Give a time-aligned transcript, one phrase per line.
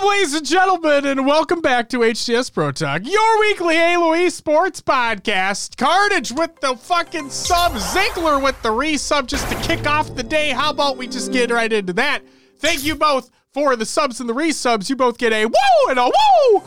[0.00, 4.80] Up, ladies and gentlemen, and welcome back to HCS Pro Talk, your weekly Halo sports
[4.80, 5.76] podcast.
[5.76, 10.50] Carnage with the fucking sub, Zinkler with the resub just to kick off the day.
[10.50, 12.22] How about we just get right into that?
[12.58, 14.88] Thank you both for the subs and the resubs.
[14.88, 16.62] You both get a woo and a woo.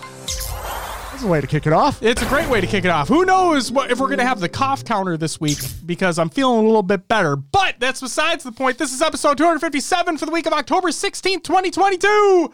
[1.11, 2.03] That's a way to kick it off.
[2.03, 3.07] It's a great way to kick it off.
[3.07, 6.29] Who knows what, if we're going to have the cough counter this week because I'm
[6.29, 7.35] feeling a little bit better.
[7.35, 8.77] But that's besides the point.
[8.77, 12.53] This is episode 257 for the week of October 16th, 2022.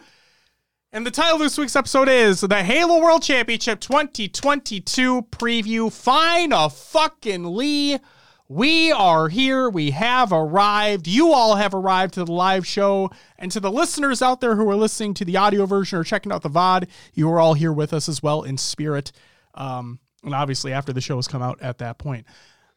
[0.92, 5.92] And the title of this week's episode is the Halo World Championship 2022 preview.
[5.92, 7.98] Fine a fucking Lee.
[8.48, 9.70] We are here.
[9.70, 11.06] We have arrived.
[11.06, 13.12] You all have arrived to the live show.
[13.38, 16.32] And to the listeners out there who are listening to the audio version or checking
[16.32, 19.12] out the VOD, you are all here with us as well in spirit.
[19.54, 22.26] Um, and obviously, after the show has come out at that point.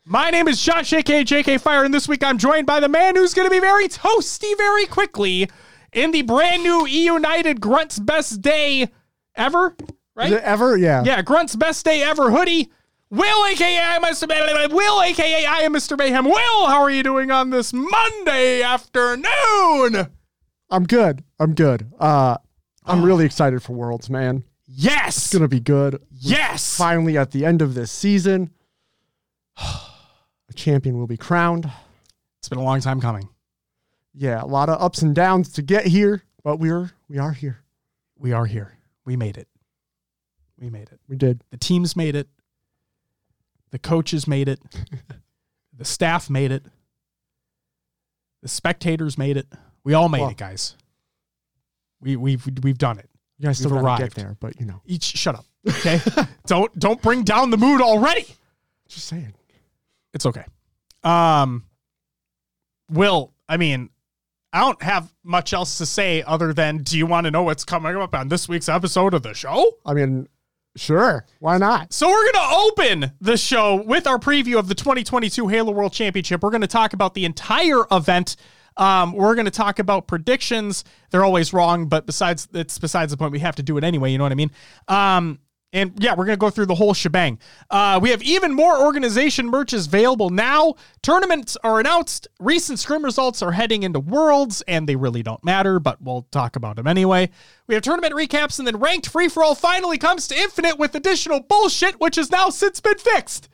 [0.06, 3.16] My name is Josh, aka JK Fire, and this week I'm joined by the man
[3.16, 5.50] who's going to be very toasty very quickly
[5.94, 8.90] in the brand new E United Grunt's Best Day
[9.36, 9.76] ever,
[10.16, 10.32] right?
[10.34, 10.78] Ever?
[10.78, 11.04] Yeah.
[11.04, 12.70] Yeah, Grunt's Best Day Ever hoodie.
[13.10, 14.28] Will, aka I am Mr.
[14.28, 14.72] Mayhem.
[14.72, 15.96] Will, aka I am Mr.
[15.98, 16.26] Mayhem.
[16.26, 20.08] Will, how are you doing on this Monday afternoon?
[20.72, 21.24] I'm good.
[21.40, 21.92] I'm good.
[22.00, 22.38] Uh,
[22.86, 24.44] I'm really excited for Worlds, man.
[24.66, 25.18] Yes.
[25.18, 26.02] It's gonna be good.
[26.10, 26.76] yes.
[26.76, 28.50] Finally, at the end of this season,
[29.58, 31.70] a champion will be crowned.
[32.40, 33.30] It's been a long time coming.
[34.16, 37.60] Yeah, a lot of ups and downs to get here, but we're we are here.
[38.18, 38.78] We are here.
[39.06, 39.48] We made it.
[40.60, 41.00] We made it.
[41.08, 41.44] We did.
[41.52, 42.28] The teams made it.
[43.72, 44.60] The coaches made it.
[45.78, 46.64] the staff made it.
[48.44, 49.48] The spectators made it.
[49.84, 50.76] We all made Well- it, guys.
[52.02, 53.10] We we've we've done it.
[53.40, 54.16] You guys still We've gotta arrived.
[54.16, 55.46] get there, but you know, Each shut up.
[55.70, 56.00] Okay?
[56.46, 58.26] don't don't bring down the mood already.
[58.90, 59.34] just saying.
[60.14, 60.44] It's okay.
[61.04, 61.64] Um
[62.92, 63.90] Will, I mean,
[64.54, 67.66] I don't have much else to say other than do you want to know what's
[67.66, 69.80] coming up on this week's episode of the show?
[69.84, 70.28] I mean,
[70.78, 71.26] sure.
[71.40, 71.92] Why not?
[71.92, 75.92] So we're going to open the show with our preview of the 2022 Halo World
[75.92, 76.44] Championship.
[76.44, 78.36] We're going to talk about the entire event.
[78.78, 80.84] Um, we're going to talk about predictions.
[81.10, 83.32] They're always wrong, but besides, it's besides the point.
[83.32, 84.12] We have to do it anyway.
[84.12, 84.52] You know what I mean?
[84.88, 85.40] Um,
[85.74, 87.40] and yeah, we're going to go through the whole shebang.
[87.70, 90.76] Uh, we have even more organization merches available now.
[91.02, 92.28] Tournaments are announced.
[92.40, 96.56] Recent scrim results are heading into Worlds, and they really don't matter, but we'll talk
[96.56, 97.30] about them anyway.
[97.68, 100.96] We have tournament recaps, and then ranked free for all finally comes to Infinite with
[100.96, 103.50] additional bullshit, which has now since been fixed.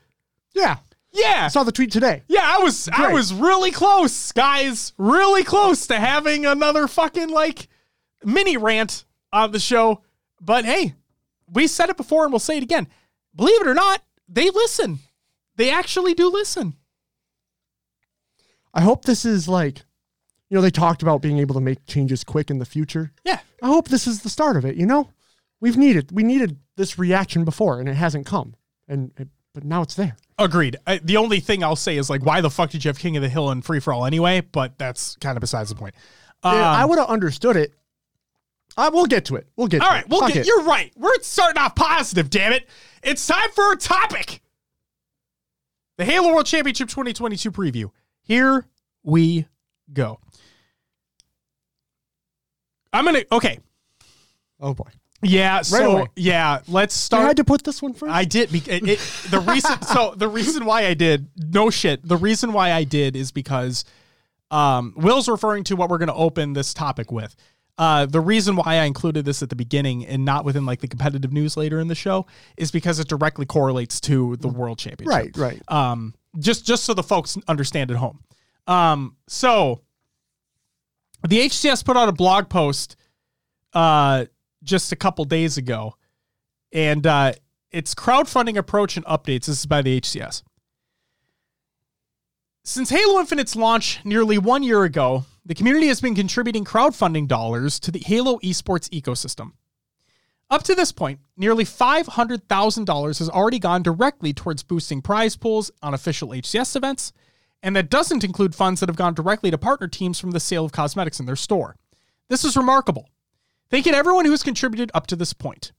[0.54, 0.78] Yeah.
[1.12, 1.46] Yeah.
[1.46, 2.24] I saw the tweet today.
[2.28, 4.94] Yeah, I was I was really close, guys.
[4.98, 7.68] Really close to having another fucking like
[8.24, 10.04] mini rant on the show.
[10.40, 10.96] But hey,
[11.54, 12.88] we said it before and we'll say it again.
[13.36, 15.00] Believe it or not, they listen.
[15.56, 16.76] They actually do listen.
[18.74, 19.84] I hope this is like,
[20.50, 23.12] you know, they talked about being able to make changes quick in the future.
[23.24, 23.40] Yeah.
[23.62, 24.76] I hope this is the start of it.
[24.76, 25.10] You know,
[25.60, 28.56] we've needed we needed this reaction before, and it hasn't come,
[28.88, 30.16] and it, but now it's there.
[30.38, 30.78] Agreed.
[30.88, 33.18] I, the only thing I'll say is like, why the fuck did you have King
[33.18, 34.42] of the Hill and Free for All anyway?
[34.42, 35.96] But that's kind of besides the point.
[36.44, 37.74] Um, Yeah, I would have understood it.
[38.80, 39.48] I we'll get to it.
[39.56, 39.82] We'll get.
[39.82, 40.10] All to right, it.
[40.10, 40.38] we'll Fuck get.
[40.42, 40.48] it.
[40.48, 40.92] You're right.
[40.96, 42.30] We're starting off positive.
[42.30, 42.68] Damn it!
[43.04, 44.42] It's time for our topic.
[45.98, 47.92] The Halo World Championship 2022 preview.
[48.22, 48.66] Here
[49.04, 49.46] we
[49.92, 50.20] go.
[52.94, 53.24] I'm gonna.
[53.32, 53.60] Okay.
[54.62, 54.90] Oh boy,
[55.22, 55.62] Yeah.
[55.62, 56.08] So away.
[56.16, 57.28] yeah, let's start I start.
[57.30, 58.12] had to put this one first.
[58.12, 58.52] I did.
[58.52, 59.82] Be, it, it, the reason.
[59.84, 61.28] so the reason why I did.
[61.38, 62.06] No shit.
[62.08, 63.86] The reason why I did is because
[64.52, 67.36] um, Will's referring to what we're going to open this topic with.
[67.80, 70.88] Uh, the reason why I included this at the beginning and not within like the
[70.90, 72.26] competitive news later in the show
[72.58, 75.38] is because it directly correlates to the World Championship.
[75.38, 75.62] right, right.
[75.70, 78.20] Um, just just so the folks understand at home.
[78.68, 79.80] Um, so
[81.26, 82.98] the HCS put out a blog post
[83.74, 84.26] uh
[84.62, 85.96] just a couple days ago,
[86.74, 87.32] and uh,
[87.72, 89.46] it's crowdfunding approach and updates.
[89.46, 90.44] This is by the HCS.
[92.66, 97.80] Since Halo Infinite's launch nearly one year ago, the community has been contributing crowdfunding dollars
[97.80, 99.54] to the Halo esports ecosystem.
[100.48, 105.96] Up to this point, nearly $500,000 has already gone directly towards boosting prize pools on
[105.96, 107.14] official HCS events,
[107.64, 110.66] and that doesn't include funds that have gone directly to partner teams from the sale
[110.66, 111.78] of cosmetics in their store.
[112.28, 113.10] This is remarkable.
[113.72, 115.72] Thank you to everyone who has contributed up to this point.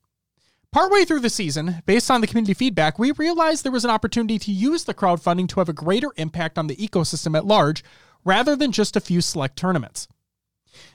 [0.73, 4.39] Partway through the season, based on the community feedback, we realized there was an opportunity
[4.41, 7.85] to use the crowdfunding to have a greater impact on the ecosystem at large
[8.25, 10.09] rather than just a few select tournaments.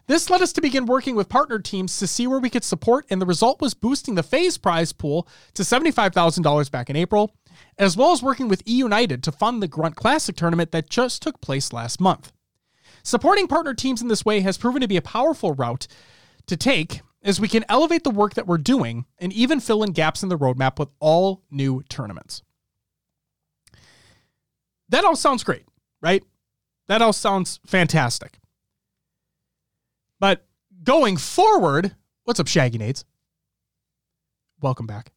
[0.08, 3.06] This led us to begin working with partner teams to see where we could support,
[3.10, 7.36] and the result was boosting the FaZe prize pool to $75,000 back in April,
[7.78, 11.42] as well as working with eUnited to fund the Grunt Classic tournament that just took
[11.42, 12.32] place last month.
[13.04, 15.88] Supporting partner teams in this way has proven to be a powerful route
[16.48, 19.92] to take, as we can elevate the work that we're doing and even fill in
[19.92, 22.44] gaps in the roadmap with all new tournaments.
[24.90, 25.66] That all sounds great,
[26.02, 26.24] right?
[26.88, 28.40] That all sounds fantastic.
[30.20, 30.46] But
[30.84, 33.06] going forward, what's up, Shaggy Nades?
[34.62, 35.12] Welcome back.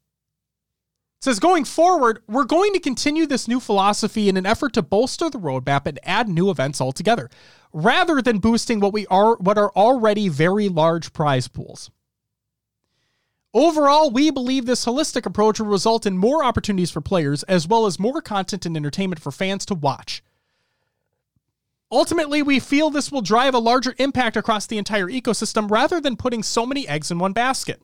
[1.19, 4.83] It says going forward, we're going to continue this new philosophy in an effort to
[4.83, 7.29] bolster the roadmap and add new events altogether,
[7.73, 11.91] rather than boosting what we are what are already very large prize pools.
[13.53, 17.87] Overall, we believe this holistic approach will result in more opportunities for players as well
[17.87, 20.23] as more content and entertainment for fans to watch.
[21.91, 26.17] Ultimately, we feel this will drive a larger impact across the entire ecosystem rather than
[26.17, 27.81] putting so many eggs in one basket.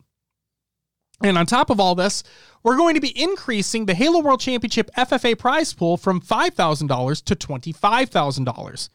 [1.22, 2.22] And on top of all this,
[2.62, 7.36] we're going to be increasing the Halo World Championship FFA prize pool from $5,000 to
[7.36, 8.88] $25,000.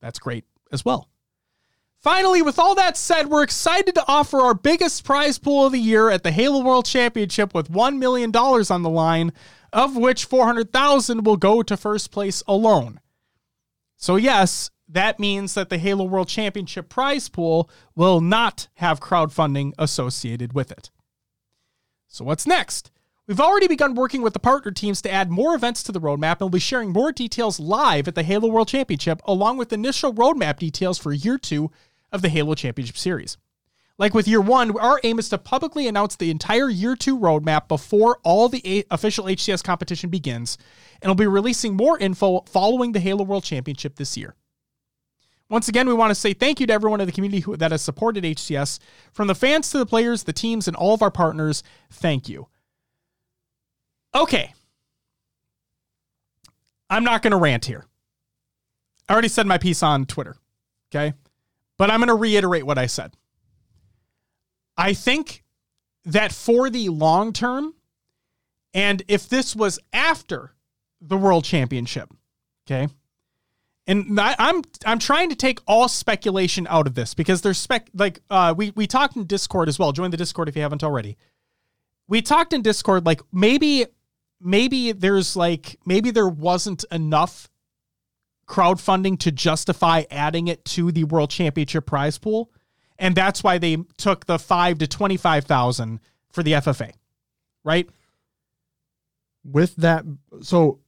[0.00, 1.08] That's great as well.
[2.00, 5.80] Finally, with all that said, we're excited to offer our biggest prize pool of the
[5.80, 9.32] year at the Halo World Championship with $1 million on the line,
[9.72, 13.00] of which $400,000 will go to first place alone.
[14.00, 19.72] So yes, that means that the Halo World Championship prize pool will not have crowdfunding
[19.76, 20.90] associated with it.
[22.06, 22.92] So what's next?
[23.26, 26.34] We've already begun working with the partner teams to add more events to the roadmap
[26.34, 30.14] and we'll be sharing more details live at the Halo World Championship, along with initial
[30.14, 31.70] roadmap details for year two
[32.12, 33.36] of the Halo Championship Series.
[33.98, 37.66] Like with year one, our aim is to publicly announce the entire year two roadmap
[37.66, 40.56] before all the a- official HCS competition begins,
[41.02, 44.36] and we'll be releasing more info following the Halo World Championship this year.
[45.50, 47.72] Once again, we want to say thank you to everyone in the community who, that
[47.72, 48.78] has supported HCS,
[49.12, 51.62] from the fans to the players, the teams, and all of our partners.
[51.90, 52.48] Thank you.
[54.14, 54.52] Okay.
[56.90, 57.84] I'm not going to rant here.
[59.08, 60.36] I already said my piece on Twitter.
[60.94, 61.14] Okay.
[61.78, 63.14] But I'm going to reiterate what I said.
[64.78, 65.44] I think
[66.04, 67.74] that for the long term,
[68.72, 70.54] and if this was after
[71.00, 72.08] the world championship,
[72.66, 72.88] okay,
[73.88, 77.90] and I, I'm I'm trying to take all speculation out of this because there's spec
[77.92, 79.90] like uh we we talked in Discord as well.
[79.90, 81.16] Join the Discord if you haven't already.
[82.06, 83.86] We talked in Discord like maybe
[84.40, 87.50] maybe there's like maybe there wasn't enough
[88.46, 92.50] crowdfunding to justify adding it to the world championship prize pool
[92.98, 96.00] and that's why they took the 5 to 25,000
[96.32, 96.92] for the FFA
[97.64, 97.88] right
[99.44, 100.04] with that
[100.40, 100.80] so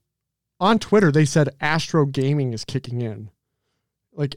[0.60, 3.30] on Twitter they said Astro Gaming is kicking in.
[4.12, 4.36] Like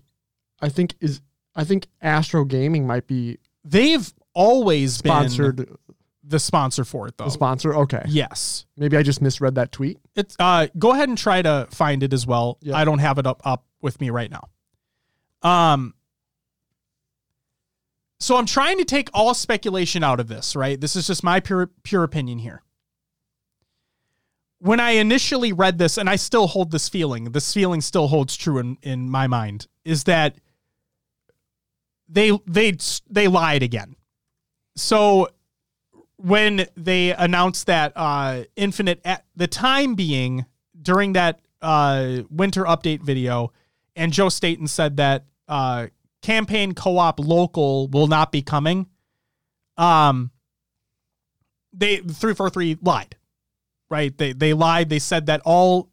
[0.62, 1.22] I think is
[1.56, 5.78] I think Astro Gaming might be they've always sponsored been
[6.24, 7.76] the sponsor for it though the sponsor.
[7.76, 8.04] Okay.
[8.08, 10.00] yes Maybe I just misread that tweet.
[10.16, 12.58] It's uh go ahead and try to find it as well.
[12.62, 12.78] Yeah.
[12.78, 14.48] I don't have it up up with me right now.
[15.48, 15.94] Um
[18.24, 20.80] so I'm trying to take all speculation out of this, right?
[20.80, 22.64] This is just my pure pure opinion here.
[24.60, 28.38] When I initially read this, and I still hold this feeling, this feeling still holds
[28.38, 30.38] true in, in my mind, is that
[32.08, 32.78] they they
[33.10, 33.98] they lied again.
[34.78, 35.28] So
[36.16, 40.46] when they announced that uh, Infinite at the time being
[40.82, 43.52] during that uh, winter update video,
[43.98, 45.88] and Joe Staten said that uh,
[46.24, 48.88] campaign co-op local will not be coming.
[49.78, 50.32] Um,
[51.74, 53.16] they three four three lied,
[53.90, 54.18] right?
[54.18, 54.90] They they lied.
[54.90, 55.90] They said that all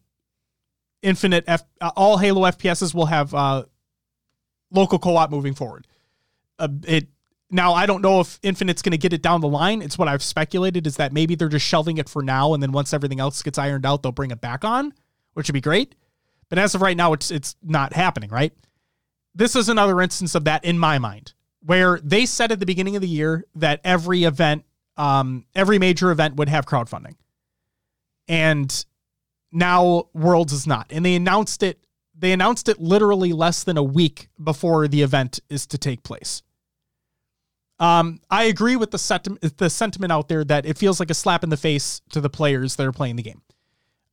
[1.01, 3.65] Infinite F, uh, all Halo FPSs will have uh,
[4.71, 5.87] local co-op moving forward.
[6.59, 7.07] Uh, it
[7.49, 9.81] now I don't know if Infinite's going to get it down the line.
[9.81, 12.71] It's what I've speculated is that maybe they're just shelving it for now, and then
[12.71, 14.93] once everything else gets ironed out, they'll bring it back on,
[15.33, 15.95] which would be great.
[16.49, 18.29] But as of right now, it's it's not happening.
[18.29, 18.53] Right.
[19.33, 21.33] This is another instance of that in my mind,
[21.63, 24.65] where they said at the beginning of the year that every event,
[24.97, 27.15] um, every major event would have crowdfunding,
[28.27, 28.85] and
[29.51, 31.79] now Worlds is not, and they announced it.
[32.17, 36.43] They announced it literally less than a week before the event is to take place.
[37.79, 41.15] Um, I agree with the sentiment, the sentiment out there that it feels like a
[41.15, 43.41] slap in the face to the players that are playing the game.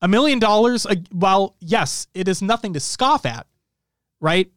[0.01, 3.47] A million dollars, uh, while yes, it is nothing to scoff at,
[4.23, 4.51] right?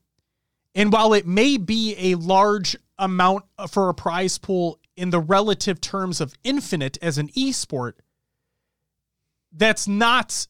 [0.73, 5.81] And while it may be a large amount for a prize pool in the relative
[5.81, 7.93] terms of Infinite as an esport,
[9.51, 10.47] that's not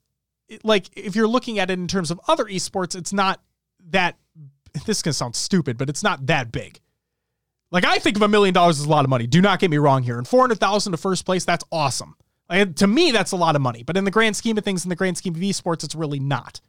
[0.63, 3.41] like if you're looking at it in terms of other esports, it's not
[3.89, 4.17] that.
[4.85, 6.79] This is gonna sound stupid, but it's not that big.
[7.71, 9.27] Like I think of a million dollars as a lot of money.
[9.27, 10.17] Do not get me wrong here.
[10.17, 12.15] And four hundred thousand to first place, that's awesome.
[12.49, 13.83] Like, to me, that's a lot of money.
[13.83, 16.19] But in the grand scheme of things, in the grand scheme of esports, it's really
[16.19, 16.61] not.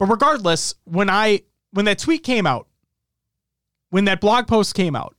[0.00, 1.42] But regardless, when I
[1.72, 2.66] when that tweet came out,
[3.90, 5.14] when that blog post came out,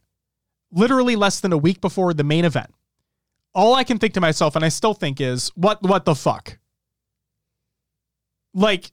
[0.72, 2.74] literally less than a week before the main event.
[3.54, 6.58] All I can think to myself, and I still think, is what what the fuck?
[8.56, 8.92] Like,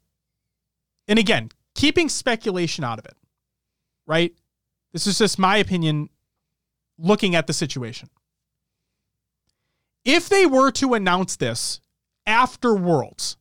[1.09, 3.17] and again, keeping speculation out of it,
[4.07, 4.35] right?
[4.93, 6.11] This is just my opinion
[6.99, 8.11] looking at the situation.
[10.05, 11.81] If they were to announce this
[12.27, 13.39] after Worlds,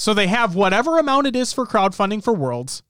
[0.00, 2.82] so they have whatever amount it is for crowdfunding for Worlds,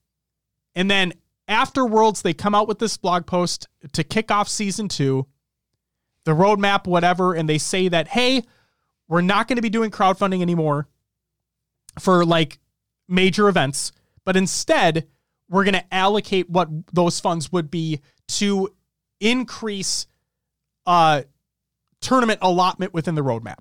[0.76, 1.12] and then
[1.48, 5.26] after Worlds, they come out with this blog post to kick off season two,
[6.24, 8.44] the roadmap, whatever, and they say that, hey,
[9.08, 10.86] we're not going to be doing crowdfunding anymore
[11.98, 12.60] for like
[13.08, 13.90] major events,
[14.24, 15.08] but instead,
[15.48, 18.72] we're going to allocate what those funds would be to
[19.18, 20.06] increase
[20.86, 21.22] uh
[22.00, 23.58] tournament allotment within the roadmap.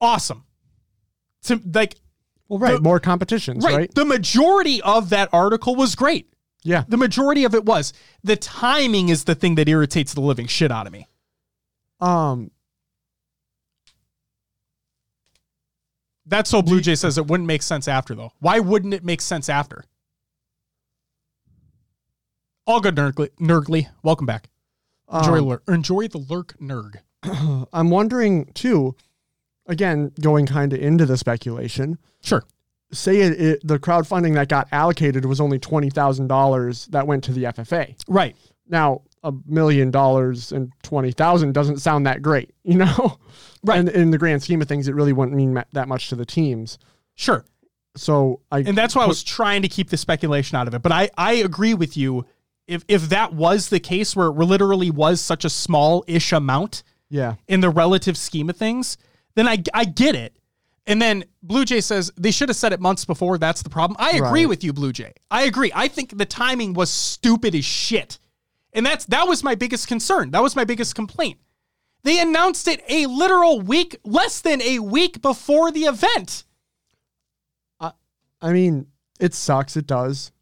[0.00, 0.44] Awesome.
[1.44, 1.94] To like
[2.50, 2.74] Well, right.
[2.74, 3.94] The- more competitions, right, right?
[3.94, 6.26] the majority of that article was great.
[6.64, 6.84] Yeah.
[6.88, 7.94] The majority of it was.
[8.22, 11.08] The timing is the thing that irritates the living shit out of me.
[12.00, 12.50] Um,
[16.26, 18.32] That's so Blue Jay says it wouldn't make sense after though.
[18.40, 19.84] Why wouldn't it make sense after?
[22.66, 23.88] All good, Nergly, Nurgly.
[24.02, 24.48] Welcome back.
[25.12, 26.96] Enjoy, um, lurk, enjoy the lurk, nerg.
[27.72, 28.94] I'm wondering too.
[29.66, 31.98] Again, going kind of into the speculation.
[32.22, 32.44] Sure.
[32.92, 37.24] Say it, it the crowdfunding that got allocated was only twenty thousand dollars that went
[37.24, 37.94] to the FFA.
[38.08, 38.36] Right.
[38.68, 43.18] Now a million dollars and twenty thousand doesn't sound that great, you know.
[43.62, 43.78] Right.
[43.78, 46.26] And in the grand scheme of things, it really wouldn't mean that much to the
[46.26, 46.78] teams.
[47.14, 47.44] Sure.
[47.96, 50.82] So I And that's why I was trying to keep the speculation out of it.
[50.82, 52.24] But I, I agree with you.
[52.66, 56.82] If if that was the case where it literally was such a small ish amount
[57.08, 58.96] yeah in the relative scheme of things,
[59.34, 60.34] then I I get it.
[60.86, 63.38] And then Blue Jay says they should have said it months before.
[63.38, 63.96] That's the problem.
[64.00, 64.48] I agree Right.
[64.48, 65.12] with you, Blue Jay.
[65.30, 65.70] I agree.
[65.74, 68.18] I think the timing was stupid as shit.
[68.72, 70.30] And that's that was my biggest concern.
[70.30, 71.38] That was my biggest complaint.
[72.02, 76.44] They announced it a literal week, less than a week before the event.
[78.42, 78.86] I mean,
[79.20, 79.76] it sucks.
[79.76, 80.32] It does.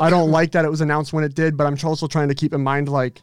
[0.00, 2.34] I don't like that it was announced when it did, but I'm also trying to
[2.36, 3.20] keep in mind like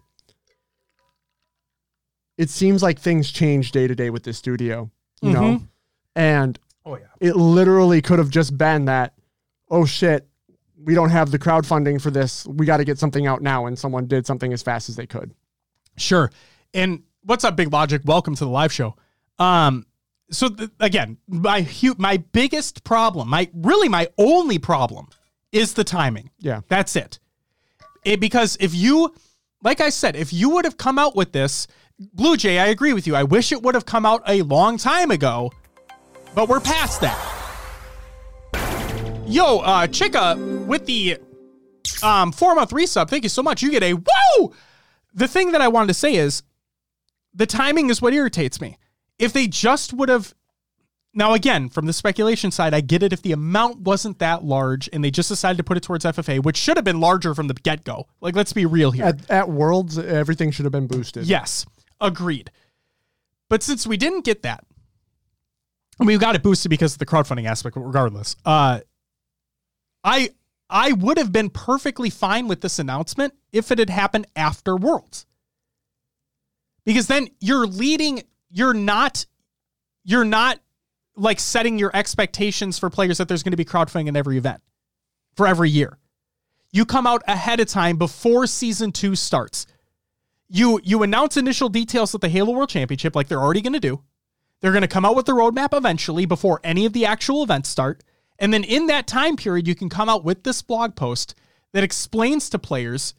[2.37, 5.41] it seems like things change day to day with this studio, you know?
[5.41, 5.67] Mhm.
[6.15, 7.05] And Oh yeah.
[7.19, 9.13] it literally could have just been that,
[9.69, 10.27] oh shit,
[10.83, 12.45] we don't have the crowdfunding for this.
[12.47, 13.65] We got to get something out now.
[13.65, 15.33] And someone did something as fast as they could.
[15.97, 16.31] Sure.
[16.73, 18.01] And what's up, Big Logic?
[18.05, 18.95] Welcome to the live show.
[19.39, 19.85] Um,
[20.29, 25.07] so th- again, my hu- my biggest problem, my really my only problem,
[25.51, 26.29] is the timing.
[26.39, 26.61] Yeah.
[26.67, 27.19] That's it.
[28.05, 29.13] It because if you,
[29.63, 31.67] like I said, if you would have come out with this,
[31.99, 33.15] Blue Jay, I agree with you.
[33.15, 35.51] I wish it would have come out a long time ago,
[36.35, 37.17] but we're past that.
[39.25, 40.35] Yo, uh, Chica
[40.67, 41.17] with the
[42.03, 43.09] um four month resub.
[43.09, 43.63] Thank you so much.
[43.63, 44.53] You get a whoa.
[45.13, 46.43] The thing that I wanted to say is
[47.33, 48.77] the timing is what irritates me.
[49.17, 50.35] If they just would have
[51.15, 54.87] now again, from the speculation side, I get it if the amount wasn't that large
[54.93, 57.47] and they just decided to put it towards FFA, which should have been larger from
[57.47, 58.05] the get-go.
[58.21, 59.05] Like let's be real here.
[59.05, 61.25] At, at Worlds, everything should have been boosted.
[61.25, 61.65] Yes,
[61.99, 62.51] agreed.
[63.49, 64.63] But since we didn't get that,
[65.99, 68.35] we got it boosted because of the crowdfunding aspect, but regardless.
[68.45, 68.81] Uh,
[70.03, 70.29] I
[70.69, 75.25] I would have been perfectly fine with this announcement if it had happened after Worlds,
[76.85, 78.23] because then you're leading.
[78.49, 79.25] You're not.
[80.03, 80.59] You're not
[81.15, 84.61] like setting your expectations for players that there's going to be crowdfunding in every event
[85.35, 85.97] for every year.
[86.71, 89.65] You come out ahead of time before season two starts
[90.49, 93.79] you you announce initial details at the Halo World Championship like they're already going to
[93.79, 94.01] do.
[94.61, 97.69] They're going to come out with the roadmap eventually before any of the actual events
[97.69, 98.03] start.
[98.39, 101.35] And then in that time period, you can come out with this blog post
[101.73, 103.13] that explains to players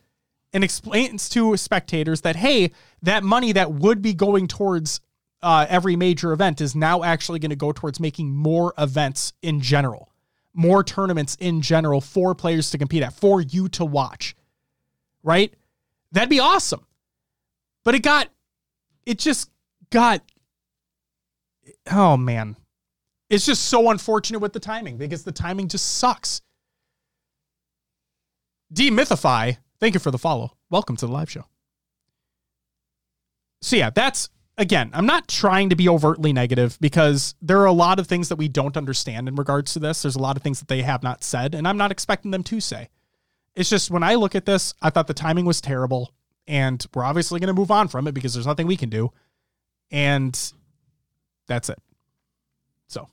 [0.53, 5.01] and explains to spectators that, hey, that money that would be going towards
[5.43, 9.61] uh, every major event is now actually going to go towards making more events in
[9.61, 10.11] general,
[10.55, 14.35] more tournaments in general for players to compete at, for you to watch.
[15.23, 15.55] Right?
[16.11, 16.87] That'd be awesome.
[17.89, 18.29] But it got,
[19.07, 19.51] it just
[19.89, 20.21] got,
[21.91, 22.57] oh man.
[23.31, 26.43] It's just so unfortunate with the timing because the timing just sucks.
[28.75, 30.53] Demythify, thank you for the follow.
[30.69, 31.47] Welcome to the live show.
[33.63, 34.29] So, yeah, that's
[34.59, 38.29] again, I'm not trying to be overtly negative because there are a lot of things
[38.29, 40.03] that we don't understand in regards to this.
[40.03, 42.43] There's a lot of things that they have not said, and I'm not expecting them
[42.43, 42.91] to say.
[43.57, 46.13] It's just when I look at this, I thought the timing was terrible,
[46.49, 49.13] and we're obviously going to move on from it because there's nothing we can do.
[49.91, 50.53] And
[51.47, 51.79] that's it.
[52.89, 53.07] So,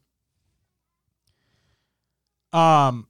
[2.57, 3.07] um,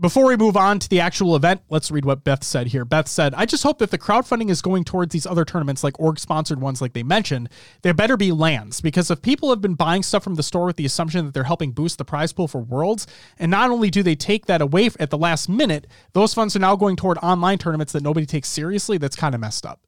[0.00, 2.84] before we move on to the actual event, let's read what Beth said here.
[2.84, 6.00] Beth said, I just hope that the crowdfunding is going towards these other tournaments, like
[6.00, 7.50] org sponsored ones, like they mentioned.
[7.82, 10.76] There better be LANs because if people have been buying stuff from the store with
[10.76, 13.06] the assumption that they're helping boost the prize pool for worlds,
[13.38, 16.60] and not only do they take that away at the last minute, those funds are
[16.60, 18.98] now going toward online tournaments that nobody takes seriously.
[18.98, 19.80] That's kind of messed up.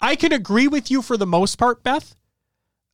[0.00, 2.16] I can agree with you for the most part, Beth.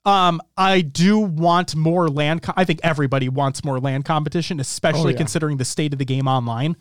[0.04, 2.40] Um, I do want more LAN.
[2.40, 5.16] Co- I think everybody wants more LAN competition, especially Oh, yeah.
[5.18, 6.76] considering the state of the game online.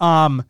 [0.00, 0.44] Um,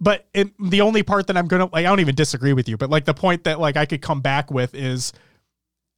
[0.00, 2.76] but it, the only part that I'm gonna like, I don't even disagree with you,
[2.76, 5.12] but like the point that like I could come back with is,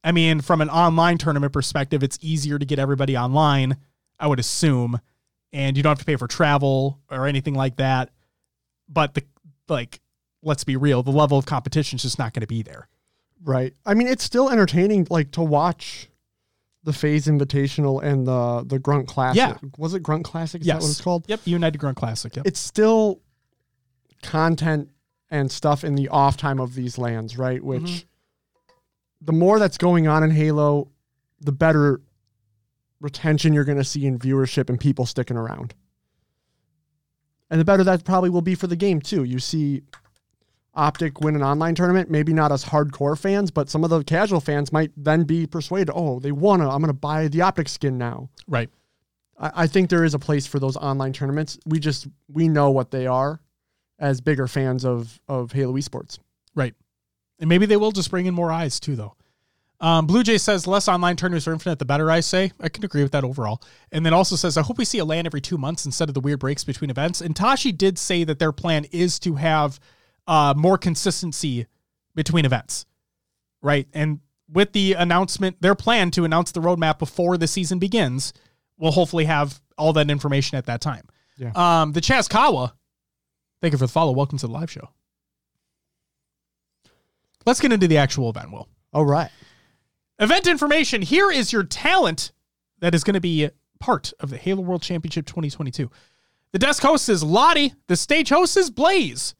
[0.03, 3.77] I mean, from an online tournament perspective, it's easier to get everybody online.
[4.19, 4.99] I would assume,
[5.53, 8.09] and you don't have to pay for travel or anything like that.
[8.89, 9.23] But the
[9.69, 10.01] like,
[10.41, 12.89] let's be real, the level of competition is just not going to be there.
[13.43, 13.73] Right.
[13.85, 16.09] I mean, it's still entertaining, like to watch
[16.83, 19.37] the FaZe Invitational and the the Grunt Classic.
[19.37, 19.57] Yeah.
[19.77, 20.61] Was it Grunt Classic?
[20.61, 20.75] Is Yes.
[20.77, 21.25] that what it's called?
[21.27, 22.35] Yep, United Grunt Classic.
[22.35, 22.45] Yep.
[22.47, 23.21] It's still
[24.21, 24.89] content
[25.29, 27.63] and stuff in the off time of these LANs, right?
[27.63, 28.05] Which Mhm.
[29.21, 30.89] the more that's going on in Halo,
[31.41, 32.01] the better
[33.01, 35.73] retention you're going to see in viewership and people sticking around.
[37.49, 39.23] And the better that probably will be for the game too.
[39.23, 39.83] You see
[40.75, 44.39] Optic win an online tournament, maybe not as hardcore fans, but some of the casual
[44.39, 47.69] fans might then be persuaded, oh, they want to, I'm going to buy the Optic
[47.69, 48.29] skin now.
[48.47, 48.69] right.
[49.37, 51.59] I, I think there is a place for those online tournaments.
[51.65, 53.39] We just we know what they are
[53.99, 56.19] as bigger fans of of Halo esports.
[56.55, 56.73] Right.
[57.39, 59.15] And maybe they will just bring in more eyes too, though.
[59.79, 62.09] Um, Blue Jay says less online tournaments are infinite, the better.
[62.09, 63.61] I say I can agree with that overall.
[63.91, 66.13] And then also says I hope we see a LAN every two months instead of
[66.13, 67.19] the weird breaks between events.
[67.19, 69.79] And Tashi did say that their plan is to have
[70.27, 71.67] uh, more consistency
[72.15, 72.85] between events,
[73.61, 73.87] right?
[73.93, 74.19] And
[74.51, 78.33] with the announcement, their plan to announce the roadmap before the season begins,
[78.77, 81.07] we'll hopefully have all that information at that time.
[81.37, 81.51] Yeah.
[81.55, 82.73] Um, the Chaz Kawa,
[83.61, 84.11] thank you for the follow.
[84.11, 84.89] Welcome to the live show.
[87.45, 88.69] Let's get into the actual event, Will.
[88.93, 89.29] All right.
[90.19, 91.01] Event information.
[91.01, 92.31] Here is your talent
[92.79, 95.89] that is going to be part of the Halo World Championship 2022.
[96.51, 97.73] The desk host is Lottie.
[97.87, 99.33] The stage host is Blaze.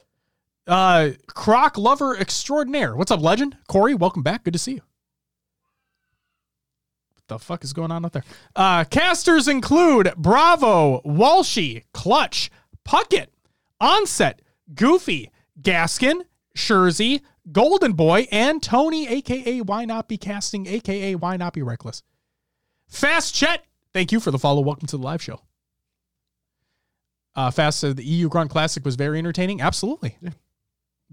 [0.65, 2.95] Uh, Croc lover extraordinaire.
[2.95, 3.57] What's up, legend?
[3.67, 4.43] Corey, welcome back.
[4.43, 4.81] Good to see you.
[7.15, 8.23] What the fuck is going on out there?
[8.55, 12.49] Uh, casters include Bravo, Walshy, Clutch,
[12.87, 13.27] Puckett,
[13.81, 14.41] Onset,
[14.73, 16.21] Goofy, Gaskin,
[16.57, 17.21] Shurzy,
[17.51, 22.03] Golden Boy, and Tony, aka Why Not Be Casting, aka Why Not Be Reckless.
[22.87, 24.61] Fast Chet, thank you for the follow.
[24.61, 25.41] Welcome to the live show.
[27.35, 29.59] Uh, Fast said the EU Grunt Classic was very entertaining.
[29.59, 30.17] Absolutely.
[30.21, 30.29] Yeah.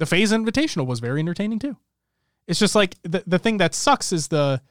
[0.00, 1.76] The FaZe Invitational was very entertaining too.
[2.46, 4.62] It's just like the, the thing that sucks is the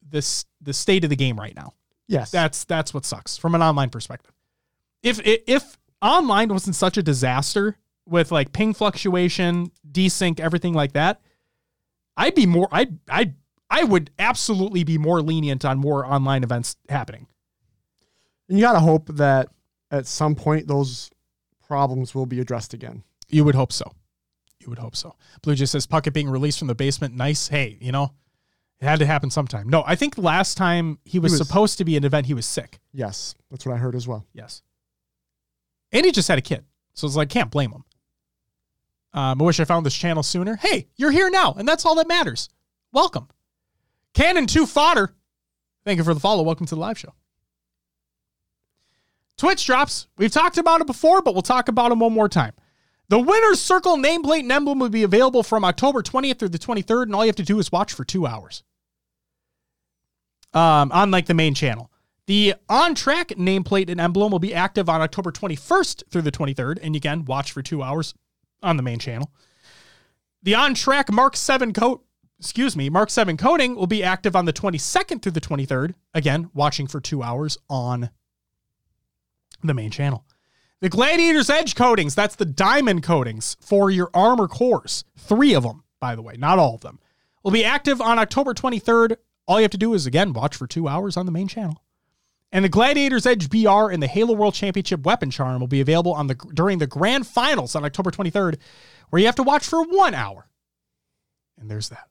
[0.00, 1.74] this the state of the game right now.
[2.08, 2.30] Yes.
[2.30, 4.32] That's that's what sucks from an online perspective.
[5.02, 11.20] If if online wasn't such a disaster with like ping fluctuation, desync, everything like that,
[12.16, 13.34] I'd be more I I
[13.68, 17.26] I would absolutely be more lenient on more online events happening.
[18.48, 19.48] and you got to hope that
[19.90, 21.10] at some point those
[21.68, 23.02] problems will be addressed again.
[23.28, 23.92] You would hope so.
[24.62, 25.16] You would hope so.
[25.42, 27.14] Blue just says Puckett being released from the basement.
[27.14, 27.48] Nice.
[27.48, 28.12] Hey, you know,
[28.80, 29.68] it had to happen sometime.
[29.68, 32.46] No, I think last time he was, was- supposed to be an event, he was
[32.46, 32.78] sick.
[32.92, 34.24] Yes, that's what I heard as well.
[34.32, 34.62] Yes.
[35.90, 36.64] And he just had a kid.
[36.94, 37.84] So it's like, can't blame him.
[39.14, 40.56] Um, I wish I found this channel sooner.
[40.56, 42.48] Hey, you're here now, and that's all that matters.
[42.92, 43.28] Welcome.
[44.14, 45.12] Cannon 2 Fodder.
[45.84, 46.42] Thank you for the follow.
[46.42, 47.12] Welcome to the live show.
[49.36, 50.06] Twitch drops.
[50.16, 52.52] We've talked about it before, but we'll talk about them one more time.
[53.12, 57.02] The Winner's Circle nameplate and emblem will be available from October 20th through the 23rd,
[57.02, 58.62] and all you have to do is watch for two hours
[60.54, 61.90] um, on like the main channel.
[62.24, 66.78] The on track nameplate and emblem will be active on October 21st through the 23rd,
[66.82, 68.14] and again, watch for two hours
[68.62, 69.30] on the main channel.
[70.42, 72.02] The on track Mark 7 coat,
[72.38, 75.92] excuse me, Mark 7 coating will be active on the 22nd through the 23rd.
[76.14, 78.08] Again, watching for two hours on
[79.62, 80.24] the main channel.
[80.82, 85.04] The Gladiator's Edge coatings, that's the diamond coatings for your armor cores.
[85.16, 86.98] Three of them, by the way, not all of them,
[87.44, 89.16] will be active on October 23rd.
[89.46, 91.84] All you have to do is, again, watch for two hours on the main channel.
[92.50, 96.14] And the Gladiator's Edge BR and the Halo World Championship weapon charm will be available
[96.14, 98.56] on the during the grand finals on October 23rd,
[99.10, 100.48] where you have to watch for one hour.
[101.60, 102.08] And there's that.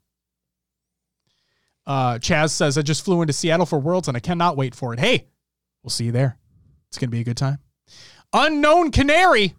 [1.85, 4.93] Uh, Chaz says, I just flew into Seattle for Worlds and I cannot wait for
[4.93, 4.99] it.
[5.01, 5.27] Hey,
[5.83, 6.37] we'll see you there.
[6.87, 7.59] It's going to be a good time.
[8.33, 9.55] Unknown Canary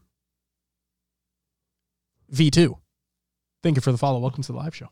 [2.32, 2.78] V2.
[3.62, 4.18] Thank you for the follow.
[4.18, 4.88] Welcome to the live show.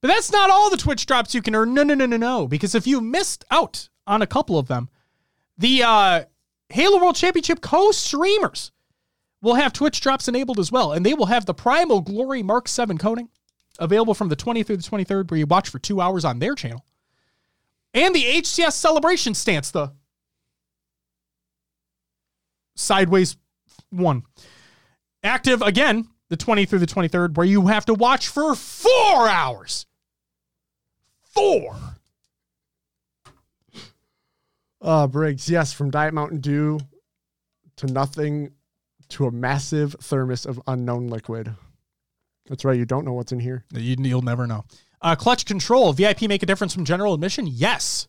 [0.00, 1.74] But that's not all the Twitch drops you can earn.
[1.74, 2.46] No, no, no, no, no.
[2.46, 4.88] Because if you missed out on a couple of them,
[5.56, 6.24] the uh
[6.70, 8.70] Halo World Championship co streamers
[9.40, 12.68] will have Twitch drops enabled as well, and they will have the Primal Glory Mark
[12.68, 13.28] 7 coding
[13.78, 16.54] available from the 20th through the 23rd, where you watch for two hours on their
[16.54, 16.84] channel.
[17.94, 19.92] And the HCS celebration stance, the
[22.78, 23.36] sideways
[23.90, 24.22] one.
[25.22, 29.86] Active again, the 20 through the 23rd, where you have to watch for four hours.
[31.22, 31.76] Four.
[34.80, 36.78] Uh, Briggs, yes, from Diet Mountain Dew
[37.76, 38.52] to nothing
[39.08, 41.54] to a massive thermos of unknown liquid.
[42.48, 42.78] That's right.
[42.78, 43.64] You don't know what's in here.
[43.72, 44.64] You, you'll never know.
[45.00, 45.92] Uh, clutch control.
[45.92, 47.46] VIP make a difference from general admission?
[47.46, 48.08] Yes.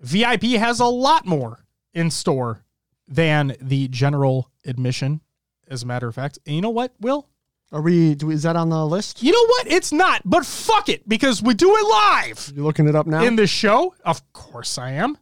[0.00, 2.64] VIP has a lot more in store
[3.12, 5.20] than the general admission,
[5.68, 6.38] as a matter of fact.
[6.46, 7.28] And you know what, Will?
[7.70, 8.14] Are we?
[8.14, 9.22] Do, is that on the list?
[9.22, 9.66] You know what?
[9.66, 13.22] It's not, but fuck it, because we do it live You're looking it up now?
[13.22, 13.94] in the show.
[14.04, 15.16] Of course I am.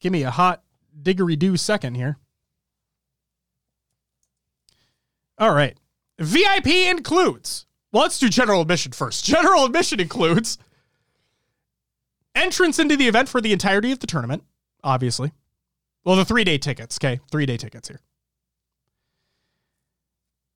[0.00, 0.62] Give me a hot
[1.02, 2.16] diggery do second here.
[5.38, 5.76] All right.
[6.18, 9.24] VIP includes, well, let's do general admission first.
[9.26, 10.58] General admission includes
[12.34, 14.44] entrance into the event for the entirety of the tournament,
[14.84, 15.32] obviously.
[16.04, 17.20] Well, the three day tickets, okay?
[17.30, 18.00] Three day tickets here.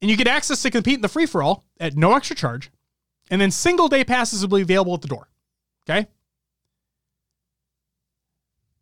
[0.00, 2.70] And you get access to compete in the free for all at no extra charge.
[3.30, 5.28] And then single day passes will be available at the door.
[5.88, 6.06] Okay?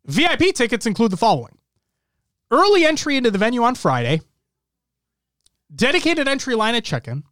[0.05, 1.57] VIP tickets include the following
[2.49, 4.21] early entry into the venue on Friday,
[5.73, 7.23] dedicated entry line at check in,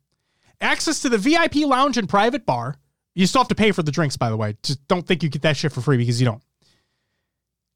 [0.59, 2.75] access to the VIP lounge and private bar.
[3.13, 4.57] You still have to pay for the drinks, by the way.
[4.61, 6.43] Just don't think you get that shit for free because you don't.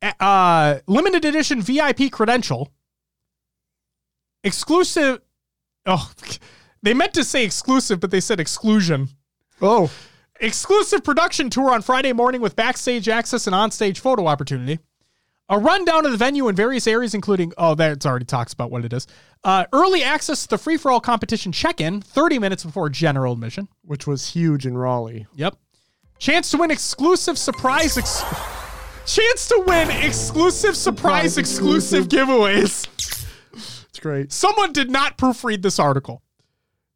[0.02, 2.72] Uh, limited edition VIP credential,
[4.44, 5.20] exclusive.
[5.86, 6.12] Oh,
[6.84, 9.10] they meant to say exclusive, but they said exclusion.
[9.62, 9.92] oh,
[10.42, 14.80] Exclusive production tour on Friday morning with backstage access and onstage photo opportunity.
[15.50, 18.86] A rundown of the venue in various areas, including, oh, that already talks about what
[18.86, 19.06] it is.
[19.44, 23.34] Uh, early access to the free for all competition check in 30 minutes before general
[23.34, 23.68] admission.
[23.82, 25.28] which was huge in Raleigh.
[25.36, 25.58] Yep.
[26.20, 27.98] Chance to win exclusive surprise.
[27.98, 28.24] Ex-
[29.06, 32.88] chance to win exclusive surprise exclusive giveaways.
[33.90, 34.32] It's great.
[34.32, 36.22] Someone did not proofread this article.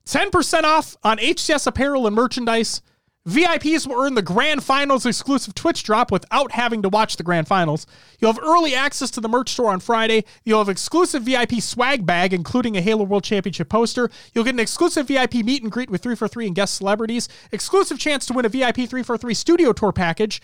[0.05, 2.81] 10% off on HCS apparel and merchandise.
[3.27, 7.47] VIPs will earn the grand finals exclusive Twitch drop without having to watch the grand
[7.47, 7.87] finals.
[8.19, 10.25] You'll have early access to the merch store on Friday.
[10.43, 14.09] You'll have exclusive VIP swag bag, including a Halo World Championship poster.
[14.33, 17.29] You'll get an exclusive VIP meet and greet with 343 and guest celebrities.
[17.53, 20.41] Exclusive chance to win a VIP 343 studio tour package.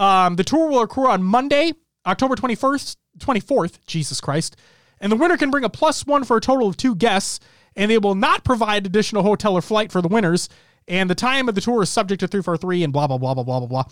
[0.00, 1.74] Um, the tour will occur on Monday,
[2.06, 4.56] October 21st, 24th, Jesus Christ.
[4.98, 7.38] And the winner can bring a plus one for a total of two guests,
[7.76, 10.48] and they will not provide additional hotel or flight for the winners.
[10.88, 13.44] And the time of the tour is subject to 343 and blah, blah, blah, blah,
[13.44, 13.84] blah, blah, blah.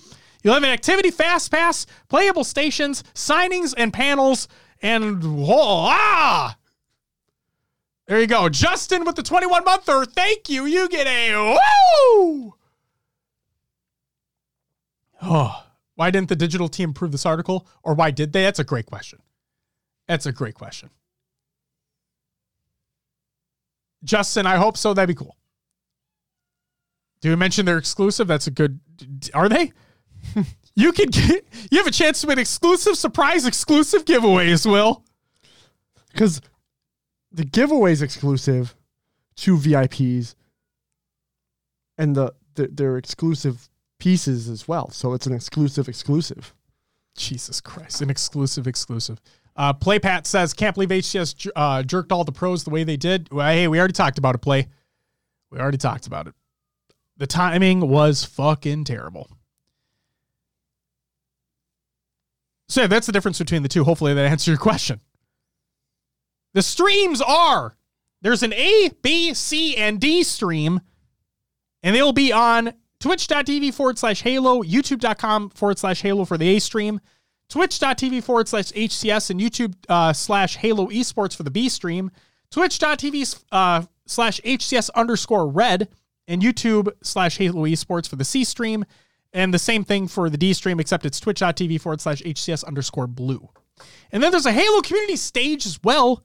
[0.43, 4.49] You'll have an activity fast pass, playable stations, signings, and panels.
[4.81, 6.57] And whoa, ah!
[8.07, 8.49] There you go.
[8.49, 10.07] Justin with the 21 monther.
[10.07, 10.65] Thank you.
[10.65, 11.59] You get a
[12.17, 12.55] woo!
[15.21, 15.65] Oh,
[15.99, 17.67] why didn't the digital team prove this article?
[17.83, 18.45] Or why did they?
[18.45, 19.19] That's a great question.
[20.07, 20.91] That's a great question.
[24.05, 24.95] Justin, I hope so.
[24.95, 25.37] That'd be cool.
[27.21, 28.29] Do we mention they're exclusive?
[28.29, 28.79] That's a good.
[29.35, 29.73] Are they?
[30.77, 31.45] you could get.
[31.69, 34.71] You have a chance to win exclusive surprise exclusive giveaways.
[34.71, 35.03] Will
[36.13, 36.41] Because
[37.33, 38.77] the giveaway's exclusive
[39.39, 40.37] to VIPs
[41.99, 44.91] and the, the they're exclusive pieces as well.
[44.91, 46.55] So it's an exclusive exclusive.
[47.17, 49.21] Jesus Christ, an exclusive exclusive.
[49.57, 53.29] Uh, PlayPat says, can't believe HCS uh, jerked all the pros the way they did.
[53.33, 54.69] Well, hey, we already talked about it, Play.
[55.51, 56.35] We already talked about it.
[57.17, 59.29] The timing was fucking terrible.
[62.69, 63.83] So yeah, that's the difference between the two.
[63.83, 65.01] Hopefully that answers your question.
[66.55, 67.77] The streams are
[68.23, 70.81] there's an A, B, C, and D stream,
[71.83, 76.49] and they will be on twitch.tv forward slash halo, youtube.com forward slash halo for the
[76.57, 77.01] A stream,
[77.49, 82.11] twitch.tv forward slash HCS, and YouTube uh, slash halo esports for the B stream,
[82.51, 85.89] twitch.tv uh, slash HCS underscore red,
[86.27, 88.85] and YouTube slash halo esports for the C stream,
[89.33, 93.07] and the same thing for the D stream, except it's twitch.tv forward slash HCS underscore
[93.07, 93.49] blue.
[94.11, 96.23] And then there's a Halo community stage as well,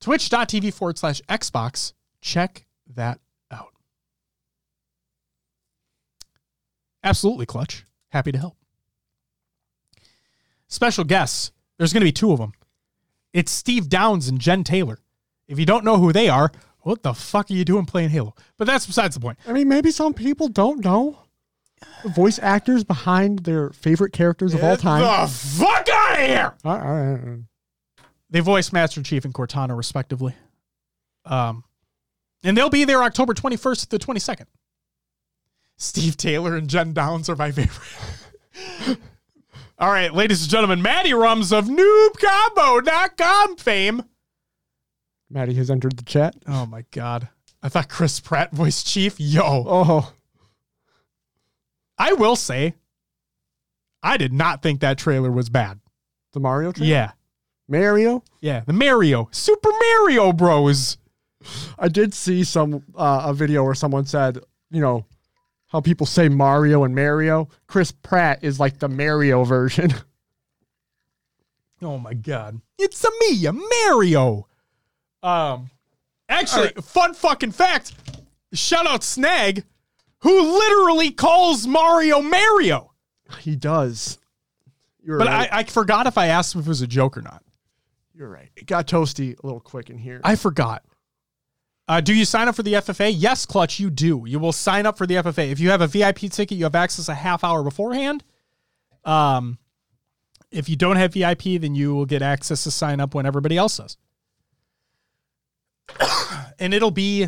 [0.00, 1.92] twitch.tv forward slash Xbox.
[2.20, 3.72] Check that out.
[7.08, 7.84] Absolutely, Clutch.
[8.10, 8.56] Happy to help.
[10.66, 11.52] Special guests.
[11.78, 12.52] There's going to be two of them.
[13.32, 14.98] It's Steve Downs and Jen Taylor.
[15.46, 18.34] If you don't know who they are, what the fuck are you doing playing Halo?
[18.58, 19.38] But that's besides the point.
[19.46, 21.20] I mean, maybe some people don't know.
[22.02, 25.00] the voice actors behind their favorite characters of all time.
[25.00, 26.54] The fuck out of here!
[26.64, 27.38] All right, all right, all right.
[28.30, 30.34] They voice Master Chief and Cortana, respectively.
[31.24, 31.64] Um,
[32.44, 34.44] and they'll be there October 21st to the 22nd.
[35.78, 38.98] Steve Taylor and Jen Downs are my favorite.
[39.78, 44.02] All right, ladies and gentlemen, Maddie Rums of NoobCombo.com fame.
[45.30, 46.34] Maddie has entered the chat.
[46.48, 47.28] Oh my God.
[47.62, 49.14] I thought Chris Pratt voiced Chief.
[49.20, 49.42] Yo.
[49.44, 50.12] Oh,
[51.96, 52.74] I will say,
[54.02, 55.78] I did not think that trailer was bad.
[56.32, 56.90] the Mario trailer?
[56.90, 57.12] Yeah.
[57.68, 58.24] Mario?
[58.40, 58.60] Yeah.
[58.66, 60.96] The Mario, Super Mario Bros.
[61.78, 64.38] I did see some uh, a video where someone said,
[64.70, 65.04] you know,
[65.68, 67.48] how people say Mario and Mario.
[67.66, 69.92] Chris Pratt is like the Mario version.
[71.80, 72.60] Oh my god.
[72.76, 74.48] It's a me, a Mario.
[75.22, 75.70] Um
[76.28, 77.92] actually, fun fucking fact.
[78.52, 79.64] Shout out Snag,
[80.20, 82.92] who literally calls Mario Mario.
[83.40, 84.18] he does.
[85.04, 85.48] You're But right.
[85.52, 87.44] I, I forgot if I asked him if it was a joke or not.
[88.12, 88.50] You're right.
[88.56, 90.20] It got toasty a little quick in here.
[90.24, 90.82] I forgot.
[91.88, 93.12] Uh, do you sign up for the FFA?
[93.16, 94.24] Yes, Clutch, you do.
[94.26, 95.50] You will sign up for the FFA.
[95.50, 98.22] If you have a VIP ticket, you have access a half hour beforehand.
[99.06, 99.58] Um,
[100.50, 103.56] if you don't have VIP, then you will get access to sign up when everybody
[103.56, 103.96] else does.
[106.58, 107.24] and it'll be,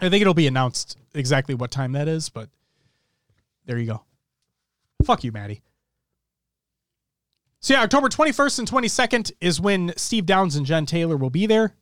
[0.00, 2.48] I think it'll be announced exactly what time that is, but
[3.66, 4.04] there you go.
[5.04, 5.60] Fuck you, Maddie.
[7.58, 11.46] So yeah, October 21st and 22nd is when Steve Downs and Jen Taylor will be
[11.46, 11.74] there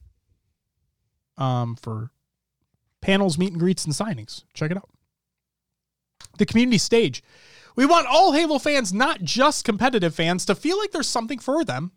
[1.43, 2.11] um, for
[3.01, 4.45] panels, meet and greets, and signings.
[4.55, 4.89] Check it out.
[6.39, 7.23] The community stage.
[7.75, 11.65] We want all Halo fans, not just competitive fans, to feel like there's something for
[11.65, 11.93] them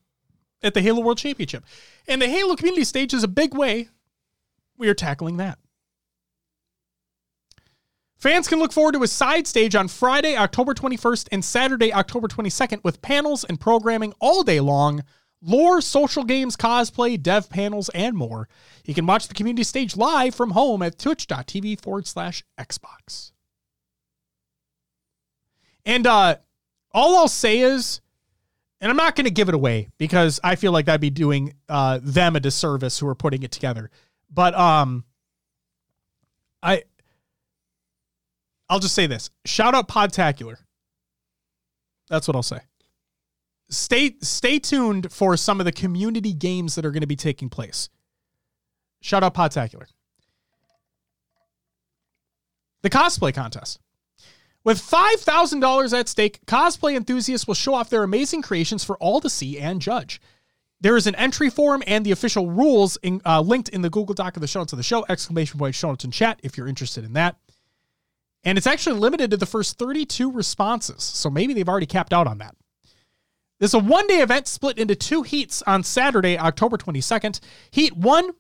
[0.64, 1.64] at the Halo World Championship.
[2.08, 3.90] And the Halo community stage is a big way
[4.78, 5.60] we are tackling that.
[8.18, 12.28] Fans can look forward to a side stage on Friday, October 21st and Saturday, October
[12.28, 15.04] 22nd with panels and programming all day long,
[15.46, 18.50] lore, social games, cosplay, dev panels, and more.
[18.86, 23.32] You can watch the community stage live from home at twitch.tv forward slash Xbox.
[25.86, 26.38] And uh,
[26.92, 28.02] all I'll say is,
[28.82, 31.54] and I'm not going to give it away because I feel like that'd be doing
[31.70, 33.90] uh, them a disservice who are putting it together.
[34.32, 35.06] But um,
[36.62, 36.84] I
[38.70, 39.30] I'll just say this.
[39.46, 40.58] Shout out Podtacular.
[42.10, 42.60] That's what I'll say.
[43.76, 47.50] Stay stay tuned for some of the community games that are going to be taking
[47.50, 47.90] place.
[49.02, 49.86] Shout out Podtacular.
[52.82, 53.80] The cosplay contest.
[54.64, 59.30] With $5,000 at stake, cosplay enthusiasts will show off their amazing creations for all to
[59.30, 60.20] see and judge.
[60.82, 64.16] There is an entry form and the official rules in, uh, linked in the Google
[64.16, 66.58] Doc of the show notes of the show, exclamation point show notes in chat if
[66.58, 67.38] you're interested in that.
[68.44, 71.04] And it's actually limited to the first 32 responses.
[71.04, 72.56] So maybe they've already capped out on that.
[73.58, 77.40] This is a one day event split into two heats on Saturday, October 22nd.
[77.72, 78.32] Heat one,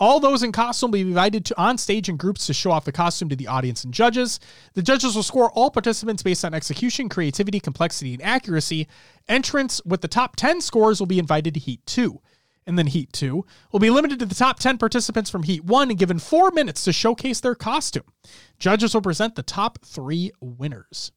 [0.00, 2.84] all those in costume will be invited to on stage in groups to show off
[2.84, 4.40] the costume to the audience and judges.
[4.72, 8.88] The judges will score all participants based on execution, creativity, complexity, and accuracy.
[9.28, 12.20] Entrants with the top 10 scores will be invited to Heat 2.
[12.66, 15.90] And then Heat 2 will be limited to the top 10 participants from Heat 1
[15.90, 18.10] and given four minutes to showcase their costume.
[18.58, 21.12] Judges will present the top three winners.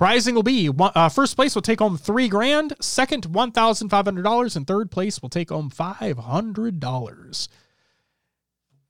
[0.00, 4.06] Prizing will be uh, first place will take home three grand, second one thousand five
[4.06, 7.50] hundred dollars, and third place will take home five hundred dollars.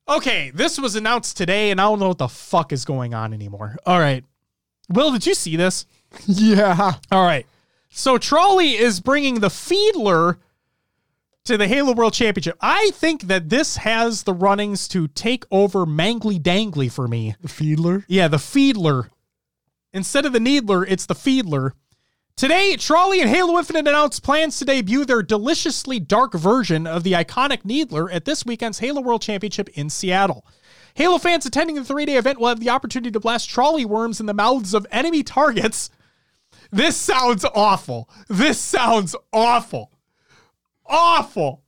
[0.09, 3.35] Okay, this was announced today, and I don't know what the fuck is going on
[3.35, 3.77] anymore.
[3.85, 4.25] All right,
[4.89, 5.85] Will, did you see this?
[6.27, 6.93] yeah.
[7.11, 7.45] All right,
[7.89, 10.37] so Trolli is bringing the Feedler
[11.43, 12.57] to the Halo World Championship.
[12.61, 17.35] I think that this has the runnings to take over Mangly Dangly for me.
[17.41, 18.05] The Feedler.
[18.07, 19.09] Yeah, the Feedler.
[19.93, 21.73] Instead of the Needler, it's the Feedler.
[22.37, 27.13] Today, Trolli and Halo Infinite announced plans to debut their deliciously dark version of the
[27.13, 30.47] iconic Needler at this weekend's Halo World Championship in Seattle.
[30.95, 34.21] Halo fans attending the three day event will have the opportunity to blast Trolli worms
[34.21, 35.91] in the mouths of enemy targets.
[36.71, 38.09] This sounds awful.
[38.29, 39.93] This sounds awful.
[40.87, 41.63] Awful.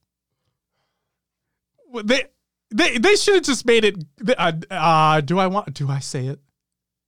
[2.03, 2.25] They
[2.71, 4.05] they they should have just made it.
[4.39, 5.75] Uh, uh, do I want?
[5.75, 6.41] Do I say it?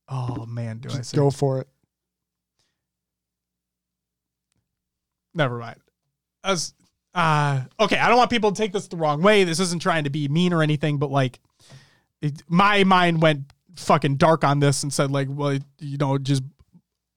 [0.07, 1.17] Oh man, do I say?
[1.17, 1.67] Go for it.
[5.33, 5.79] Never mind.
[6.43, 6.73] As
[7.15, 9.45] uh, okay, I don't want people to take this the wrong way.
[9.45, 11.39] This isn't trying to be mean or anything, but like,
[12.21, 16.43] it, my mind went fucking dark on this and said like, well, you know, just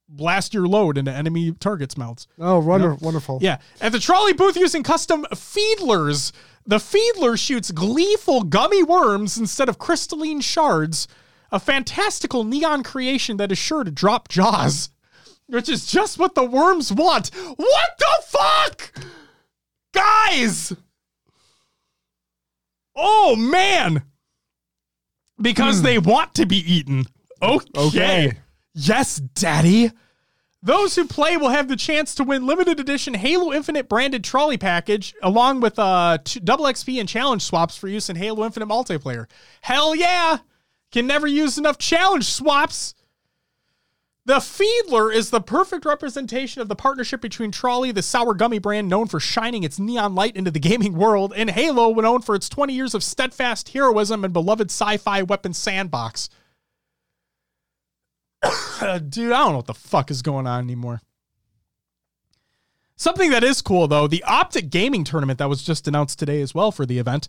[0.09, 2.29] blast your load into enemy targets' mouths.
[2.39, 3.41] Oh, wonder, wonderful.
[3.43, 3.59] Yeah.
[3.81, 6.33] At the Trolli booth using custom feedlers,
[6.65, 11.09] the feedler shoots gleeful gummy worms instead of crystalline shards
[11.51, 14.91] a fantastical neon creation that is sure to drop jaws,
[15.47, 17.31] which is just what the worms want.
[17.35, 18.93] What the fuck?
[19.93, 20.75] Guys!
[22.95, 24.03] Oh man!
[25.41, 27.07] Because they want to be eaten.
[27.41, 27.67] Okay.
[27.77, 28.33] Okay.
[28.75, 29.93] Yes, daddy.
[30.61, 34.59] Those who play will have the chance to win limited edition Halo Infinite branded Trolli
[34.59, 39.27] package along with uh double XP and challenge swaps for use in Halo Infinite multiplayer.
[39.61, 40.39] Hell yeah!
[40.91, 42.95] Can never use enough challenge swaps.
[44.25, 48.89] The Feedler is the perfect representation of the partnership between Trolli, the sour gummy brand
[48.89, 52.49] known for shining its neon light into the gaming world, and Halo, known for its
[52.49, 56.29] 20 years of steadfast heroism and beloved sci-fi weapon sandbox.
[58.43, 61.01] Dude, I don't know what the fuck is going on anymore.
[62.97, 66.55] Something that is cool though, the Optic Gaming Tournament that was just announced today as
[66.55, 67.29] well for the event.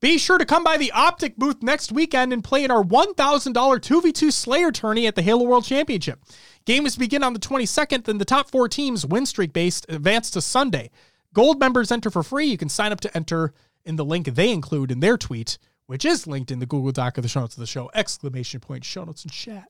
[0.00, 3.14] Be sure to come by the Optic booth next weekend and play in our $1,000
[3.54, 6.20] 2v2 Slayer tourney at the Halo World Championship.
[6.66, 10.42] Games begin on the 22nd, and the top four teams, win streak based, advance to
[10.42, 10.90] Sunday.
[11.32, 12.46] Gold members enter for free.
[12.46, 13.54] You can sign up to enter
[13.84, 17.16] in the link they include in their tweet, which is linked in the Google Doc
[17.16, 17.90] of the show notes of the show!
[17.94, 19.68] Exclamation point, show notes and chat.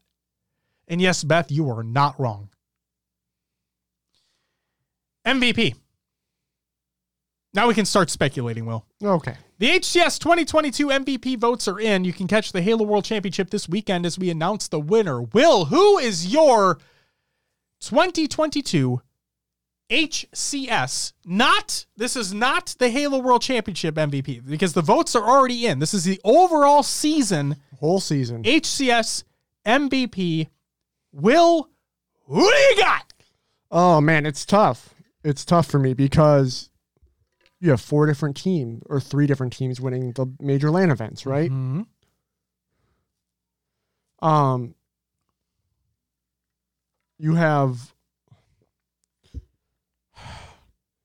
[0.88, 2.48] And yes, Beth, you are not wrong.
[5.26, 5.74] MVP.
[7.52, 8.84] Now we can start speculating, Will.
[9.02, 9.36] Okay.
[9.58, 12.04] The HCS 2022 MVP votes are in.
[12.04, 15.22] You can catch the Halo World Championship this weekend as we announce the winner.
[15.22, 16.78] Will, who is your
[17.80, 19.00] 2022
[19.90, 21.12] HCS?
[21.24, 25.78] Not, this is not the Halo World Championship MVP because the votes are already in.
[25.78, 28.42] This is the overall season Whole season.
[28.42, 29.24] HCS
[29.66, 30.48] MVP.
[31.12, 31.68] Will,
[32.26, 33.12] who do you got?
[33.70, 34.94] Oh man, it's tough.
[35.22, 36.70] It's tough for me because
[37.60, 41.50] you have four different teams or three different teams winning the major LAN events, right?
[41.50, 41.82] Mm-hmm.
[44.26, 44.74] Um
[47.18, 47.94] you have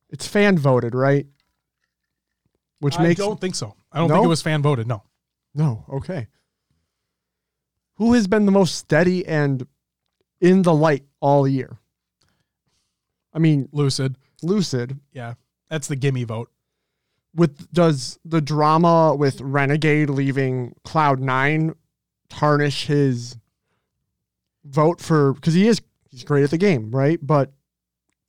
[0.10, 1.26] it's fan voted, right?
[2.80, 3.76] Which I makes I don't think so.
[3.92, 4.16] I don't No?
[4.16, 4.88] think it was fan voted.
[4.88, 5.04] No.
[5.54, 6.28] No, okay.
[7.96, 9.66] Who has been the most steady and
[10.40, 11.78] in the light all year?
[13.34, 14.16] I mean, Lucid.
[14.42, 15.36] Lucid Yeah.
[15.72, 16.52] That's the gimme vote.
[17.34, 21.74] with does the drama with Renegade leaving Cloud Nine
[22.30, 23.38] tarnish his
[24.66, 27.20] vote for because he is he's great at the game, right?
[27.26, 27.54] But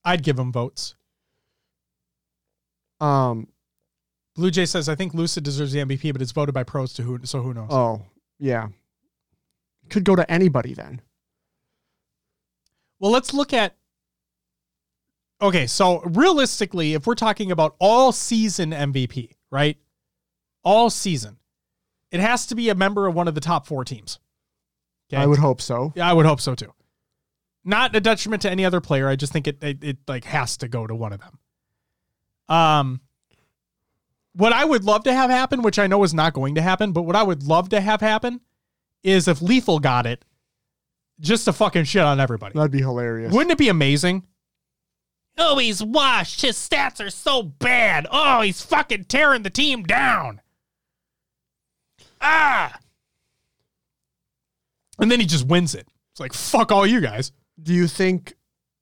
[0.05, 0.95] I'd give him votes.
[3.01, 3.49] um
[4.35, 7.03] Blue Jay says, I think Lucid deserves the MVP, but it's voted by pros to
[7.03, 7.69] who, so who knows?
[7.71, 8.03] oh
[8.39, 8.69] yeah.
[9.91, 11.03] Could go to anybody then.
[13.01, 13.75] Well, let's look at.
[15.43, 19.77] Okay, so realistically, if we're talking about all season MVP, right?
[20.63, 21.39] All season,
[22.13, 24.21] it has to be a member of one of the top four teams.
[25.13, 25.21] Okay?
[25.21, 25.93] I would hope so.
[25.97, 26.73] Yeah, I would hope so too.
[27.65, 29.09] Not a detriment to any other player.
[29.09, 31.39] I just think it, it it like has to go to one of them.
[32.49, 33.01] Um
[34.35, 36.93] what I would love to have happen, which I know is not going to happen,
[36.93, 38.41] but what I would love to have happen
[39.03, 40.25] is if Lethal got it,
[41.21, 42.55] just to fucking shit on everybody.
[42.55, 43.33] That'd be hilarious.
[43.33, 44.27] Wouldn't it be amazing?
[45.39, 46.43] Oh, he's washed.
[46.43, 48.07] His stats are so bad.
[48.11, 50.41] Oh, he's fucking tearing the team down.
[52.21, 52.79] Ah.
[54.99, 55.87] And then he just wins it.
[56.13, 57.33] It's like, fuck all you guys.
[57.61, 58.35] Do you think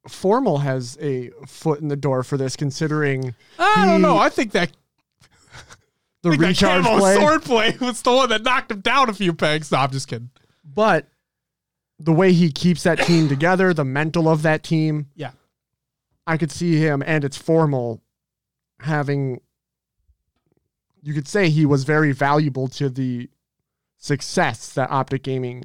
[0.09, 4.19] Formal has a foot in the door for this, considering I don't He- know.
[4.19, 4.73] I think that,
[6.23, 7.15] the I think that recharge camo play?
[7.17, 9.71] sword play was the one that knocked him down a few pegs.
[9.71, 10.31] No, I'm just kidding.
[10.65, 11.07] But
[11.99, 15.31] the way he keeps that team together, the mental of that team, Yeah.
[16.27, 18.03] I could see him, and it's formal,
[18.81, 19.41] having.
[21.03, 23.31] You could say he was very valuable to the
[23.97, 25.65] success that Optic Gaming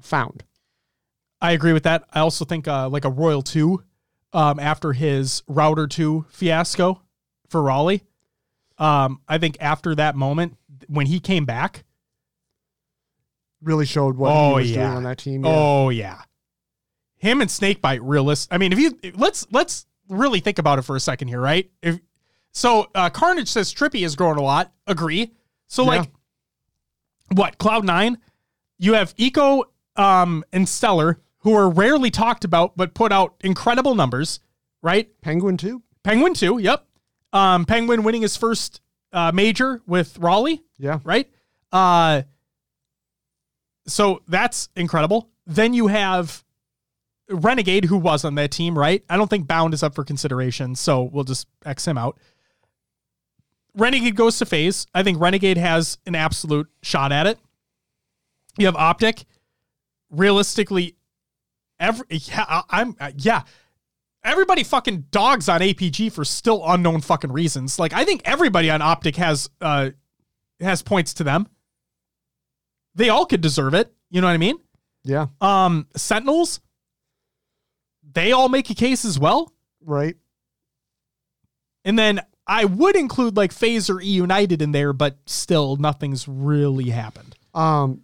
[0.00, 0.44] found.
[1.40, 2.04] I agree with that.
[2.12, 3.82] I also think uh, like a Royal 2
[4.32, 7.02] um, after his Router 2 fiasco
[7.48, 8.02] for Raleigh.
[8.78, 10.56] Um, I think after that moment,
[10.88, 11.84] when he came back,
[13.60, 14.84] Really showed what Oh, he was yeah.
[14.84, 15.44] doing on that team.
[15.44, 15.50] yeah.
[15.52, 16.22] oh yeah,
[17.18, 18.48] him and Snakebite realist.
[18.52, 21.70] I mean, if you let's let's really think about it for a second here, right?
[21.82, 21.98] If
[22.52, 24.72] so, uh, Carnage says Trippy is growing a lot.
[24.86, 25.32] Agree.
[25.66, 25.88] So Yeah.
[25.88, 26.10] like,
[27.34, 28.18] what Cloud Nine?
[28.78, 29.64] You have Eco
[29.96, 34.40] um, and Stellar, who are rarely talked about but put out incredible numbers,
[34.82, 35.08] right?
[35.20, 35.82] Penguin too.
[36.04, 36.58] Penguin too.
[36.58, 36.84] Yep.
[37.32, 38.80] Um, Penguin winning his first
[39.12, 41.00] uh, major with Raleigh, Yeah.
[41.04, 41.28] right?
[41.70, 42.22] Uh,
[43.86, 45.28] so that's incredible.
[45.46, 46.44] Then you have
[47.30, 49.04] Renegade, who was on that team, right?
[49.08, 52.18] I don't think Bound is up for consideration, so we'll just X him out.
[53.74, 54.86] Renegade goes to FaZe.
[54.94, 57.38] I think Renegade has an absolute shot at it.
[58.56, 59.24] You have Optic.
[60.10, 60.96] Realistically,
[61.78, 63.42] every yeah, I- I'm uh, yeah.
[64.24, 67.78] Everybody fucking dogs on APG for still unknown fucking reasons.
[67.78, 69.90] Like I think everybody on Optic has uh
[70.60, 71.46] has points to them.
[72.94, 73.92] They all could deserve it.
[74.10, 74.56] You know what I mean?
[75.04, 75.26] Yeah.
[75.40, 76.60] Um, Sentinels,
[78.18, 79.52] they all make a case as well.
[79.84, 80.16] Right.
[81.84, 86.26] And then I would include like FaZe or E United in there, but still nothing's
[86.26, 87.36] really happened.
[87.54, 88.02] Um,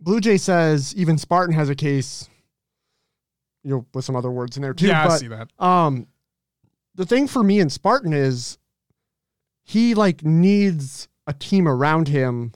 [0.00, 2.28] Blue Jay says even Spartan has a case.
[3.64, 4.88] You know, with some other words in there too.
[4.88, 5.48] yeah, I see that.
[5.58, 6.08] um,
[6.96, 8.58] the thing for me in Spartan is
[9.62, 12.52] he like needs a team around him.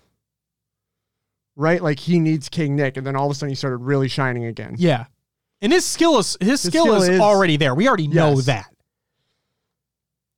[1.59, 4.09] Right, like he needs King Nick, and then all of a sudden he started really
[4.09, 4.75] shining again.
[4.77, 5.07] Yeah.
[5.63, 7.75] And his skill is his, skill, skill is, is- already there.
[7.75, 8.67] We already know that.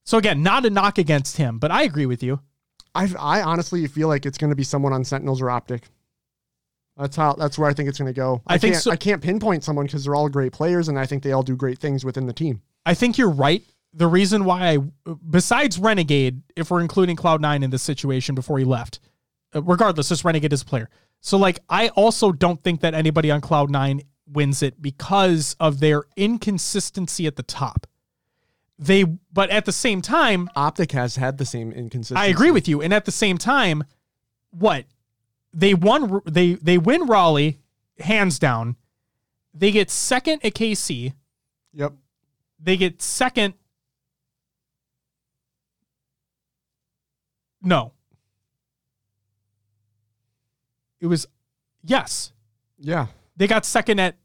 [0.04, 2.40] So again, not a knock against him, but I agree with you.
[2.94, 5.88] I I honestly feel like it's going to be someone on Sentinels or Optic.
[6.96, 7.34] That's how.
[7.34, 8.42] That's where I think it's going to go.
[8.46, 11.06] I think can't, so- I can't pinpoint someone because they're all great players, and I
[11.06, 12.62] think they all do great things within the team.
[12.86, 13.62] I think you're right.
[13.94, 14.78] The reason why I,
[15.30, 19.00] besides Renegade, if we're including Cloud9 in this situation before he left,
[19.54, 20.88] uh, regardless, just Renegade is a player.
[21.20, 26.04] So, like, I also don't think that anybody on Cloud9 wins it because of their
[26.16, 27.86] inconsistency at the top.
[28.78, 32.20] They, but at the same time, Optic has had the same inconsistency.
[32.20, 32.80] I agree with you.
[32.80, 33.82] And at the same time,
[34.50, 34.84] what
[35.52, 37.58] they won, they they win Raleigh
[37.98, 38.76] hands down.
[39.52, 41.14] They get second at KC.
[41.72, 41.94] Yep.
[42.60, 43.54] They get second.
[47.62, 47.92] No.
[51.00, 51.26] It was
[51.84, 52.32] yes.
[52.78, 53.06] Yeah.
[53.38, 54.16] They got second at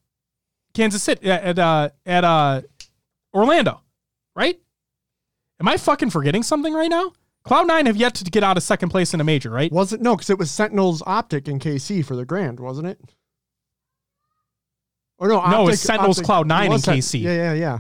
[0.74, 2.62] Kansas City at uh at uh
[3.34, 3.82] Orlando,
[4.36, 4.60] right?
[5.60, 7.14] Am I fucking forgetting something right now?
[7.46, 9.72] Cloud9 have yet to get out of second place in a major, right?
[9.72, 10.16] Was it no?
[10.16, 13.00] Because it was Sentinels Optic in KC for the Grand, wasn't it?
[15.20, 15.46] Or no?
[15.48, 17.22] No, it's Sentinels Optic- Cloud9 it in KC.
[17.22, 17.80] Yeah, yeah, yeah.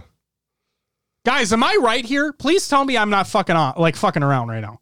[1.26, 2.34] Guys, am I right here?
[2.34, 4.78] Please tell me I'm not fucking on like fucking around right now.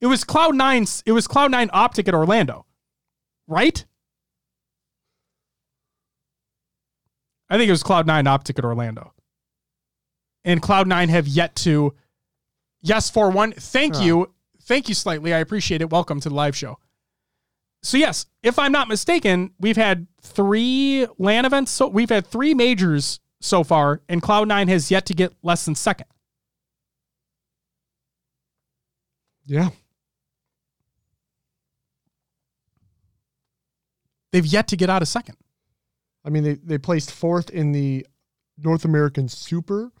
[0.00, 2.66] It was Cloud 9's it was Cloud 9 Optic at Orlando.
[3.46, 3.84] Right?
[7.50, 9.12] I think it was Cloud 9 Optic at Orlando.
[10.44, 11.94] And Cloud 9 have yet to
[12.86, 13.52] Yes, for one.
[13.52, 14.34] Thank you.
[14.64, 15.32] Thank you slightly.
[15.32, 15.88] I appreciate it.
[15.88, 16.78] Welcome to the live show.
[17.82, 21.70] So yes, if I'm not mistaken, we've had three LAN events.
[21.72, 25.74] So we've had three majors so far, and Cloud9 has yet to get less than
[25.74, 26.06] second.
[29.46, 29.70] Yeah.
[34.34, 35.36] They've yet to get out of second.
[36.24, 38.04] I mean, they, they placed fourth in the
[38.58, 39.92] North American Super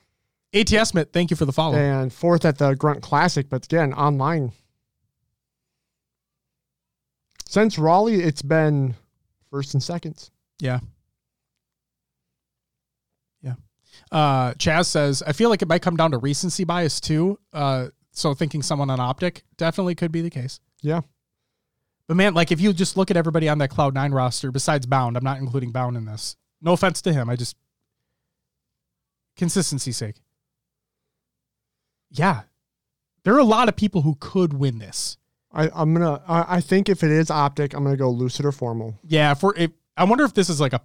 [0.52, 1.76] ATS Smith, thank you for the follow.
[1.76, 4.50] and fourth at the Grunt Classic, but again, online.
[7.48, 8.96] Since Raleigh, it's been
[9.50, 10.32] first and seconds.
[10.60, 10.80] Yeah.
[13.40, 13.54] Yeah.
[14.10, 17.38] Uh, Chaz says, I feel like it might come down to recency bias too.
[17.52, 20.58] Uh, so thinking someone on optic definitely could be the case.
[20.82, 21.02] Yeah.
[22.08, 25.16] But man, like if you just look at everybody on that Cloud9 roster, besides Bound,
[25.16, 26.36] I'm not including Bound in this.
[26.60, 27.28] No offense to him.
[27.30, 27.56] I just
[29.36, 30.16] consistency sake.
[32.10, 32.42] Yeah.
[33.24, 35.16] There are a lot of people who could win this.
[35.52, 36.20] I, I'm gonna.
[36.28, 38.98] I, I think if it is optic, I'm gonna go lucid or formal.
[39.06, 40.80] Yeah, if we're if, I wonder if this is like a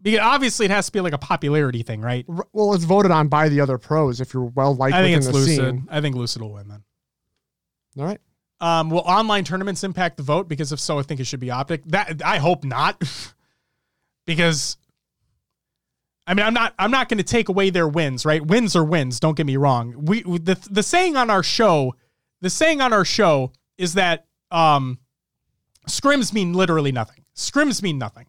[0.00, 2.24] because obviously it has to be like a popularity thing, right?
[2.28, 4.20] R- Well, it's voted on by the other pros.
[4.20, 5.74] If you're well liked I think within it's the Lucid.
[5.74, 5.88] scene.
[5.90, 6.82] I think Lucid will win then.
[7.98, 8.20] All right.
[8.60, 10.48] Um, will online tournaments impact the vote?
[10.48, 11.84] Because if so, I think it should be Optic.
[11.86, 13.02] That I hope not,
[14.26, 14.76] because
[16.26, 18.26] I mean I'm not I'm not going to take away their wins.
[18.26, 19.20] Right, wins are wins.
[19.20, 19.94] Don't get me wrong.
[19.96, 21.94] We the the saying on our show,
[22.40, 24.98] the saying on our show is that um,
[25.88, 27.24] scrims mean literally nothing.
[27.36, 28.26] Scrims mean nothing.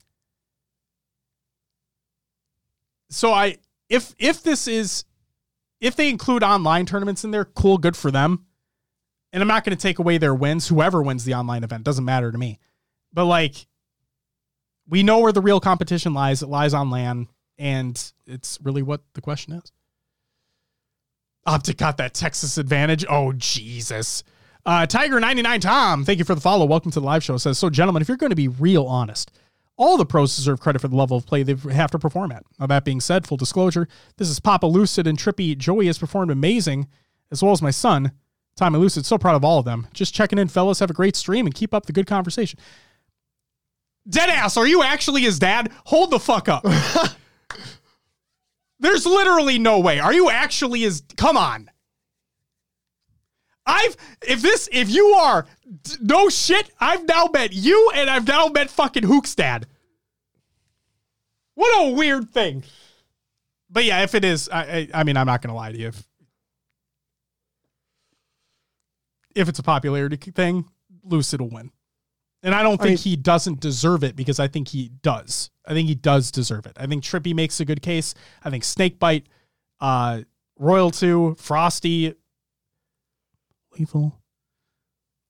[3.10, 3.58] So I
[3.90, 5.06] if if this is
[5.82, 8.46] if they include online tournaments in there, cool, good for them
[9.32, 10.68] and I'm not going to take away their wins.
[10.68, 12.60] Whoever wins the online event doesn't matter to me.
[13.14, 13.68] But like,
[14.88, 16.42] we know where the real competition lies.
[16.42, 17.28] It lies on LAN,
[17.58, 19.72] and it's really what the question is.
[21.46, 23.06] Optic got that Texas advantage.
[23.10, 24.24] Oh Jesus!
[24.66, 26.66] Uh, Tiger ninety nine Tom, thank you for the follow.
[26.66, 27.38] Welcome to the live show.
[27.38, 28.02] Says so, gentlemen.
[28.02, 29.32] If you're going to be real honest,
[29.78, 32.44] all the pros deserve credit for the level of play they have to perform at.
[32.60, 35.58] Now that being said, full disclosure, this is Papa Lucid and Trippy.
[35.58, 36.88] Joey has performed amazing,
[37.32, 38.12] as well as my son.
[38.60, 39.88] Tommy Lucid, so proud of all of them.
[39.94, 40.80] Just checking in, fellas.
[40.80, 42.60] Have a great stream and keep up the good conversation.
[44.08, 45.72] Deadass, are you actually his dad?
[45.86, 46.64] Hold the fuck up.
[48.80, 50.00] There's literally no way.
[50.00, 51.04] Are you actually his?
[51.16, 51.70] Come on.
[53.66, 53.96] I've
[54.28, 55.46] if this if you are
[56.02, 59.66] no shit, I've now met you and I've now met fucking Hookstad.
[61.56, 62.64] What a weird thing.
[63.70, 65.90] But yeah, if it is, I I, I mean, I'm not gonna lie to you.
[65.90, 66.09] If,
[69.40, 70.66] if it's a popularity thing,
[71.04, 71.72] Lucid will win.
[72.44, 75.50] And I don't I think mean- he doesn't deserve it because I think he does.
[75.66, 76.74] I think he does deserve it.
[76.78, 78.16] I think Trippy makes a good case.
[78.44, 79.26] I think Snakebite,
[79.80, 80.22] uh,
[80.58, 82.14] Royal 2, Frosty,
[83.78, 84.20] Lethal.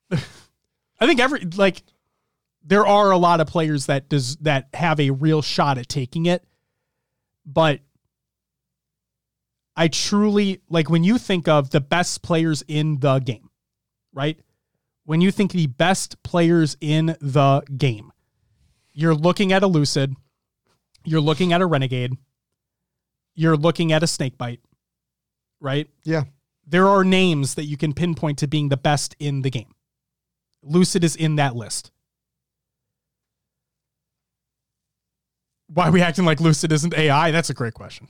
[0.11, 0.17] I
[1.05, 1.83] think every like
[2.63, 6.25] there are a lot of players that does that have a real shot at taking
[6.25, 6.43] it.
[7.45, 7.81] But
[9.75, 13.48] I truly like when you think of the best players in the game,
[14.13, 14.39] right?
[15.05, 18.11] When you think the best players in the game,
[18.93, 20.15] you're looking at a Lucid,
[21.03, 22.17] you're looking at a Renegade,
[23.35, 24.59] you're looking at a Snakebite,
[25.59, 25.89] right?
[26.03, 26.23] Yeah.
[26.67, 29.73] There are names that you can pinpoint to being the best in the game.
[30.61, 31.91] Lucid is in that list.
[35.67, 37.31] Why are we acting like Lucid isn't AI?
[37.31, 38.07] That's a great question.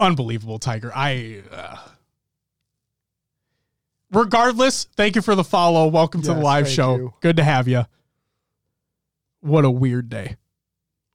[0.00, 0.92] Unbelievable, Tiger.
[0.94, 1.42] I.
[1.50, 1.76] Uh...
[4.10, 5.86] Regardless, thank you for the follow.
[5.88, 6.96] Welcome to the live show.
[6.96, 7.14] you.
[7.20, 7.84] Good to have you.
[9.40, 10.36] What a weird day.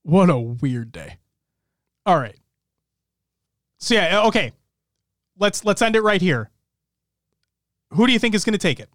[0.03, 1.17] What a weird day.
[2.05, 2.37] All right.
[3.79, 4.51] So yeah, uh, okay.
[5.37, 6.51] Let's let's end it right here.
[7.91, 8.89] Who do you think is going to take it?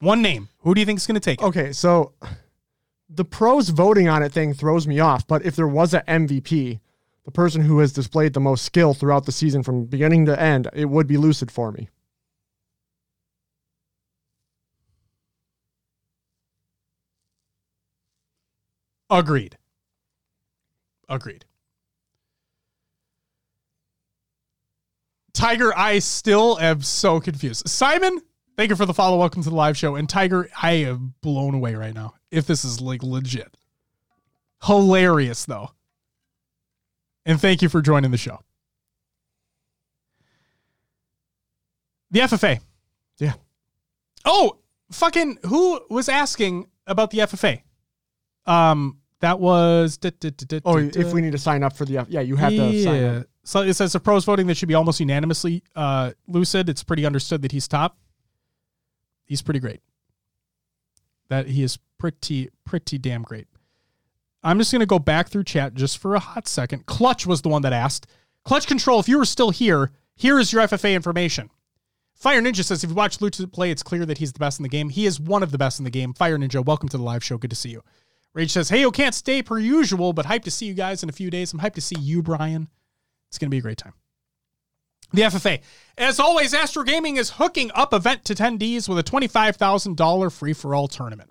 [0.00, 0.48] One name.
[0.60, 1.44] Who do you think is going to take it?
[1.44, 2.12] Okay, so
[3.08, 6.80] the pros voting on it thing throws me off, but if there was an MVP,
[7.26, 10.68] the person who has displayed the most skill throughout the season from beginning to end,
[10.72, 11.88] it would be Lucid for me.
[19.10, 19.58] Agreed.
[21.08, 21.44] Agreed.
[25.32, 27.68] Tiger, I still am so confused.
[27.68, 28.20] Simon,
[28.56, 29.18] thank you for the follow.
[29.18, 29.96] Welcome to the live show.
[29.96, 32.14] And Tiger, I am blown away right now.
[32.30, 33.56] If this is like legit,
[34.62, 35.70] hilarious though.
[37.26, 38.40] And thank you for joining the show.
[42.12, 42.60] The FFA.
[43.18, 43.34] Yeah.
[44.24, 44.58] Oh,
[44.92, 47.62] fucking who was asking about the FFA?
[48.46, 49.98] Um, that was.
[50.64, 53.04] Oh, if we need to sign up for the F- yeah, you have to sign
[53.04, 53.26] up.
[53.42, 56.68] So it says the pros voting that should be almost unanimously uh, lucid.
[56.68, 57.96] It's pretty understood that he's top.
[59.24, 59.80] He's pretty great.
[61.28, 63.48] That he is pretty pretty damn great.
[64.46, 66.86] I'm just gonna go back through chat just for a hot second.
[66.86, 68.06] Clutch was the one that asked.
[68.44, 71.50] Clutch Control, if you were still here, here is your FFA information.
[72.14, 74.62] Fire Ninja says if you watch Lucid play, it's clear that he's the best in
[74.62, 74.88] the game.
[74.88, 76.14] He is one of the best in the game.
[76.14, 77.36] Fire Ninja, welcome to the live show.
[77.38, 77.82] Good to see you.
[78.34, 81.08] Rage says, Hey, you can't stay per usual, but hyped to see you guys in
[81.08, 81.52] a few days.
[81.52, 82.68] I'm hyped to see you, Brian.
[83.28, 83.94] It's going to be a great time.
[85.12, 85.60] The FFA.
[85.98, 90.86] As always, Astro Gaming is hooking up event attendees with a $25,000 free for all
[90.86, 91.30] tournament.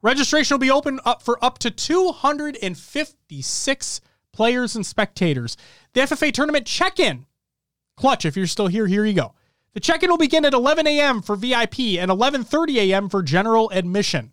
[0.00, 4.00] Registration will be open up for up to 256
[4.32, 5.56] players and spectators.
[5.92, 7.26] The FFA tournament check in.
[7.96, 9.34] Clutch, if you're still here, here you go.
[9.74, 11.22] The check in will begin at 11 a.m.
[11.22, 13.08] for VIP and 11:30 a.m.
[13.08, 14.32] for general admission.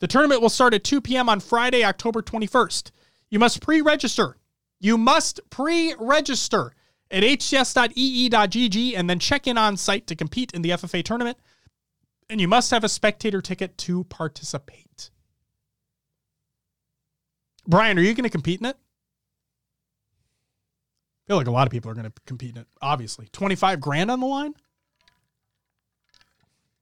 [0.00, 1.28] The tournament will start at 2 p.m.
[1.28, 2.90] on Friday, October 21st.
[3.30, 4.36] You must pre register.
[4.80, 6.74] You must pre register
[7.10, 11.38] at hcs.ee.gg and then check in on site to compete in the FFA tournament.
[12.30, 15.10] And you must have a spectator ticket to participate.
[17.66, 18.76] Brian, are you going to compete in it?
[21.24, 23.28] I feel like a lot of people are going to compete in it, obviously.
[23.32, 24.54] 25 grand on the line?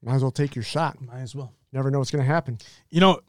[0.02, 1.00] Might as well take your shot.
[1.00, 1.52] Might as well.
[1.72, 2.58] Never know what's going to happen.
[2.90, 3.20] You know,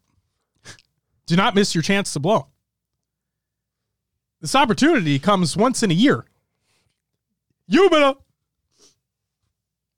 [1.26, 2.48] do not miss your chance to blow.
[4.42, 6.26] This opportunity comes once in a year.
[7.68, 8.14] You better.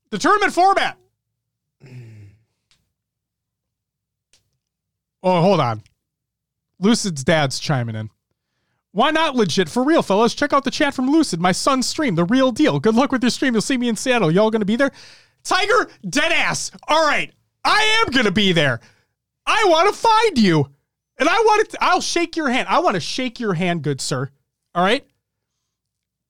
[0.09, 0.97] The tournament format.
[5.21, 5.83] Oh, hold on.
[6.79, 8.09] Lucid's dad's chiming in.
[8.91, 10.33] Why not legit for real, fellas?
[10.33, 12.79] Check out the chat from Lucid, my son's stream, the real deal.
[12.79, 13.53] Good luck with your stream.
[13.53, 14.31] You'll see me in Seattle.
[14.31, 14.91] Y'all gonna be there?
[15.43, 16.71] Tiger, dead ass.
[16.87, 17.31] All right,
[17.63, 18.79] I am gonna be there.
[19.45, 20.69] I want to find you,
[21.17, 21.77] and I want to.
[21.83, 22.67] I'll shake your hand.
[22.67, 24.29] I want to shake your hand, good sir.
[24.73, 25.05] All right.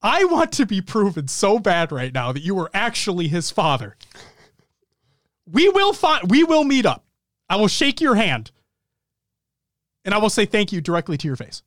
[0.02, 3.96] I want to be proven so bad right now that you were actually his father.
[5.46, 6.30] We will find.
[6.30, 7.04] We will meet up.
[7.48, 8.50] I will shake your hand,
[10.04, 11.62] and I will say thank you directly to your face.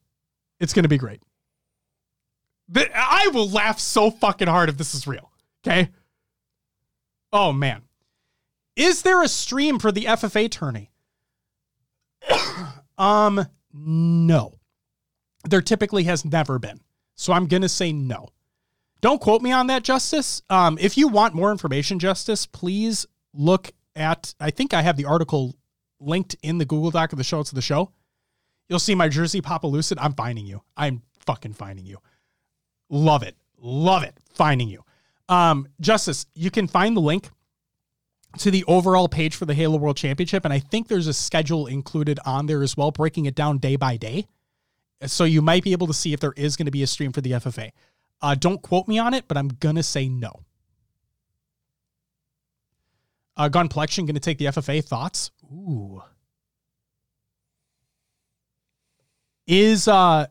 [0.59, 1.21] It's going to be great.
[2.75, 5.31] I will laugh so fucking hard if this is real.
[5.65, 5.89] Okay.
[7.31, 7.81] Oh man.
[8.75, 10.91] Is there a stream for the FFA tourney?
[12.97, 14.53] um, no.
[15.47, 16.79] There typically has never been.
[17.15, 18.29] So I'm going to say no.
[19.01, 20.41] Don't quote me on that, Justice.
[20.49, 24.33] Um, if you want more information, Justice, please look at.
[24.39, 25.55] I think I have the article
[25.99, 27.41] linked in the Google Doc of the show.
[27.41, 27.91] It's the show.
[28.69, 29.97] You'll see my jersey Papa Lucid.
[29.99, 30.61] I'm finding you.
[30.75, 31.97] I'm fucking finding you.
[32.89, 33.35] Love it.
[33.57, 34.15] Love it.
[34.33, 34.83] Finding you.
[35.29, 37.29] Um, Justice, you can find the link
[38.39, 40.43] to the overall page for the Halo World Championship.
[40.45, 43.75] And I think there's a schedule included on there as well, breaking it down day
[43.75, 44.27] by day.
[45.05, 47.11] So you might be able to see if there is going to be a stream
[47.11, 47.71] for the FFA.
[48.21, 50.31] Uh, don't quote me on it, but I'm going to say no.
[53.35, 55.31] Uh, Gunplexion going to take the FFA thoughts.
[55.51, 56.01] Ooh.
[59.47, 60.25] Is uh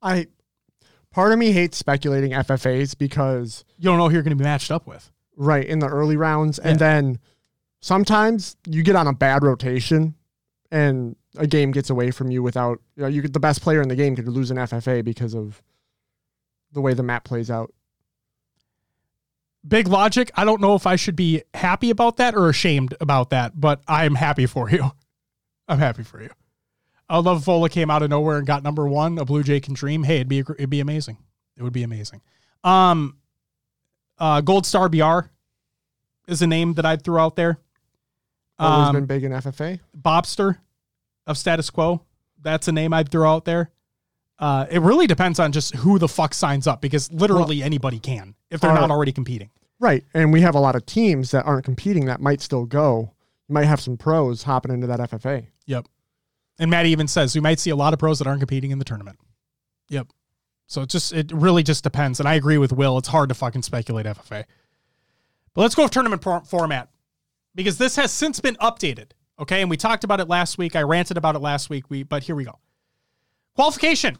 [0.00, 0.26] I
[1.10, 4.44] part of me hates speculating FFAs because you don't know who you're going to be
[4.44, 5.10] matched up with.
[5.36, 7.18] right in the early rounds and then
[7.80, 10.14] sometimes you get on a bad rotation
[10.70, 13.82] and a game gets away from you without you know you get the best player
[13.82, 15.62] in the game could lose an FFA because of
[16.72, 17.72] the way the map plays out.
[19.66, 20.30] Big logic.
[20.34, 23.82] I don't know if I should be happy about that or ashamed about that, but
[23.88, 24.90] I'm happy for you.
[25.68, 26.30] I'm happy for you.
[27.08, 29.18] I would love if Vola came out of nowhere and got number one.
[29.18, 30.02] A Blue Jay can dream.
[30.04, 31.18] Hey, it'd be it'd be amazing.
[31.56, 32.22] It would be amazing.
[32.64, 33.16] Um,
[34.18, 35.30] uh, Gold Star BR
[36.26, 37.58] is a name that I'd throw out there.
[38.58, 39.80] Always Um, been big in FFA.
[40.00, 40.58] Bobster
[41.26, 42.02] of Status Quo.
[42.40, 43.70] That's a name I'd throw out there.
[44.38, 48.34] Uh, it really depends on just who the fuck signs up because literally anybody can
[48.50, 49.50] if they're Are- not already competing.
[49.78, 50.04] Right.
[50.14, 53.12] And we have a lot of teams that aren't competing that might still go.
[53.48, 55.46] You might have some pros hopping into that FFA.
[55.66, 55.86] Yep.
[56.58, 58.78] And Matt even says we might see a lot of pros that aren't competing in
[58.78, 59.18] the tournament.
[59.88, 60.08] Yep.
[60.66, 62.20] So it just it really just depends.
[62.20, 62.98] And I agree with Will.
[62.98, 64.44] It's hard to fucking speculate FFA.
[65.54, 66.88] But let's go with tournament por- format
[67.54, 69.10] because this has since been updated.
[69.38, 70.76] Okay, and we talked about it last week.
[70.76, 71.90] I ranted about it last week.
[71.90, 72.58] We but here we go.
[73.54, 74.16] Qualification: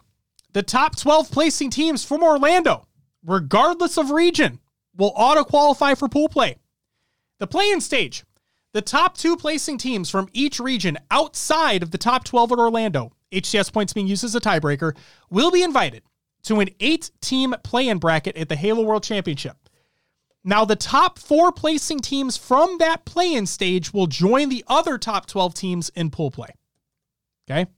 [0.53, 2.87] the top twelve placing teams from Orlando,
[3.25, 4.59] regardless of region,
[4.97, 6.59] will auto qualify for pool play.
[7.39, 8.25] The play-in stage:
[8.73, 13.13] the top two placing teams from each region outside of the top 12 at Orlando,
[13.33, 14.97] HCS points being used as a tiebreaker,
[15.31, 16.03] will be invited
[16.45, 19.57] to an eight team play in bracket at the Halo World Championship.
[20.45, 24.99] Now, the top four placing teams from that play in stage will join the other
[24.99, 26.49] top 12 teams in pool play.
[27.49, 27.71] Okay?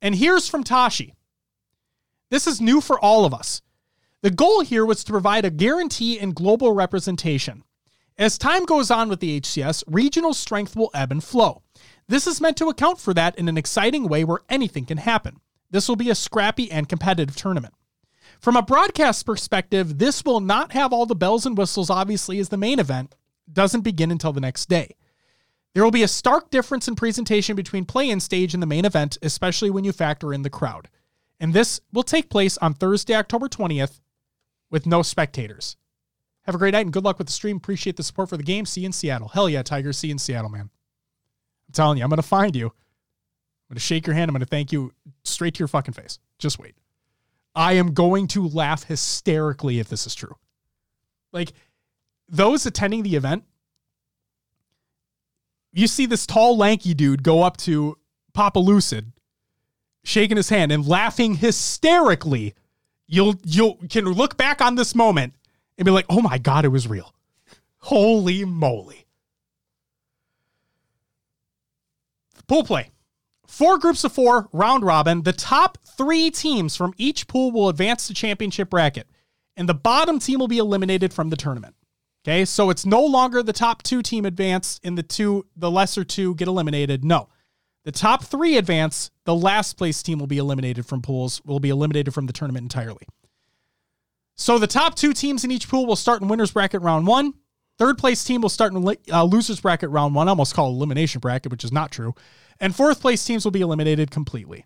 [0.00, 1.14] And here's from Tashi.
[2.30, 3.60] This is new for all of us.
[4.22, 7.62] The goal here was to provide a guarantee in global representation.
[8.18, 11.62] As time goes on with the HCS, regional strength will ebb and flow.
[12.08, 15.40] This is meant to account for that in an exciting way where anything can happen.
[15.70, 17.74] This will be a scrappy and competitive tournament.
[18.40, 22.48] From a broadcast perspective, this will not have all the bells and whistles, obviously, as
[22.48, 23.14] the main event
[23.52, 24.96] doesn't begin until the next day.
[25.74, 28.84] There will be a stark difference in presentation between play in stage and the main
[28.84, 30.88] event, especially when you factor in the crowd.
[31.38, 34.00] And this will take place on Thursday, October 20th,
[34.70, 35.76] with no spectators.
[36.48, 37.58] Have a great night and good luck with the stream.
[37.58, 38.64] Appreciate the support for the game.
[38.64, 39.28] See you in Seattle.
[39.28, 39.92] Hell yeah, Tiger.
[39.92, 40.70] See you in Seattle, man.
[41.68, 42.68] I'm telling you, I'm going to find you.
[42.68, 44.30] I'm going to shake your hand.
[44.30, 44.94] I'm going to thank you
[45.24, 46.18] straight to your fucking face.
[46.38, 46.74] Just wait.
[47.54, 50.36] I am going to laugh hysterically if this is true.
[51.32, 51.52] Like,
[52.30, 53.44] those attending the event,
[55.74, 57.98] you see this tall, lanky dude go up to
[58.32, 59.12] Papa Lucid,
[60.02, 62.54] shaking his hand and laughing hysterically.
[63.06, 65.34] You'll you'll can look back on this moment
[65.78, 67.14] and be like, "Oh my god, it was real."
[67.78, 69.06] Holy moly.
[72.46, 72.90] Pool play.
[73.46, 75.22] Four groups of four, round robin.
[75.22, 79.08] The top three teams from each pool will advance to championship bracket,
[79.56, 81.74] and the bottom team will be eliminated from the tournament.
[82.24, 86.04] Okay, so it's no longer the top two team advance and the two, the lesser
[86.04, 87.04] two get eliminated.
[87.04, 87.28] No,
[87.84, 89.10] the top three advance.
[89.24, 92.64] The last place team will be eliminated from pools, will be eliminated from the tournament
[92.64, 93.06] entirely.
[94.38, 97.34] So the top two teams in each pool will start in winners bracket round one.
[97.76, 100.28] Third place team will start in uh, losers bracket round one.
[100.28, 102.14] Almost call it elimination bracket, which is not true.
[102.60, 104.64] And fourth place teams will be eliminated completely.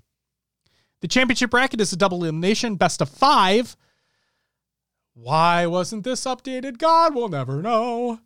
[1.01, 3.77] The championship bracket is a double elimination, best of five.
[5.15, 6.79] Why wasn't this updated?
[6.79, 8.21] God will never know.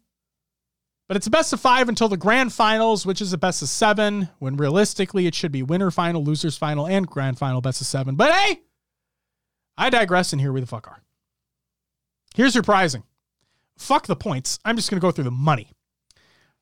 [1.08, 3.68] But it's a best of five until the grand finals, which is a best of
[3.68, 7.86] seven, when realistically it should be winner final, losers final, and grand final best of
[7.86, 8.16] seven.
[8.16, 8.60] But hey,
[9.78, 11.05] I digress, and here we the fuck are.
[12.36, 13.02] Here's your prizing.
[13.78, 14.58] Fuck the points.
[14.62, 15.70] I'm just going to go through the money.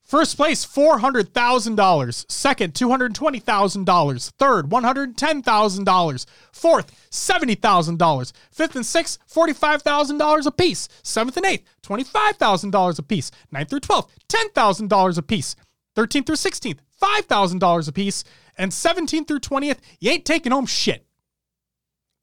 [0.05, 2.31] First place, $400,000.
[2.31, 4.31] Second, $220,000.
[4.31, 6.27] Third, $110,000.
[6.53, 8.33] Fourth, $70,000.
[8.53, 10.89] Fifth and sixth, $45,000 apiece.
[11.03, 13.33] Seventh and eighth, $25,000 apiece.
[13.51, 15.57] Ninth through 12th, $10,000 apiece.
[15.97, 18.22] 13th through 16th, $5,000 apiece.
[18.57, 21.05] And 17th through 20th, you ain't taking home shit.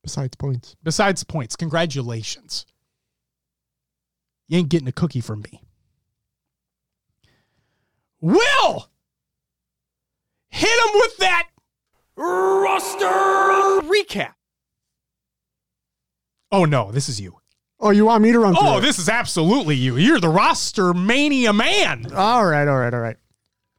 [0.03, 0.77] Besides points.
[0.83, 2.65] Besides points, congratulations.
[4.51, 5.63] You ain't getting a cookie from me.
[8.19, 8.89] Will!
[10.49, 11.47] Hit him with that
[12.17, 13.07] roster
[13.87, 14.33] recap.
[16.51, 17.37] Oh no, this is you.
[17.79, 19.95] Oh, you want me to run through Oh, this is absolutely you.
[19.95, 22.11] You're the roster mania man.
[22.13, 23.15] All right, all right, all right.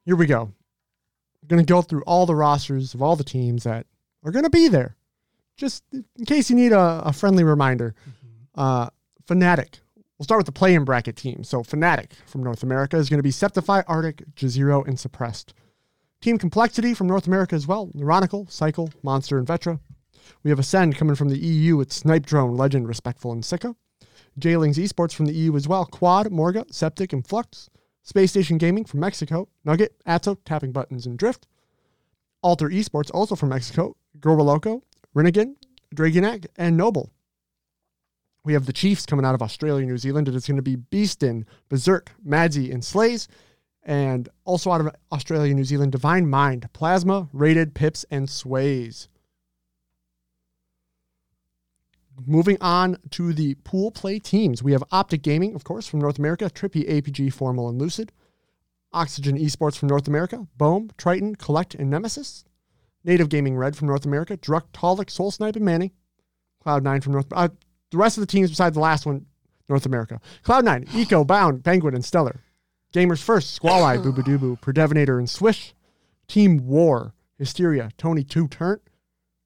[0.06, 0.40] Here we go.
[1.42, 3.86] I'm going to go through all the rosters of all the teams that
[4.24, 4.96] are going to be there.
[5.58, 7.94] Just in case you need a, a friendly reminder.
[8.54, 8.88] Uh,
[9.26, 9.81] Fnatic.
[10.22, 11.42] We'll start with the play-in bracket team.
[11.42, 15.52] So Fnatic from North America is going to be Septify, Arctic, Jazero, and Suppressed.
[16.20, 17.88] Team Complexity from North America as well.
[17.88, 19.80] Neuronical, Cycle, Monster, and Vetra.
[20.44, 23.74] We have Ascend coming from the EU with Snipe Drone, Legend, Respectful, and Sicka.
[24.38, 25.84] J-Lings Esports from the EU as well.
[25.86, 27.68] Quad, Morga, Septic, and Flux.
[28.04, 29.48] Space Station Gaming from Mexico.
[29.64, 31.48] Nugget, Atto, Tapping Buttons, and Drift.
[32.42, 33.96] Alter Esports, also from Mexico.
[34.20, 35.56] Gorba Loco, Renegade,
[35.92, 37.10] Dragonac, and Noble.
[38.44, 40.28] We have the Chiefs coming out of Australia, New Zealand.
[40.28, 43.28] It is going to be Beastin, Berserk, Madsy, and Slays.
[43.84, 49.08] And also out of Australia, New Zealand, Divine Mind, Plasma, Rated, Pips, and Sways.
[52.26, 56.18] Moving on to the pool play teams, we have Optic Gaming, of course, from North
[56.18, 58.12] America, Trippy, APG, Formal, and Lucid.
[58.92, 62.44] Oxygen Esports from North America, Bohm, Triton, Collect, and Nemesis.
[63.04, 65.92] Native Gaming Red from North America, Druck, Talik, Soul Snipe, and Manny.
[66.64, 67.48] Cloud9 from North uh,
[67.92, 69.26] The rest of the teams besides the last one,
[69.68, 70.20] North America.
[70.44, 72.40] Cloud9, Eco, Bound, Penguin, and Stellar.
[72.92, 75.74] Gamers First, Squall Eye, Predevinator, and Swish.
[76.26, 78.80] Team War, Hysteria, Tony Two Turnt,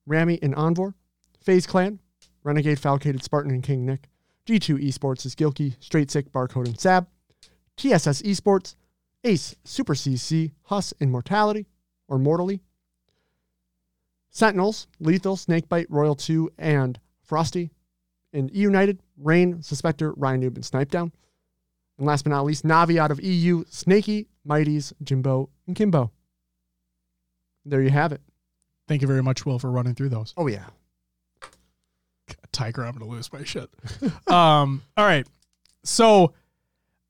[0.07, 0.94] Rami, and Envor.
[1.40, 1.99] FaZe Clan,
[2.44, 4.09] Renegade, Falcated, Spartan, and King Nick.
[4.47, 7.09] G2 Esports is Gilkey, Straight Sick, Barcode, and Sab.
[7.76, 8.76] TSS Esports,
[9.24, 11.66] Ace, Super CC, Hus, Immortality,
[12.07, 12.61] or Mortally.
[14.30, 17.70] Sentinels, Lethal, Snakebite, Royal 2, and Frosty.
[18.33, 21.12] And E United, Rain, Suspector, Ryan Noob, and Snipe Down.
[21.99, 26.11] And last but not least, Navi out of EU, Snaky, Mighties, Jimbo, and Kimbo.
[27.64, 28.20] There you have it.
[28.87, 30.35] Thank you very much, Will, for running through those.
[30.37, 30.66] Oh, yeah.
[32.53, 33.68] Tiger, I'm gonna lose my shit.
[34.29, 35.27] um, all right.
[35.85, 36.33] So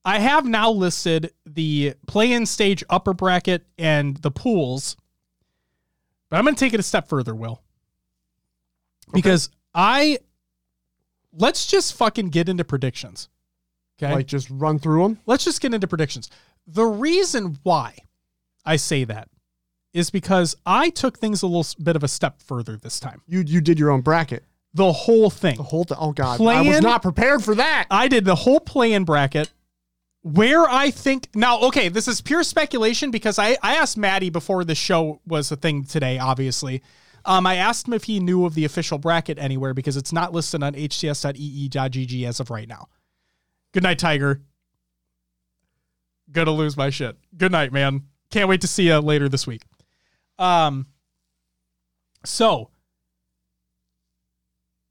[0.05, 4.97] I have now listed the play-in stage upper bracket and the pools,
[6.29, 7.62] but I'm gonna take it a step further, Will.
[9.12, 10.19] Because I
[11.37, 13.28] let's just fucking get into predictions.
[14.03, 14.12] Okay.
[14.12, 15.18] Like, just run through them.
[15.26, 16.30] let's just get into predictions.
[16.66, 17.97] The reason why
[18.64, 19.28] I say that
[19.95, 23.22] is because I took things a little bit of a step further this time.
[23.26, 24.45] You you did your own bracket.
[24.74, 25.57] The whole thing.
[25.57, 25.97] The whole thing.
[25.99, 26.39] Oh, God.
[26.43, 27.87] I was not prepared for that.
[27.91, 29.51] I did the whole play-in bracket
[30.20, 31.61] where I think now.
[31.61, 35.57] Okay, this is pure speculation because I I asked Maddie before the show was a
[35.57, 36.18] thing today.
[36.18, 36.82] Obviously,
[37.27, 40.33] um, I asked him if he knew of the official bracket anywhere because it's not
[40.33, 42.89] listed on hcs.ee.gg as of right now.
[43.72, 44.43] Good night, Tiger.
[46.33, 47.16] Gonna lose my shit.
[47.37, 48.05] Good night, man.
[48.31, 49.62] Can't wait to see you later this week.
[50.39, 50.87] Um.
[52.24, 52.70] So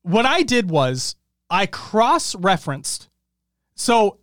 [0.03, 1.15] what I did was
[1.49, 3.09] I cross referenced.
[3.75, 4.19] So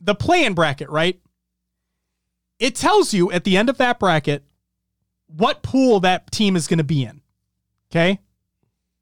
[0.00, 1.20] the play in bracket, right?
[2.58, 4.44] It tells you at the end of that bracket
[5.28, 7.21] what pool that team is going to be in.
[7.92, 8.18] Okay?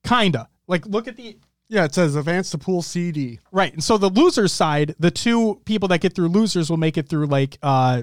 [0.05, 0.49] Kinda.
[0.67, 1.37] Like look at the
[1.69, 3.39] Yeah, it says advance to pool CD.
[3.53, 3.73] right.
[3.73, 7.09] And so the losers side, the two people that get through losers will make it
[7.09, 8.03] through like uh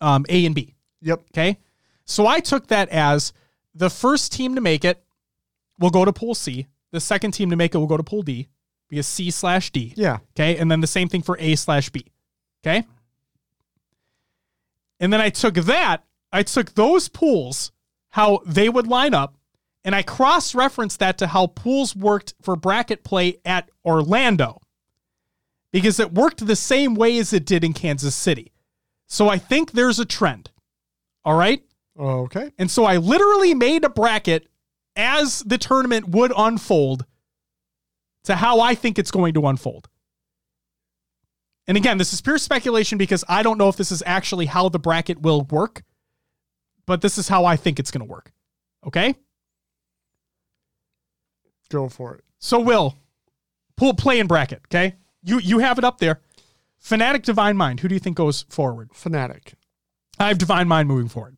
[0.00, 0.74] um A and B.
[1.00, 1.22] Yep.
[1.32, 1.58] Okay.
[2.04, 3.32] So I took that as
[3.74, 5.02] the first team to make it
[5.78, 6.66] will go to pool C.
[6.92, 8.48] The second team to make it will go to pool D
[8.88, 9.94] because C slash D.
[9.96, 10.18] Yeah.
[10.36, 10.56] Okay.
[10.58, 12.06] And then the same thing for A slash B.
[12.64, 12.86] Okay.
[15.00, 17.72] And then I took that, I took those pools,
[18.10, 19.34] how they would line up,
[19.84, 24.60] and I cross referenced that to how pools worked for bracket play at Orlando
[25.72, 28.52] because it worked the same way as it did in Kansas City.
[29.08, 30.50] So I think there's a trend.
[31.24, 31.62] All right.
[31.98, 32.52] Okay.
[32.58, 34.48] And so I literally made a bracket
[34.96, 37.06] as the tournament would unfold
[38.24, 39.88] to how I think it's going to unfold.
[41.66, 44.68] And again, this is pure speculation because I don't know if this is actually how
[44.68, 45.82] the bracket will work,
[46.86, 48.32] but this is how I think it's going to work.
[48.86, 49.14] Okay?
[51.72, 52.24] Go for it.
[52.38, 52.96] So Will,
[53.76, 54.96] pull play in bracket, okay?
[55.24, 56.20] You you have it up there.
[56.84, 58.90] Fnatic Divine Mind, who do you think goes forward?
[58.90, 59.54] Fnatic.
[60.18, 61.36] I have Divine Mind moving forward.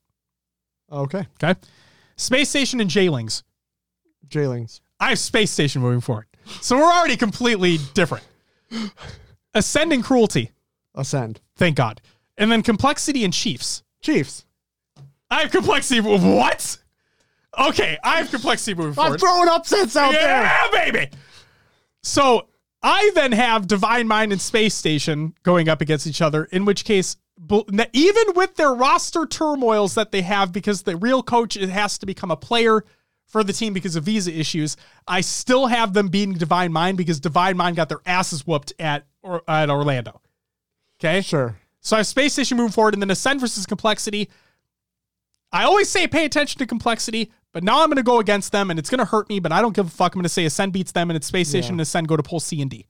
[0.91, 1.27] Okay.
[1.43, 1.59] Okay.
[2.17, 3.45] Space Station and J-Lings.
[4.29, 4.81] J-Lings.
[4.99, 6.27] I have Space Station moving forward.
[6.61, 8.25] So we're already completely different.
[9.55, 10.51] Ascending Cruelty.
[10.95, 11.41] Ascend.
[11.57, 12.01] Thank God.
[12.37, 13.83] And then Complexity and Chiefs.
[14.03, 14.45] Chiefs.
[15.31, 16.01] I have Complexity.
[16.01, 16.79] What?
[17.59, 19.13] Okay, I have complexity moving forward.
[19.13, 20.23] I'm throwing upsets out there.
[20.43, 21.09] yeah, baby.
[22.03, 22.49] So
[22.83, 26.85] I then have Divine Mind and Space Station going up against each other, in which
[26.85, 27.17] case,
[27.93, 32.31] even with their roster turmoils that they have, because the real coach has to become
[32.31, 32.85] a player
[33.27, 34.77] for the team because of visa issues,
[35.09, 39.07] I still have them beating Divine Mind because Divine Mind got their asses whooped at
[39.23, 40.21] or, at Orlando.
[41.01, 41.57] Okay, Sure.
[41.81, 44.29] so I have Space Station moving forward, and then Ascend versus Complexity.
[45.55, 48.69] I always say pay attention to Complexity, but now I'm going to go against them,
[48.71, 50.15] and it's going to hurt me, but I don't give a fuck.
[50.15, 51.73] I'm going to say Ascend beats them, and it's Space Station Yeah.
[51.75, 52.87] and Ascend go to pull C and D.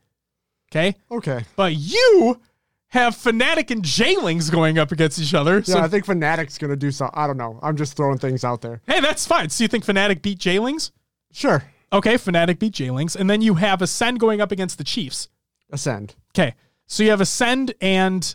[0.72, 0.96] Okay?
[1.10, 1.44] Okay.
[1.56, 2.40] But you
[2.88, 5.56] have Fnatic and Jailings going up against each other.
[5.58, 7.16] Yeah, So, I think Fnatic's gonna do something.
[7.18, 7.58] I don't know.
[7.62, 8.80] I'm just throwing things out there.
[8.86, 9.50] hey, that's fine.
[9.50, 10.90] So you think Fnatic beat Jailings?
[11.32, 11.64] Sure.
[11.92, 13.14] Okay, Fnatic beat Jailings.
[13.14, 15.28] And then you have Ascend going up against the Chiefs.
[15.70, 16.14] Ascend.
[16.36, 16.54] Okay.
[16.86, 18.34] So you have Ascend and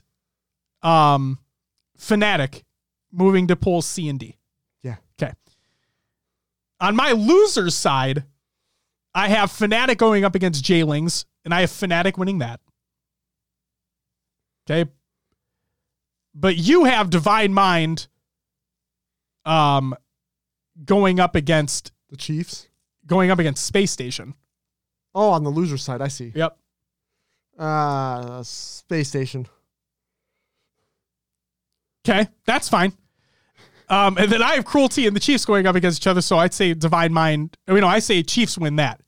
[0.84, 1.40] um
[1.98, 2.64] Fnatic
[3.12, 4.38] moving to polls C and D.
[4.84, 4.98] Yeah.
[5.22, 5.34] Okay.
[6.80, 8.24] On my losers side,
[9.14, 12.60] I have Fnatic going up against Jailings, and I have Fnatic winning that.
[14.70, 14.90] Okay.
[16.36, 18.08] But you have Divine Mind
[19.46, 19.96] um
[20.86, 22.68] going up against The Chiefs.
[23.06, 24.36] going up against Space Station.
[25.16, 26.32] Oh, on the loser side, I see.
[26.36, 26.58] Yep.
[27.58, 29.48] Uh, space station.
[32.08, 32.94] Okay, that's fine.
[33.90, 36.38] Um, and then I have Cruelty and the Chiefs going up against each other, so
[36.38, 37.58] I'd say Divine Mind.
[37.68, 39.02] You know, I say Chiefs win that.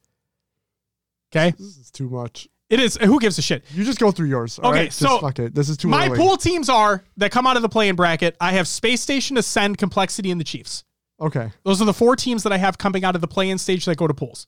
[1.34, 2.50] Okay, This is too much.
[2.70, 2.98] it is.
[2.98, 3.64] Who gives a shit?
[3.74, 4.60] You just go through yours.
[4.60, 4.86] all Okay, right?
[4.88, 5.56] Just so fuck it.
[5.56, 6.18] This is too My early.
[6.18, 8.36] pool teams are that come out of the play-in bracket.
[8.42, 10.84] I have Space Station, Ascend, Complexity, and the Chiefs.
[11.22, 11.52] Okay.
[11.64, 13.96] Those are the four teams that I have coming out of the play-in stage that
[13.98, 14.48] go to pools.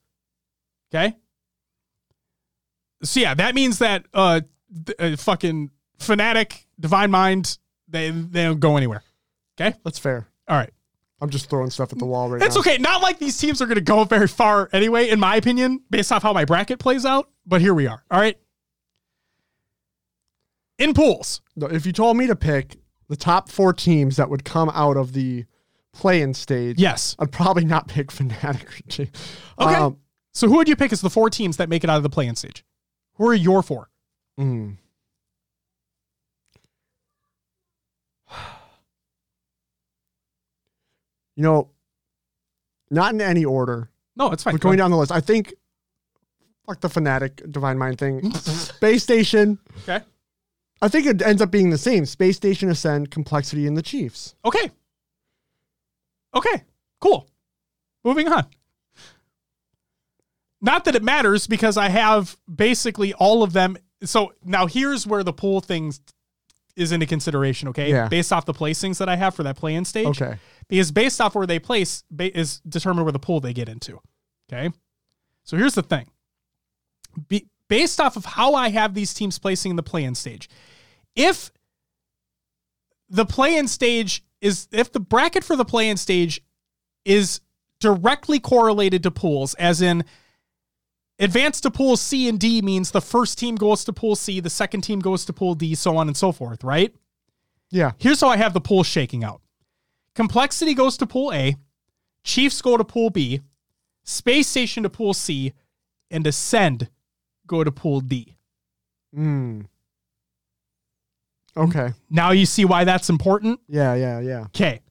[0.93, 1.15] Okay.
[3.03, 4.41] So yeah, that means that uh,
[4.99, 5.69] uh fucking
[5.99, 7.57] Fnatic, Divine Mind,
[7.93, 9.01] they they don't go anywhere.
[9.59, 9.77] Okay.
[9.85, 10.27] That's fair.
[10.49, 10.71] All right.
[11.21, 12.45] I'm just throwing stuff at the wall right now.
[12.45, 12.59] It's now.
[12.61, 12.77] okay.
[12.79, 16.11] Not like these teams are going to go very far anyway, in my opinion, based
[16.11, 17.29] off how my bracket plays out.
[17.45, 18.03] But here we are.
[18.11, 18.37] All right.
[20.79, 21.41] In pools.
[21.55, 22.77] No, If you told me to pick
[23.07, 25.45] the top four teams that would come out of the
[25.93, 27.15] play-in stage, Yes.
[27.19, 29.09] I'd probably not pick Fnatic.
[29.59, 29.75] Okay.
[29.75, 29.97] Um,
[30.33, 32.09] So who would you pick as the four teams that make it out of the
[32.09, 32.65] play-in stage?
[33.15, 33.89] Who are your four?
[34.39, 34.77] mm.
[41.35, 41.69] You know,
[42.91, 44.53] not in any order, No, it's fine.
[44.53, 45.53] but going down the list, I think,
[46.67, 48.31] fuck the Fnatic Divine Mind thing.
[48.33, 50.01] Space Station, Okay.
[50.81, 52.05] I think it ends up being the same.
[52.05, 54.35] Space Station, Ascend, Complexity, and the Chiefs.
[54.43, 54.69] Okay.
[56.35, 56.63] Okay.
[56.99, 57.27] Cool.
[58.03, 58.45] Moving on.
[60.61, 63.77] Not that it matters because I have basically all of them.
[64.03, 65.99] So now here's where the pool things
[66.75, 67.89] is into consideration, okay?
[67.89, 68.07] Yeah.
[68.07, 70.21] Based off the placings that I have for that play-in stage.
[70.21, 70.37] Okay.
[70.67, 73.99] Because based off where they place ba- is determined where the pool they get into.
[74.51, 74.71] Okay.
[75.43, 76.07] So here's the thing.
[77.27, 80.49] Be, based off of how I have these teams placing in the play-in stage,
[81.15, 81.51] if
[83.09, 86.41] the play-in stage is if the bracket for the play-in stage
[87.05, 87.39] is
[87.79, 90.03] directly correlated to pools, as in
[91.19, 94.49] advance to pool C and D means the first team goes to pool C, the
[94.49, 96.93] second team goes to pool D, so on and so forth, right?
[97.71, 97.91] Yeah.
[97.97, 99.41] Here's how I have the pool shaking out.
[100.15, 101.55] Complexity goes to pool A,
[102.23, 103.41] Chiefs go to pool B,
[104.03, 105.53] Space Station to pool C,
[106.11, 106.89] and Ascend
[107.47, 108.35] go to pool D.
[109.15, 109.65] Mm.
[111.55, 111.93] Okay.
[112.09, 113.59] Now you see why that's important?
[113.67, 114.41] Yeah, yeah, yeah.
[114.45, 114.81] Okay.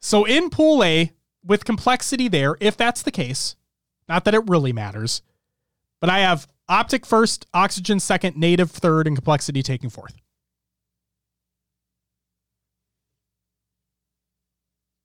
[0.00, 1.12] So in pool A,
[1.44, 3.56] with complexity there, if that's the case,
[4.08, 5.22] not that it really matters,
[6.00, 10.14] but I have optic first, oxygen second, native third, and complexity taking fourth.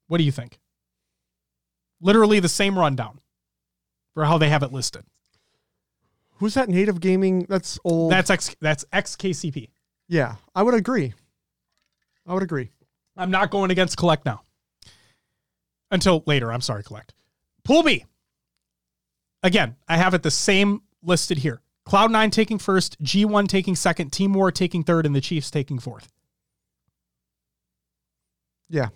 [0.07, 0.59] What do you think?
[2.01, 3.19] Literally the same rundown
[4.13, 5.03] for how they have it listed.
[6.37, 7.45] Who's that native gaming?
[7.49, 8.11] That's old.
[8.11, 9.69] That's X that's XKCP.
[10.07, 11.13] yeah, I would agree.
[12.25, 12.69] I would agree.
[13.17, 14.41] I'm not going against collect now.
[15.91, 16.51] Until later.
[16.53, 17.13] I'm sorry, collect.
[17.63, 18.05] Pool B.
[19.41, 21.61] Again, I have it the same listed here.
[21.87, 26.11] Cloud9 taking first, G1 taking second, Team War taking third, and the Chiefs taking fourth.
[28.69, 28.89] Yeah.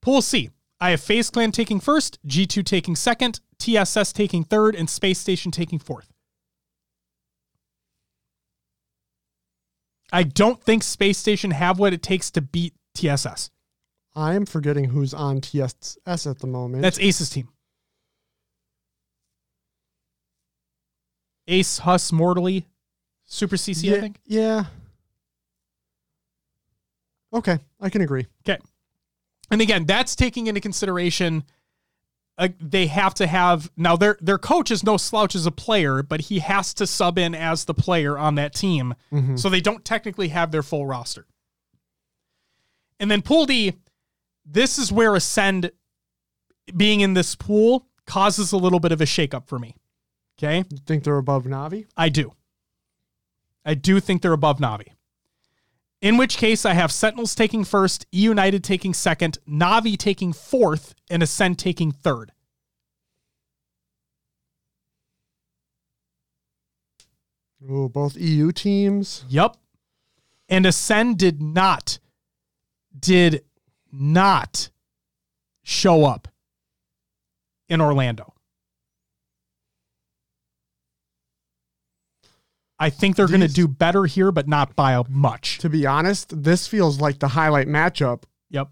[0.00, 0.50] Pool C.
[0.80, 5.50] I have FaZe Clan taking first, G2 taking second, TSS taking third, and Space Station
[5.50, 6.12] taking fourth.
[10.12, 13.50] I don't think Space Station have what it takes to beat TSS.
[14.14, 16.82] I am forgetting who's on TSS at the moment.
[16.82, 17.48] That's Ace's team.
[21.48, 22.66] Ace, Huss, Mortally,
[23.26, 24.20] Super CC, yeah, I think.
[24.24, 24.64] Yeah.
[27.34, 28.26] Okay, I can agree.
[28.48, 28.58] Okay.
[29.50, 31.44] And again, that's taking into consideration
[32.38, 36.04] uh, they have to have now their their coach is no slouch as a player,
[36.04, 38.94] but he has to sub in as the player on that team,
[39.36, 41.26] so they don't technically have their full roster.
[43.00, 43.74] And then Pool D,
[44.46, 45.72] this is where Ascend
[46.76, 49.74] being in this pool causes a little bit of a shakeup for me.
[50.38, 51.86] Okay, You think they're above Navi?
[51.96, 52.32] I do.
[53.64, 54.92] I do think they're above Navi.
[56.00, 60.94] In which case, I have Sentinels taking first, E United taking second, Navi taking fourth,
[61.10, 62.30] and Ascend taking third.
[67.68, 69.24] Oh, both EU teams.
[69.28, 69.56] Yep.
[70.48, 71.98] And Ascend did not,
[72.96, 73.42] did
[73.90, 74.70] not
[75.64, 76.28] show up
[77.68, 78.34] in Orlando.
[82.78, 85.58] I think they're going to do better here, but not by a much.
[85.58, 88.68] To be honest, this feels like the highlight matchup Yep.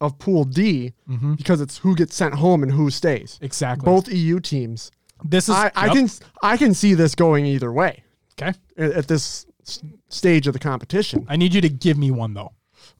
[0.00, 1.34] of Pool D Mm-hmm.
[1.34, 3.38] because it's who gets sent home and who stays.
[3.42, 3.84] Exactly.
[3.84, 4.90] Both EU teams.
[5.22, 6.08] This is I, I can
[6.42, 8.02] I can see this going either way
[8.40, 8.56] okay.
[8.78, 11.26] at, at this s- stage of the competition.
[11.28, 12.52] I need you to give me one though.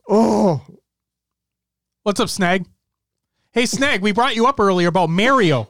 [0.08, 0.62] Oh,
[2.02, 2.66] What's up, Snag?
[3.52, 5.69] Hey, Snag, we brought you up earlier about Mario.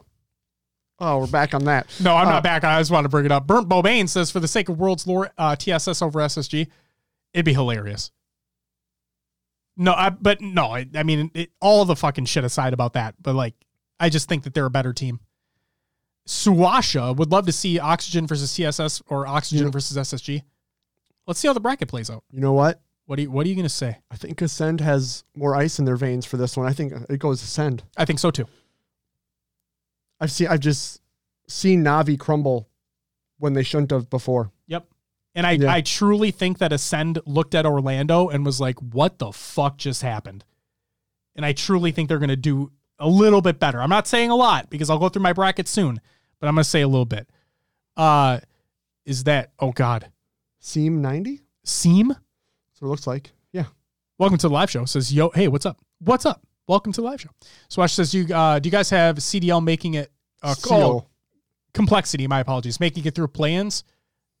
[1.01, 1.87] Oh, we're back on that.
[1.99, 2.63] No, I'm Uh, not back.
[2.63, 3.45] I just want to bring it up.
[3.47, 6.67] Burnt Bobain says, for the sake of world's lore, uh, TSS over SSG,
[7.33, 8.11] it'd be hilarious.
[9.77, 13.15] No, I, but no, I, I mean, it, all the fucking shit aside about that,
[13.21, 13.55] but like,
[13.99, 15.19] I just think that they're a better team.
[16.27, 19.71] Suasha would love to see Oxygen versus TSS or Oxygen Yeah.
[19.71, 20.43] versus SSG.
[21.27, 22.23] Let's see how the bracket plays out.
[22.31, 22.81] You know what?
[23.05, 23.97] What are you, what are you going to say?
[24.11, 26.67] I think Ascend has more ice in their veins for this one.
[26.67, 27.83] I think it goes Ascend.
[27.97, 28.45] I think so too.
[30.21, 31.01] I've seen I've just
[31.49, 32.69] seen Navi crumble
[33.39, 34.51] when they shouldn't have before.
[34.67, 34.85] Yep.
[35.35, 35.73] And I, Yeah.
[35.73, 40.01] I truly think that Ascend looked at Orlando and was like, what the fuck just
[40.01, 40.45] happened?
[41.35, 43.81] And I truly think they're going to do a little bit better.
[43.81, 45.99] I'm not saying a lot because I'll go through my bracket soon,
[46.39, 47.27] but I'm going to say a little bit.
[47.97, 48.39] Uh,
[49.05, 50.11] is that, oh God,
[50.59, 51.41] Seam 90?
[51.63, 52.09] Seam?
[52.09, 52.19] That's
[52.79, 53.31] what it looks like.
[53.53, 53.65] Yeah.
[54.19, 54.85] Welcome to the live show.
[54.85, 55.79] Says, yo, hey, what's up?
[55.99, 56.45] What's up?
[56.71, 57.31] Welcome to the live show.
[57.67, 60.09] Swash says, you, uh, do you guys have CDL making it,
[60.41, 61.05] uh, oh,
[61.73, 63.83] complexity, my apologies, making it through plans.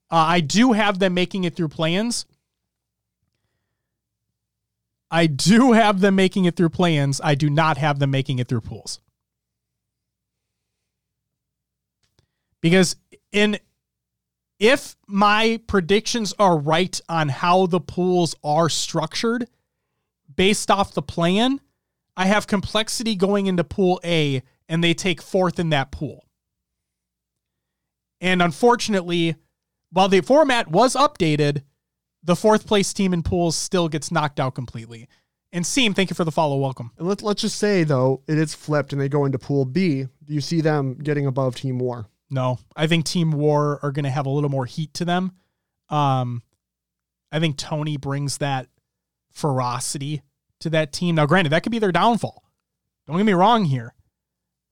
[0.09, 2.25] Uh, I do have them making it through plans.
[5.11, 7.19] I do have them making it through plans.
[7.21, 9.01] I do not have them making it through pools.
[12.61, 12.95] Because
[13.33, 13.59] in
[14.57, 19.49] if my predictions are right on how the pools are structured
[20.33, 21.59] based off the plan,
[22.15, 26.27] I have complexity going into pool A and they take fourth in that pool.
[28.19, 29.35] And unfortunately,
[29.91, 31.63] while the format was updated,
[32.23, 35.07] the fourth place team in pools still gets knocked out completely.
[35.51, 36.57] And Seam, thank you for the follow.
[36.57, 36.91] Welcome.
[36.97, 40.07] And let, let's just say, though, it is flipped and they go into Pool B.
[40.23, 42.07] Do you see them getting above Team War?
[42.29, 45.33] No, I think Team War are going to have a little more heat to them.
[45.89, 46.43] Um,
[47.31, 48.67] I think Tony brings that
[49.33, 50.21] ferocity
[50.61, 51.15] to that team.
[51.15, 52.43] Now, granted, that could be their downfall.
[53.07, 53.93] Don't get me wrong here,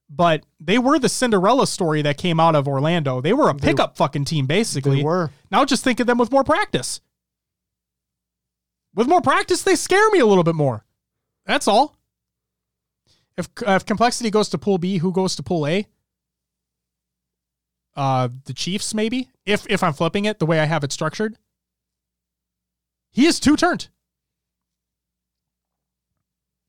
[0.08, 3.20] but they were the Cinderella story that came out of Orlando.
[3.20, 4.98] They were a They- pickup fucking team, basically.
[4.98, 5.30] They were.
[5.50, 7.00] Now just think of them with more practice.
[8.94, 10.84] With more practice, they scare me a little bit more.
[11.46, 11.96] That's all.
[13.36, 15.86] If if complexity goes to pool B, who goes to pool A?
[17.96, 19.30] Uh, the Chiefs maybe.
[19.46, 21.36] If if I'm flipping it the way I have it structured,
[23.10, 23.88] he is two turned.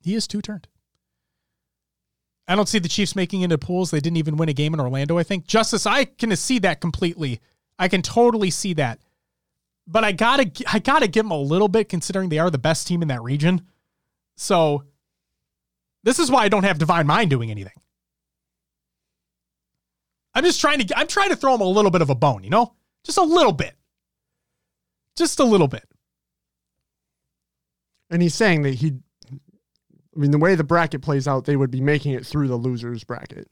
[0.04, 0.68] He is two turned.
[2.48, 3.92] I don't see the Chiefs making into pools.
[3.92, 5.18] They didn't even win a game in Orlando.
[5.18, 5.86] I think Justice.
[5.86, 7.40] I can see that completely.
[7.80, 9.00] I can totally see that.
[9.88, 12.88] But I gotta, I gotta give them a little bit, considering they are the best
[12.88, 13.68] team in that region.
[14.38, 14.84] So,
[16.04, 17.74] this is why I don't have Divine Mind doing anything.
[20.34, 22.44] I'm just trying to, I'm trying to throw them a little bit of a bone,
[22.44, 22.74] you know,
[23.04, 23.76] just a little bit,
[25.18, 25.84] just a little bit.
[28.10, 29.00] And he's saying that he,
[30.16, 32.56] I mean, the way the bracket plays out, they would be making it through the
[32.58, 33.48] losers bracket.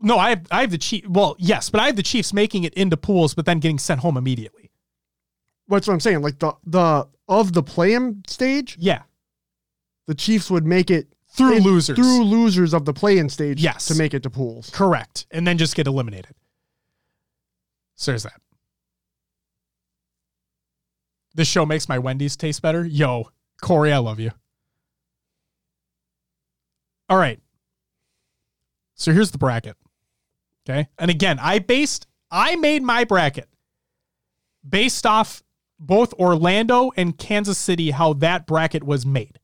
[0.00, 1.06] No, I have, I have the Chief.
[1.06, 4.00] Well, yes, but I have the Chiefs making it into pools, but then getting sent
[4.00, 4.70] home immediately.
[5.68, 6.22] That's what I'm saying.
[6.22, 9.02] Like the the of the play-in stage, Yeah,
[10.08, 11.96] the Chiefs would make it through in- losers.
[11.96, 13.86] through losers of the play-in stage Yes.
[13.86, 14.70] to make it to pools.
[14.70, 15.26] Correct.
[15.30, 16.34] And then just get eliminated.
[17.94, 18.40] So there's that.
[21.34, 22.84] This show makes my Wendy's taste better.
[22.84, 23.30] Yo,
[23.62, 24.32] Corey, I love you.
[27.12, 27.38] All right.
[28.94, 29.76] So here's the bracket.
[30.66, 30.88] Okay.
[30.98, 33.50] And again, I based, I made my bracket
[34.66, 35.42] based off
[35.78, 39.40] both Orlando and Kansas City, how that bracket was made.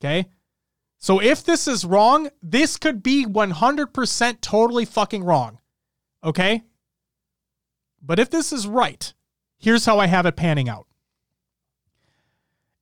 [0.00, 0.30] Okay.
[0.96, 5.58] So if this is wrong, this could be 100% totally fucking wrong.
[6.24, 6.62] Okay?
[8.00, 9.12] But if this is right,
[9.58, 10.86] here's how I have it panning out.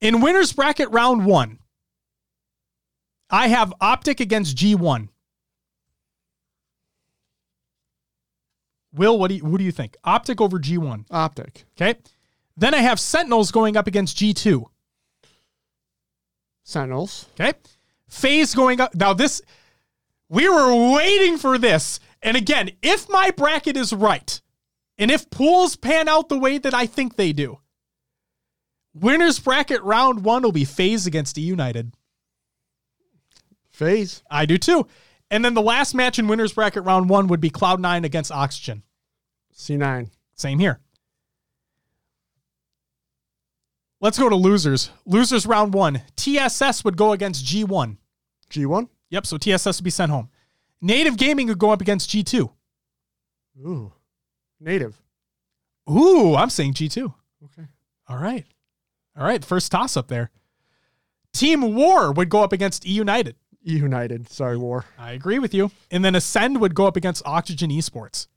[0.01, 1.59] In winners bracket round 1,
[3.31, 5.09] I have Optic against G1.
[8.95, 9.97] Will, what do you what do you think?
[10.05, 11.05] Optic over G1.
[11.11, 11.65] Optic.
[11.77, 11.99] Okay.
[12.57, 14.65] Then I have Sentinels going up against G2.
[16.65, 17.27] Sentinels.
[17.39, 17.53] Okay.
[18.09, 18.95] FaZe going up.
[18.95, 19.41] Now, this,
[20.29, 22.01] we were waiting for this.
[22.21, 24.41] And again, if my bracket is right,
[24.99, 27.61] and if pools pan out the way that I think they do,
[28.93, 31.93] winners bracket round one will be FaZe against E United.
[33.79, 34.23] FaZe.
[34.31, 34.87] I do too.
[35.31, 38.83] And then the last match in winners bracket round one would be Cloud9 against Oxygen.
[39.55, 40.11] C9.
[40.35, 40.81] Same here.
[44.01, 44.91] Let's go to losers.
[45.07, 46.03] Losers round one.
[46.17, 47.97] TSS would go against G1.
[48.51, 48.89] G1.
[49.11, 50.29] Yep, so TSS would be sent home.
[50.81, 52.51] Native Gaming would go up against G2.
[53.61, 53.93] Ooh.
[54.61, 55.01] Native.
[55.91, 57.13] Ooh, I'm saying G2.
[57.45, 57.69] Okay.
[58.09, 58.47] All right.
[59.17, 60.31] All right, first toss up there.
[61.33, 63.35] Team War would go up against E United.
[63.63, 64.29] United.
[64.31, 64.85] Sorry, War.
[64.99, 65.71] I agree with you.
[65.91, 68.29] And then Ascend would go up against Oxygen Esports.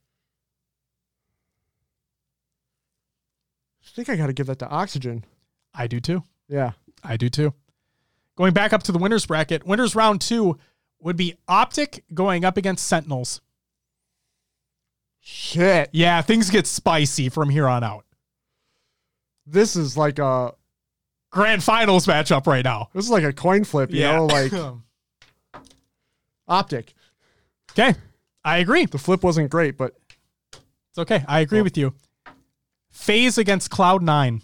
[3.82, 5.24] I think I got to give that to Oxygen.
[5.74, 6.22] I do too.
[6.48, 6.72] Yeah.
[7.04, 7.52] I do too.
[8.36, 10.58] Going back up to the winners bracket, winners round two
[11.00, 13.40] would be Optic going up against Sentinels.
[15.20, 15.90] Shit.
[15.92, 18.04] Yeah, things get spicy from here on out.
[19.46, 20.54] This is like a
[21.30, 22.88] Grand finals matchup right now.
[22.92, 24.52] this is like a coin flip, you know, like
[26.48, 26.94] optic.
[27.72, 27.94] okay.
[28.44, 28.86] I agree.
[28.86, 29.94] The flip wasn't great, but
[30.90, 31.24] It's okay.
[31.28, 31.94] I agree with you.
[32.90, 34.42] FaZe against Cloud9.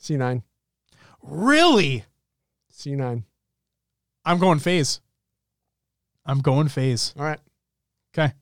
[0.00, 0.42] C9.
[1.22, 2.04] Really?
[2.72, 3.24] C9.
[4.24, 5.00] I'm going FaZe.
[6.24, 7.14] I'm going FaZe.
[7.18, 7.40] All right.
[8.16, 8.32] Okay.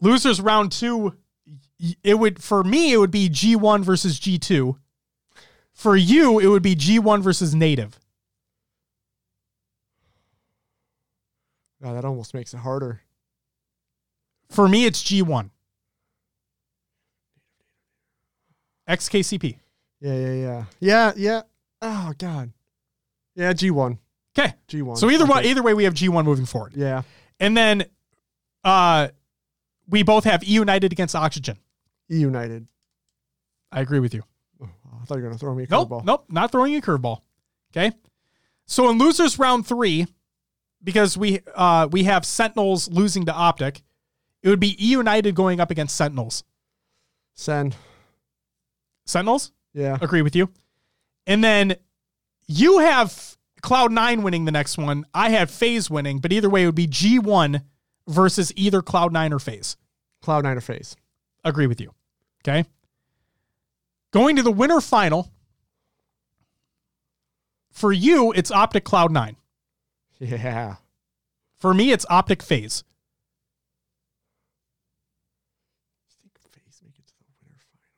[0.00, 1.14] Losers round two,
[2.02, 4.76] it would for me it would be G1 versus G2.
[5.80, 7.98] For you, it would be G1 versus Native.
[11.80, 13.00] That almost makes it harder.
[14.50, 15.48] For me, it's G1.
[18.86, 19.56] XKCP.
[20.02, 20.64] Yeah, yeah, yeah.
[20.80, 21.42] Yeah, yeah.
[21.80, 22.52] Oh god.
[23.34, 23.96] Yeah, G1.
[24.38, 24.52] Okay.
[24.68, 24.98] G1.
[24.98, 26.74] So either way, either way, we have G1 moving forward.
[26.76, 27.04] Yeah.
[27.38, 27.86] And then
[28.64, 29.08] uh
[29.88, 31.56] we both have E United against Oxygen.
[32.10, 32.66] E United.
[33.72, 34.24] I agree with you.
[35.00, 36.04] I thought you were gonna throw me a Nope, curveball.
[36.04, 37.20] nope, not throwing a curveball.
[37.76, 37.92] Okay.
[38.66, 40.06] So in losers round three,
[40.82, 43.82] because we uh we have Sentinels losing to Optic,
[44.42, 46.44] it would be E United going up against Sentinels.
[47.34, 47.76] Send.
[49.06, 49.52] Sentinels?
[49.72, 49.98] Yeah.
[50.00, 50.50] Agree with you.
[51.26, 51.76] And then
[52.46, 55.04] you have Cloud Nine winning the next one.
[55.14, 57.62] I have FaZe winning, but either way, it would be G1
[58.08, 59.76] versus either Cloud Nine or FaZe.
[60.22, 60.96] Cloud nine or FaZe.
[61.44, 61.94] Agree with you.
[62.42, 62.66] Okay.
[64.12, 65.30] Going to the winner final.
[67.70, 69.36] For you, it's Optic Cloud 9.
[70.18, 70.76] Yeah.
[71.58, 72.84] For me, it's Optic FaZe.
[76.20, 77.88] Think FaZe make it to the winner final.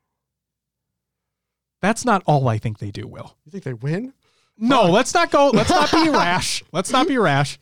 [1.80, 3.36] That's not all I think they do, Will.
[3.44, 4.12] You think they win?
[4.58, 5.50] No, let's not go.
[5.50, 6.62] Let's not be rash.
[6.72, 7.58] Let's not be rash.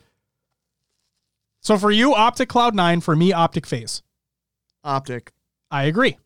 [1.61, 3.01] So for you, Optic Cloud 9.
[3.01, 4.03] For me, Optic FaZe.
[4.83, 5.33] Optic.
[5.71, 6.19] I agree.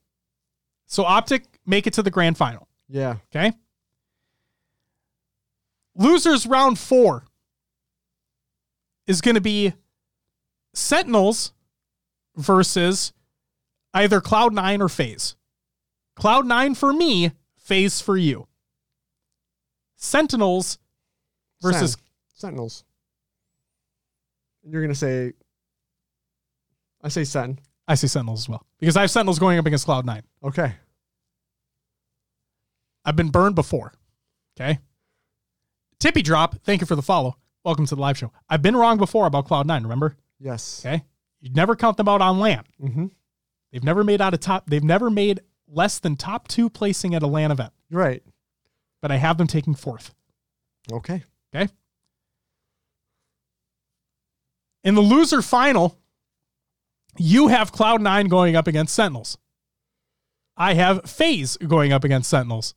[0.86, 2.68] So Optic make it to the grand final.
[2.88, 3.16] Yeah.
[3.34, 3.52] Okay.
[5.96, 7.24] Losers round four
[9.06, 9.74] is going to be
[10.72, 11.52] Sentinels
[12.36, 13.12] versus
[13.92, 15.36] either Cloud9 or FaZe.
[16.16, 18.46] Cloud9 for me, FaZe for you.
[19.96, 20.78] Sentinels
[21.62, 22.00] versus Sen-
[22.34, 22.84] Sentinels.
[24.66, 25.32] You're gonna say
[27.02, 27.58] I say Sen.
[27.86, 30.22] I say Sentinels as well because I have Sentinels going up against Cloud9.
[30.42, 30.74] Okay.
[33.04, 33.92] I've been burned before.
[34.58, 34.78] Okay.
[35.98, 36.56] Tippy drop.
[36.64, 37.36] Thank you for the follow.
[37.64, 38.32] Welcome to the live show.
[38.48, 40.16] I've been wrong before about Cloud9, remember?
[40.38, 40.84] Yes.
[40.84, 41.04] Okay.
[41.40, 42.64] You never count them out on LAN.
[42.82, 43.06] Mm-hmm.
[43.72, 44.64] They've never made out of top.
[44.66, 48.22] They've never made less than top two placing at a LAN event, right.
[49.02, 50.14] but I have them taking fourth.
[50.92, 51.22] Okay.
[51.54, 51.72] Okay.
[54.84, 55.98] In the loser final,
[57.18, 59.38] you have Cloud9 going up against Sentinels.
[60.56, 62.74] I have FaZe going up against Sentinels.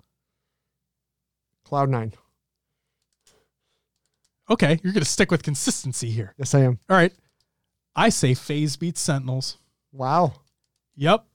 [1.68, 2.14] Cloud nine.
[4.50, 6.34] Okay, you're going to stick with consistency here.
[6.38, 6.80] Yes, I am.
[6.90, 7.12] All right.
[7.94, 9.58] I say FaZe beats Sentinels.
[9.92, 10.36] Wow.
[10.96, 11.26] Yep.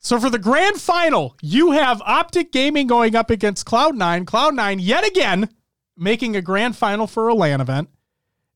[0.00, 4.26] So for the grand final, you have Optic Gaming going up against Cloud9.
[4.26, 5.48] Cloud9 yet again
[5.96, 7.88] making a grand final for a LAN event.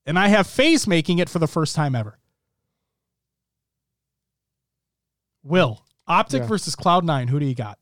[0.04, 2.18] And I have FaZe making it for the first time ever.
[5.42, 6.46] Will, Optic Yeah.
[6.48, 7.78] versus Cloud9, who do you got?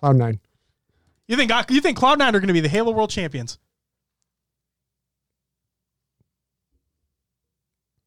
[0.00, 0.40] Cloud nine.
[1.28, 3.58] You think you think Cloud9 are going to be the Halo World Champions?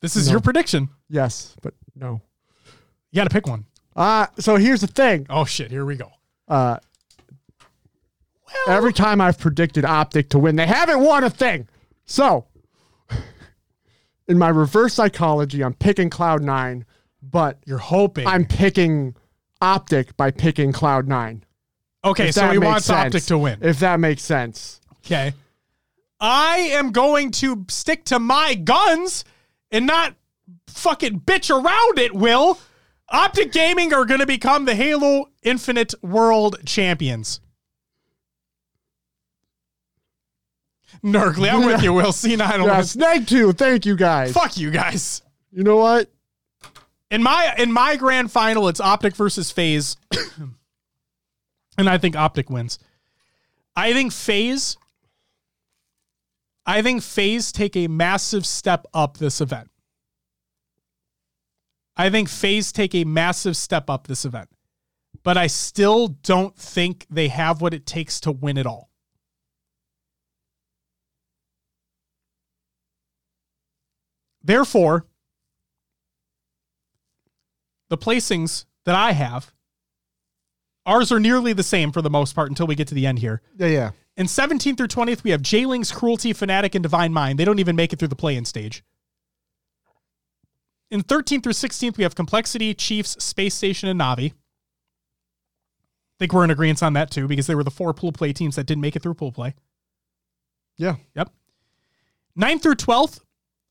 [0.02, 0.34] This is No.
[0.34, 0.90] your prediction.
[1.10, 2.22] Yes, but no.
[3.12, 3.66] You got to pick one.
[3.96, 5.28] Uh so here's the thing.
[5.30, 6.10] Oh shit, here we go.
[6.48, 6.78] Uh
[8.68, 11.68] every time I've predicted Optic to win, they haven't won a thing.
[12.06, 12.48] So
[14.28, 16.86] in my reverse psychology, I'm picking Cloud nine,
[17.22, 18.26] but You're hoping.
[18.28, 19.16] I'm picking
[19.62, 21.46] Optic by picking Cloud nine.
[22.06, 23.60] Okay, If so he wants Optic to win.
[23.62, 24.82] If that makes sense.
[25.06, 25.34] Okay.
[26.20, 29.26] I am going to stick to my guns
[29.72, 30.16] and not
[30.68, 32.60] fucking bitch around it, Will.
[33.10, 37.40] Optic Gaming are going to become the Halo Infinite World Champions.
[41.04, 42.12] Nurgly, I'm with you, Will.
[42.12, 44.32] C9 Yeah, yeah, Snake 2, thank you guys.
[44.32, 45.22] Fuck you guys.
[45.52, 46.10] You know what?
[47.12, 49.98] In my in my grand final, it's Optic versus FaZe.
[51.78, 52.80] and I think Optic wins.
[53.76, 54.78] I think FaZe
[56.66, 59.70] I think FaZe take a massive step up this event.
[61.98, 64.50] I think FaZe take a massive step up this event.
[65.24, 68.90] But I still don't think they have what it takes to win it all.
[74.42, 75.06] Therefore,
[77.90, 79.54] the placings that I have,
[80.86, 83.20] ours are nearly the same for the most part until we get to the end
[83.20, 83.42] here.
[83.58, 83.92] Yeah, yeah.
[84.16, 87.40] In 17th through 20th, we have J-Ling's Cruelty, Fnatic, and Divine Mind.
[87.40, 88.84] They don't even make it through the play-in stage.
[90.92, 94.32] In 13th through 16th, we have Complexity, Chiefs, Space Station, and Navi.
[94.32, 94.36] I
[96.20, 98.56] think we're in agreement on that too, because they were the four pool play teams
[98.56, 99.56] that didn't make it through pool play.
[100.78, 100.98] Yeah.
[101.16, 101.32] Yep.
[102.38, 103.22] 9th through 12th,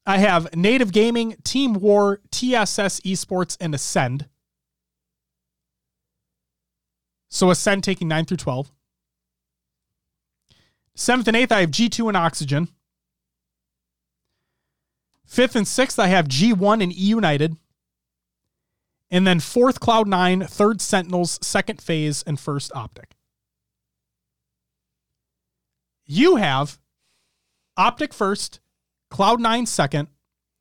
[0.05, 4.29] I have Native Gaming, Team War, TSS Esports, and Ascend.
[7.33, 8.71] So Ascend taking 9 through 12.
[10.95, 12.69] 7th and 8th, I have G2 and Oxygen.
[15.27, 17.57] 5th and 6th, I have G1 and E United.
[19.11, 23.17] And then 4th, Cloud9, 3rd, Sentinels, 2nd, FaZe, and 1st, Optic.
[26.05, 26.79] You have
[27.79, 28.61] Optic first,
[29.11, 30.09] Cloud9 second,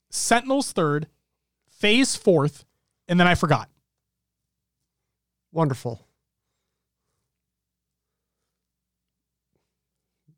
[0.10, 1.08] Sentinels third,
[1.68, 2.64] FaZe fourth,
[3.10, 3.70] and then I forgot.
[5.52, 6.08] Wonderful.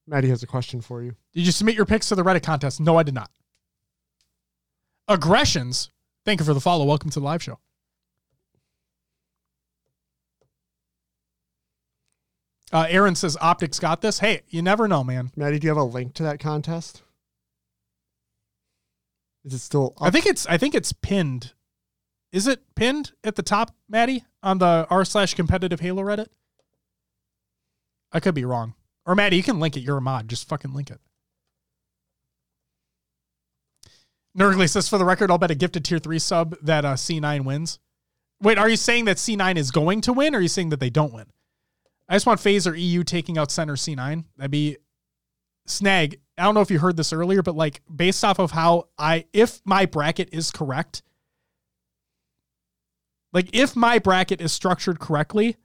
[0.07, 1.15] Maddie has a question for you.
[1.33, 2.79] Did you submit your picks to the Reddit contest?
[2.79, 3.31] No, I did not.
[5.07, 5.89] Aggressions.
[6.25, 6.85] Thank you for the follow.
[6.85, 7.59] Welcome to the live show.
[12.71, 14.19] Uh, Aaron says Optics got this.
[14.19, 15.31] Hey, you never know, man.
[15.35, 17.03] Maddie, do you have a link to that contest?
[19.45, 20.07] Is it still up?
[20.07, 21.53] I think it's I think it's pinned.
[22.31, 26.29] Is it pinned at the top, Maddie, on the r slash competitive Halo Reddit?
[28.11, 28.73] I could be wrong.
[29.05, 29.81] Or Maddie, you can link it.
[29.81, 30.27] You're a mod.
[30.27, 30.99] Just fucking link it.
[34.37, 37.45] Nurgly says, for the record, I'll bet a gifted tier three sub that uh, C9
[37.45, 37.79] wins.
[38.41, 40.79] Wait, are you saying that C9 is going to win, or are you saying that
[40.79, 41.27] they don't win?
[42.09, 44.25] I just want FaZe or EU taking out center C9.
[44.37, 44.77] That'd be
[45.67, 46.19] snag.
[46.37, 49.25] I don't know if you heard this earlier, but like based off of how I,
[49.33, 51.03] if my bracket is correct,
[53.31, 55.57] like if my bracket is structured correctly,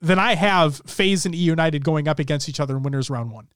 [0.00, 3.32] then I have FaZe and E United going up against each other in winners round
[3.32, 3.48] one.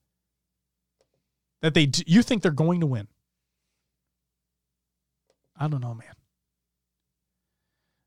[1.61, 3.07] That they, d- you think they're going to win?
[5.57, 6.13] I don't know, man.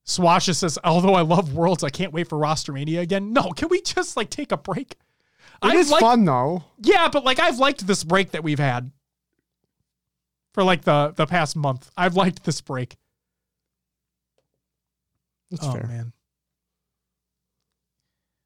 [0.07, 3.33] Swasha says, although I love Worlds, I can't wait for Rostermania again.
[3.33, 4.97] No, can we just like take a break?
[5.63, 6.65] It is like, fun though.
[6.81, 8.93] yeah, but like I've liked this break that we've had
[10.55, 11.91] for like the the past month.
[11.97, 12.97] I've liked this break.
[15.51, 15.87] That's oh fair.
[15.87, 16.13] man.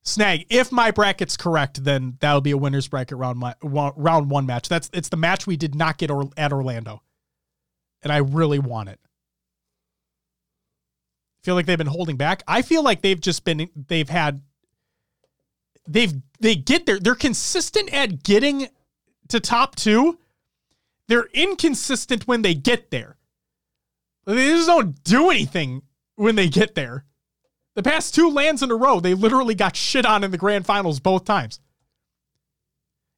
[0.04, 4.46] Snag, if my bracket's correct, then that'll be a winner's bracket round my, round one
[4.46, 4.68] match.
[4.68, 7.02] That's it's the match we did not get or, at Orlando,
[8.02, 8.98] and I really want it.
[11.44, 12.42] Feel like they've been holding back.
[12.48, 14.42] I feel like they've just been they've had
[15.86, 16.98] they've they get there.
[16.98, 18.68] They're consistent at getting
[19.28, 20.18] to top two.
[21.06, 23.18] They're inconsistent when they get there.
[24.26, 25.82] They just don't do anything
[26.16, 27.04] when they get there.
[27.74, 30.66] The past two LANs in a row, they literally got shit on in the grand
[30.66, 31.60] finals both times.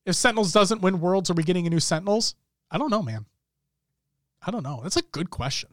[0.06, 2.34] If Sentinels doesn't win Worlds, are we getting a new Sentinels?
[2.70, 3.26] I don't know, man.
[4.46, 4.80] I don't know.
[4.82, 5.70] That's a good question.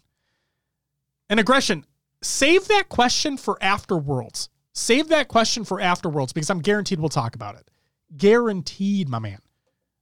[1.30, 1.86] And aggression,
[2.22, 4.50] save that question for after Worlds.
[4.74, 7.70] Save that question for after Worlds because I'm guaranteed we'll talk about it.
[8.18, 9.40] Guaranteed, my man.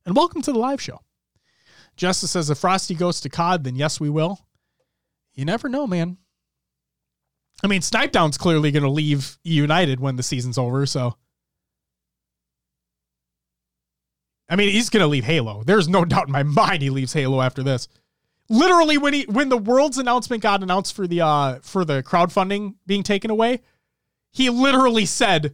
[0.06, 1.01] And welcome to the live show.
[1.95, 4.39] Justice says if Frosty goes to COD, then yes, we will.
[5.34, 6.18] You never know, man.
[7.64, 11.15] I mean, Snipedown's clearly going to leave United when the season's over, so.
[14.49, 15.64] I mean, he's going to leave Halo.
[15.64, 17.88] There's no doubt in my mind he leaves Halo after this.
[18.49, 22.73] Literally, when he when the world's announcement got announced for the uh for the crowdfunding
[22.88, 23.61] being taken away,
[24.31, 25.53] he literally said,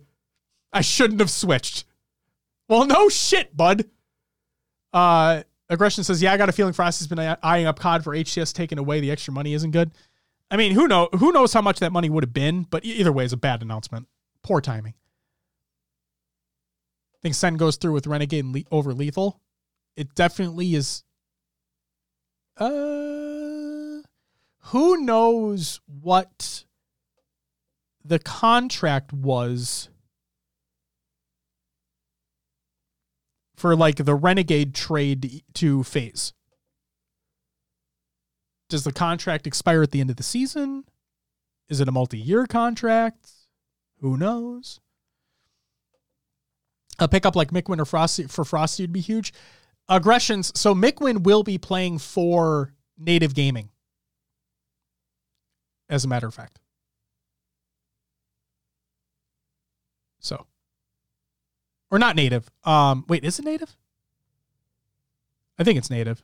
[0.72, 1.84] "I shouldn't have switched."
[2.70, 3.84] Well, no shit, bud.
[4.94, 8.54] Uh, aggression says, "Yeah, I got a feeling Frosty's been eyeing up COD for HCS
[8.54, 9.02] taking away.
[9.02, 9.92] The extra money isn't good."
[10.52, 13.12] I mean, who know who knows how much that money would have been, but either
[13.12, 14.08] way, is a bad announcement.
[14.44, 14.94] Poor timing.
[17.16, 19.42] I think Sen goes through with Renegade le- over Lethal.
[19.96, 21.04] It definitely is.
[22.58, 24.04] Uh,
[24.66, 26.66] who knows what
[28.04, 29.90] the contract was
[33.56, 36.34] for like the Renegade trade to FaZe?
[38.70, 40.86] Does the contract expire at the end of the season?
[41.70, 43.30] Is it a multi-year contract?
[44.00, 44.80] Who knows?
[47.00, 49.34] A pickup like Mikwen or Frosty for Frosty would be huge.
[49.90, 50.52] Aggressions.
[50.60, 53.70] So Mikwen will be playing for Native Gaming.
[55.90, 56.60] As a matter of fact.
[60.20, 60.48] So.
[61.92, 62.50] Or not native.
[62.64, 63.76] Um, wait, is it native?
[65.60, 66.24] I think it's native.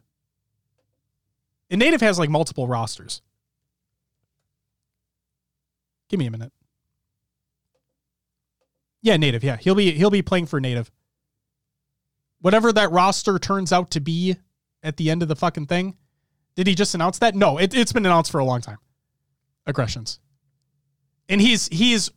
[1.72, 3.22] And native has like multiple rosters.
[6.10, 6.52] Give me a minute.
[9.02, 9.44] Yeah, native.
[9.44, 10.92] Yeah, he'll be he'll be playing for native.
[12.42, 14.36] Whatever that roster turns out to be
[14.84, 15.96] at the end of the fucking thing.
[16.56, 17.34] Did he just announce that?
[17.34, 18.78] No, it, it's been announced for a long time.
[19.66, 20.20] Aggressions,
[21.30, 22.12] and he's he's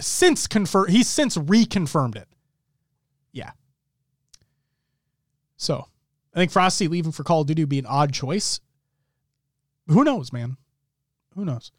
[0.00, 0.90] since confirmed.
[0.90, 2.28] He's since reconfirmed it.
[3.32, 3.50] Yeah.
[5.56, 5.88] So,
[6.34, 8.60] I think Frosty leaving for Call of Duty would be an odd choice.
[9.88, 10.56] Who knows, man?
[11.34, 11.72] Who knows?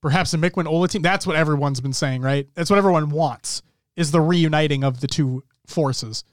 [0.00, 1.02] Perhaps a Mikwen Ola team.
[1.02, 2.48] That's what everyone's been saying, right?
[2.54, 3.62] That's what everyone wants
[3.94, 6.24] is the reuniting of the two forces.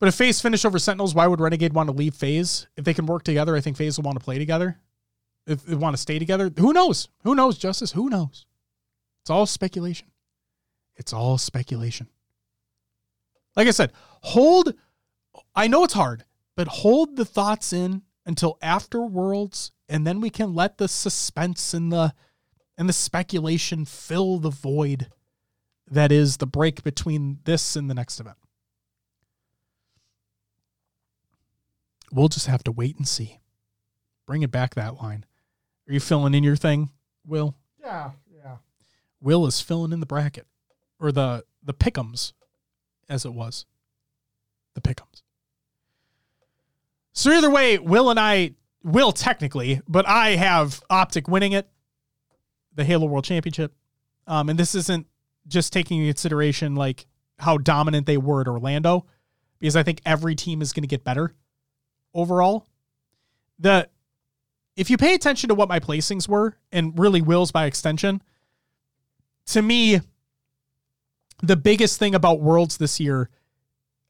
[0.00, 2.66] But if FaZe finish over Sentinels, why would Renegade want to leave FaZe?
[2.76, 4.78] If they can work together, I think FaZe will want to play together.
[5.46, 7.08] If they want to stay together, who knows?
[7.22, 7.92] Who knows, Justice?
[7.92, 8.44] Who knows?
[9.22, 10.08] It's all speculation.
[10.96, 12.08] It's all speculation.
[13.56, 14.74] Like I said, hold.
[15.54, 16.24] I know it's hard,
[16.56, 21.74] but hold the thoughts in until after Worlds, and then we can let the suspense
[21.74, 22.14] and the
[22.76, 25.08] and the speculation fill the void
[25.90, 28.36] that is the break between this and the next event.
[32.10, 33.40] We'll just have to wait and see.
[34.26, 35.24] Bring it back that line.
[35.88, 36.90] Are you filling in your thing,
[37.26, 37.56] Will?
[37.80, 38.56] Yeah, yeah.
[39.20, 40.46] Will is filling in the bracket
[40.98, 42.32] or the the pickums
[43.08, 43.66] as it was.
[44.74, 45.22] The pickums.
[47.12, 51.68] So either way, Will and I will technically, but I have Optic winning it,
[52.74, 53.72] the Halo World Championship.
[54.26, 55.06] Um, and this isn't
[55.46, 57.06] just taking into consideration like
[57.38, 59.06] how dominant they were at Orlando,
[59.60, 61.34] because I think every team is going to get better
[62.12, 62.66] overall.
[63.58, 63.88] The
[64.76, 68.22] if you pay attention to what my placings were, and really Will's by extension,
[69.46, 70.00] to me,
[71.46, 73.30] the biggest thing about Worlds this year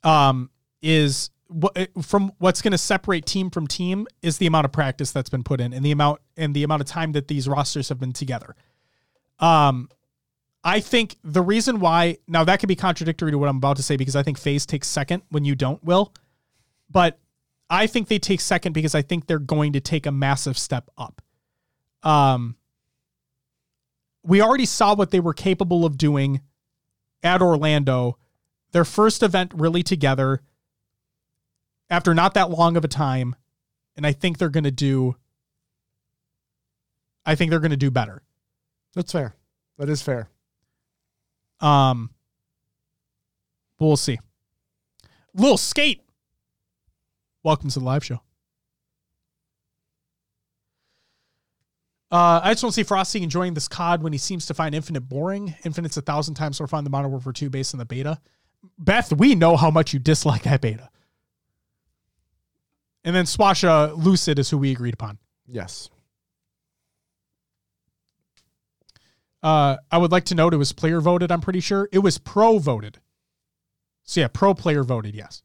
[0.02, 0.50] um,
[0.82, 5.12] is what from what's going to separate team from team is the amount of practice
[5.12, 7.88] that's been put in and the amount and the amount of time that these rosters
[7.88, 8.56] have been together.
[9.38, 9.88] Um,
[10.62, 13.82] I think the reason why now that could be contradictory to what I'm about to
[13.82, 16.14] say because I think FaZe takes second when you don't will,
[16.90, 17.18] but
[17.68, 20.90] I think they take second because I think they're going to take a massive step
[20.96, 21.20] up.
[22.02, 22.56] Um,
[24.22, 26.40] we already saw what they were capable of doing
[27.24, 28.18] at Orlando,
[28.72, 30.42] their first event really together
[31.90, 33.34] after not that long of a time.
[33.96, 35.16] And I think they're going to do,
[37.24, 38.22] I think they're going to do better.
[38.94, 39.34] That's fair.
[39.78, 40.28] That is fair.
[41.60, 42.10] Um,
[43.78, 44.20] but we'll see.
[45.34, 46.02] Little skate.
[47.42, 48.20] Welcome to the live show.
[52.10, 54.74] Uh, I just want to see Frosty enjoying this COD when he seems to find
[54.74, 55.54] Infinite boring.
[55.64, 58.20] Infinite's a thousand times more fun than Modern Warfare 2 based on the beta.
[58.78, 60.90] Beth, we know how much you dislike that beta.
[63.04, 65.18] And then Swasha Lucid is who we agreed upon.
[65.46, 65.90] Yes.
[69.42, 71.88] Uh, I would like to note it was player voted, I'm pretty sure.
[71.92, 72.98] It was pro voted.
[74.04, 75.42] So yeah, pro player voted, yes.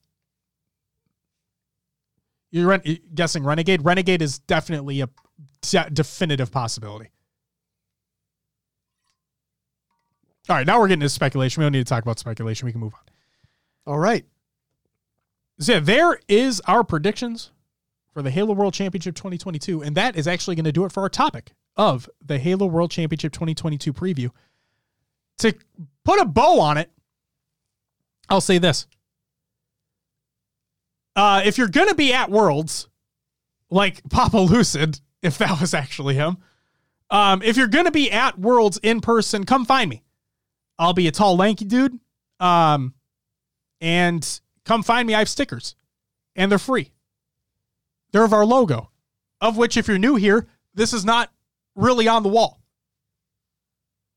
[2.51, 3.83] You're re- guessing Renegade.
[3.83, 5.09] Renegade is definitely a
[5.61, 7.11] de- definitive possibility.
[10.49, 11.61] All right, now we're getting into speculation.
[11.61, 12.65] We don't need to talk about speculation.
[12.65, 13.01] We can move on.
[13.85, 14.25] All right.
[15.59, 17.51] So yeah, there is our predictions
[18.13, 21.03] for the Halo World Championship 2022, and that is actually going to do it for
[21.03, 24.31] our topic of the Halo World Championship 2022 preview.
[25.39, 25.53] To
[26.03, 26.89] put a bow on it,
[28.29, 28.87] I'll say this.
[31.15, 32.87] Uh, if you're going to be at Worlds,
[33.69, 36.37] like Papa Lucid, if that was actually him,
[37.09, 40.03] um, if you're to be at Worlds in person, come find me.
[40.77, 41.99] I'll be a tall, lanky dude.
[42.39, 42.93] Um,
[43.81, 45.13] and come find me.
[45.13, 45.75] I have stickers,
[46.35, 46.91] and they're free.
[48.11, 48.89] They're of our logo,
[49.41, 51.31] of which, if you're new here, this is not
[51.75, 52.61] really on the wall.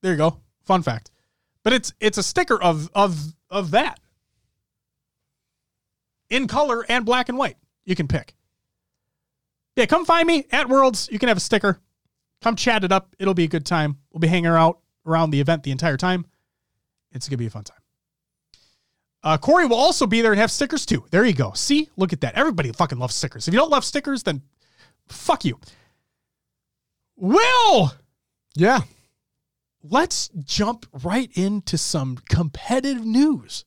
[0.03, 0.41] There you go.
[0.65, 1.11] Fun fact.
[1.63, 4.01] But it's it's a sticker of of of that
[6.29, 7.57] in color and black and white.
[7.85, 8.35] You can pick.
[9.77, 11.09] Yeah, come find me at Worlds.
[11.11, 11.81] You can have a sticker.
[12.43, 13.15] Come chat it up.
[13.19, 13.99] It'll be a good time.
[14.13, 16.27] We'll be hanging out around the event the entire time.
[17.13, 17.79] It's gonna be a fun time.
[19.23, 21.05] Uh, Corey will also be there and have stickers too.
[21.11, 21.53] There you go.
[21.53, 22.35] See, look at that.
[22.35, 23.47] Everybody fucking loves stickers.
[23.47, 24.43] If you don't love stickers, then
[25.09, 25.61] fuck you.
[27.17, 27.93] Will,
[28.55, 28.81] Yeah.
[29.83, 33.65] let's jump right into some competitive news.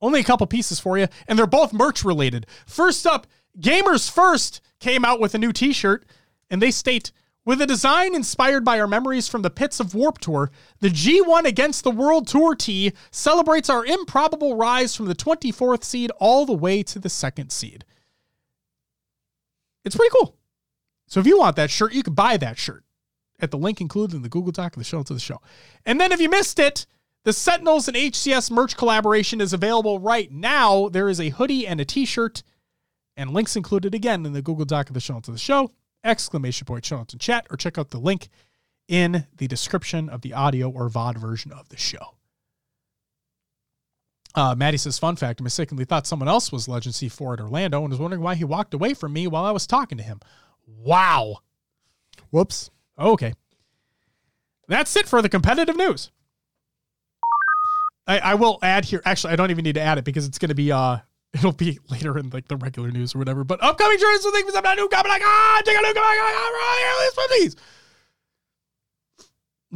[0.00, 2.46] Only a couple pieces for you, and they're both merch related.
[2.66, 3.26] First up,
[3.58, 6.06] Gamers First came out with a new t shirt,
[6.50, 7.12] and they state,
[7.44, 10.50] with a design inspired by our memories from the pits of Warp Tour,
[10.80, 16.10] the G1 Against the World Tour T celebrates our improbable rise from the 24th seed
[16.18, 17.84] all the way to the second seed.
[19.84, 20.36] It's pretty cool.
[21.06, 22.84] So if you want that shirt, you can buy that shirt
[23.40, 25.40] at the link included in the Google Doc of the show of the show.
[25.86, 26.86] And then if you missed it,
[27.24, 30.88] the Sentinels and HCS merch collaboration is available right now.
[30.88, 32.42] There is a hoodie and a t-shirt,
[33.20, 35.70] and links included again in the Google Doc of the show notes of the show.
[36.02, 38.30] Exclamation point show notes in chat, or check out the link
[38.88, 42.16] in the description of the audio or VOD version of the show.
[44.34, 47.82] Uh, Maddie says, fun fact, I mistakenly thought someone else was Legend C4 at Orlando
[47.82, 50.20] and was wondering why he walked away from me while I was talking to him.
[50.66, 51.40] Wow.
[52.30, 52.70] Whoops.
[52.98, 53.34] Okay.
[54.66, 56.10] That's it for the competitive news.
[58.06, 59.02] I, I will add here.
[59.04, 60.98] Actually, I don't even need to add it because it's going to be uh,
[61.34, 63.44] it'll be later in like the regular news or whatever.
[63.44, 65.96] But upcoming trends with things I'm not new coming like ah, take a new coming
[65.96, 67.56] like ah, these.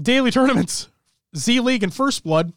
[0.01, 0.89] Daily tournaments,
[1.37, 2.53] Z League and First Blood.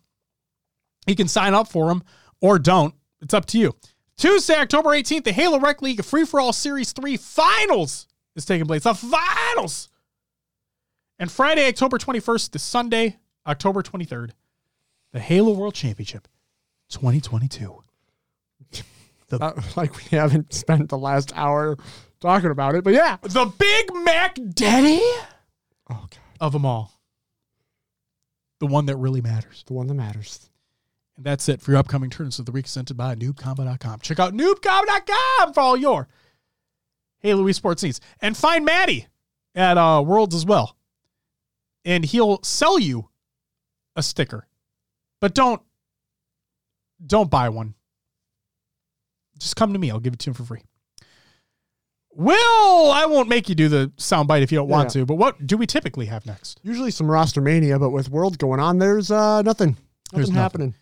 [1.05, 2.03] You can sign up for them
[2.41, 2.93] or don't.
[3.21, 3.75] It's up to you.
[4.17, 8.65] Tuesday, October 18th, the Halo Rec League Free for All Series 3 Finals is taking
[8.65, 8.83] place.
[8.83, 9.89] The finals.
[11.19, 14.31] And Friday, October 21st to Sunday, October 23rd,
[15.13, 16.27] the Halo World Championship
[16.89, 17.83] 2022.
[19.31, 21.77] Uh, like we haven't spent the last hour
[22.19, 23.17] talking about it, but yeah.
[23.21, 25.01] The Big Mac Daddy
[25.89, 26.93] Oh god, of them all.
[28.59, 29.63] The one that really matters.
[29.67, 30.49] the one that matters.
[31.15, 33.99] And that's it for your upcoming tournaments of the week presented by noobcombo.com.
[34.01, 36.07] Check out noobcombo.com for all your
[37.19, 38.01] Halo sports needs.
[38.21, 39.07] And find Maddie
[39.55, 40.75] at uh, Worlds as well.
[41.85, 43.09] And he'll sell you
[43.95, 44.47] a sticker.
[45.19, 45.61] But don't
[47.05, 47.75] don't buy one.
[49.39, 49.91] Just come to me.
[49.91, 50.61] I'll give it to him for free.
[52.13, 55.01] Will, I won't make you do the soundbite if you don't want Yeah.
[55.01, 56.59] to, but what do we typically have next?
[56.63, 59.77] Usually some roster mania, but with Worlds going on, there's uh nothing.
[60.11, 60.35] There's Nothing nothing.
[60.35, 60.75] happening.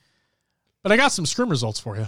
[0.84, 2.08] But I got some scrim results for you.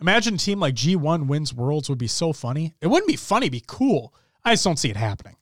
[0.00, 2.74] Imagine a team like G1 wins Worlds would be so funny.
[2.80, 4.14] It wouldn't be funny, it'd be cool.
[4.44, 5.36] I just don't see it happening.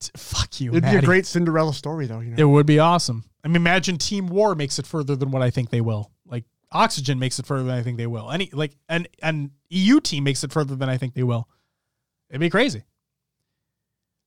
[0.00, 2.20] T- Fuck you, It'd be a great Cinderella story, though.
[2.20, 3.24] You know, It would be awesome.
[3.44, 6.10] I mean, imagine Team War makes it further than what I think they will.
[6.72, 8.30] Oxygen makes it further than I think they will.
[8.30, 11.48] Any like an an EU team makes it further than I think they will.
[12.30, 12.84] It'd be crazy.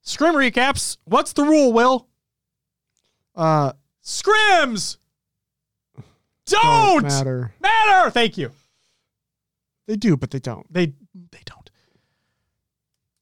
[0.01, 0.97] Scrim recaps.
[1.05, 2.07] What's the rule, Will?
[3.35, 3.73] uh,
[4.03, 4.97] Scrims
[6.45, 7.53] don't don't, matter.
[7.59, 8.09] matter.
[8.11, 8.51] Thank you.
[9.87, 10.71] They do, but they don't.
[10.71, 10.87] They
[11.31, 11.69] they don't.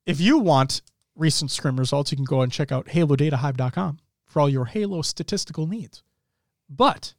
[0.05, 0.81] If you want
[1.15, 5.67] recent scrim results, you can go and check out halodatahive.com for all your Halo statistical
[5.67, 6.03] needs.
[6.69, 7.13] But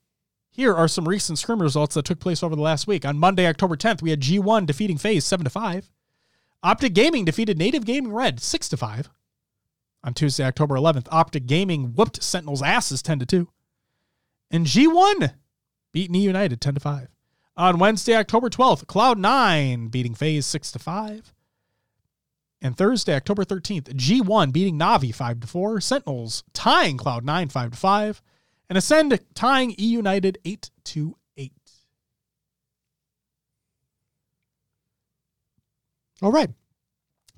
[0.55, 3.05] here are some recent scrim results that took place over the last week.
[3.05, 5.91] On Monday, October 10th, we had G1 defeating FaZe 7 to 5.
[6.63, 9.11] Optic Gaming defeated Native Gaming Red 6 to 5.
[10.05, 13.49] On Tuesday, October 11th, Optic Gaming whooped Sentinel's asses 10 to 2.
[14.53, 15.35] And G1
[15.91, 17.09] beat eUnited 10 to 5.
[17.57, 21.35] On Wednesday, October 12th, Cloud9 beating FaZe 6 to 5.
[22.63, 27.77] And Thursday, October 13th, G1 beating Navi 5 to 4, Sentinels tying Cloud9 5 to
[27.77, 28.23] 5,
[28.69, 31.53] and Ascend tying E United 8 to 8.
[36.23, 36.51] All right.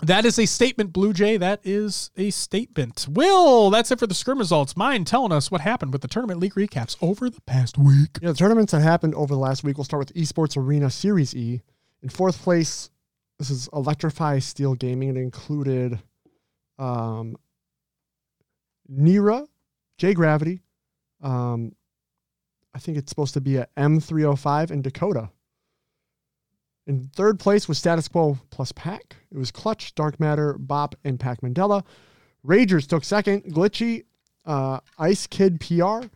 [0.01, 1.37] That is a statement, Blue Jay.
[1.37, 3.07] That is a statement.
[3.09, 4.77] Will, that's it for the scrim results.
[4.77, 8.19] Mind telling us what happened with the tournament league recaps over the past week.
[8.21, 9.77] Yeah, the tournaments that happened over the last week.
[9.77, 11.61] We'll start with Esports Arena Series E.
[12.03, 12.91] In fourth place,
[13.39, 15.09] this is Electrify Steel Gaming.
[15.09, 15.99] It included
[16.77, 17.35] um,
[18.91, 19.47] Nira,
[19.97, 20.61] J Gravity.
[21.21, 21.73] Um,
[22.73, 25.29] I think it's supposed to be a M305 in Dakota.
[26.85, 29.17] In third place was Status Quo plus Pack.
[29.31, 31.83] It was Clutch, Dark Matter, Bop, and Pac Mandela.
[32.45, 33.43] Ragers took second.
[33.45, 34.05] Glitchy,
[34.45, 36.07] uh, Ice Kid PR,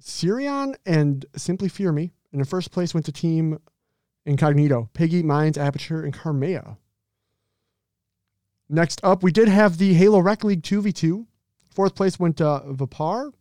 [0.00, 2.12] Sirion, and Simply Fear Me.
[2.32, 3.60] And in first place went to Team
[4.26, 6.76] Incognito, Piggy, Minds, Aperture, and Carmea.
[8.68, 11.26] Next up, we did have the Halo Rec League 2v2.
[11.70, 13.32] Fourth place went to Vapar,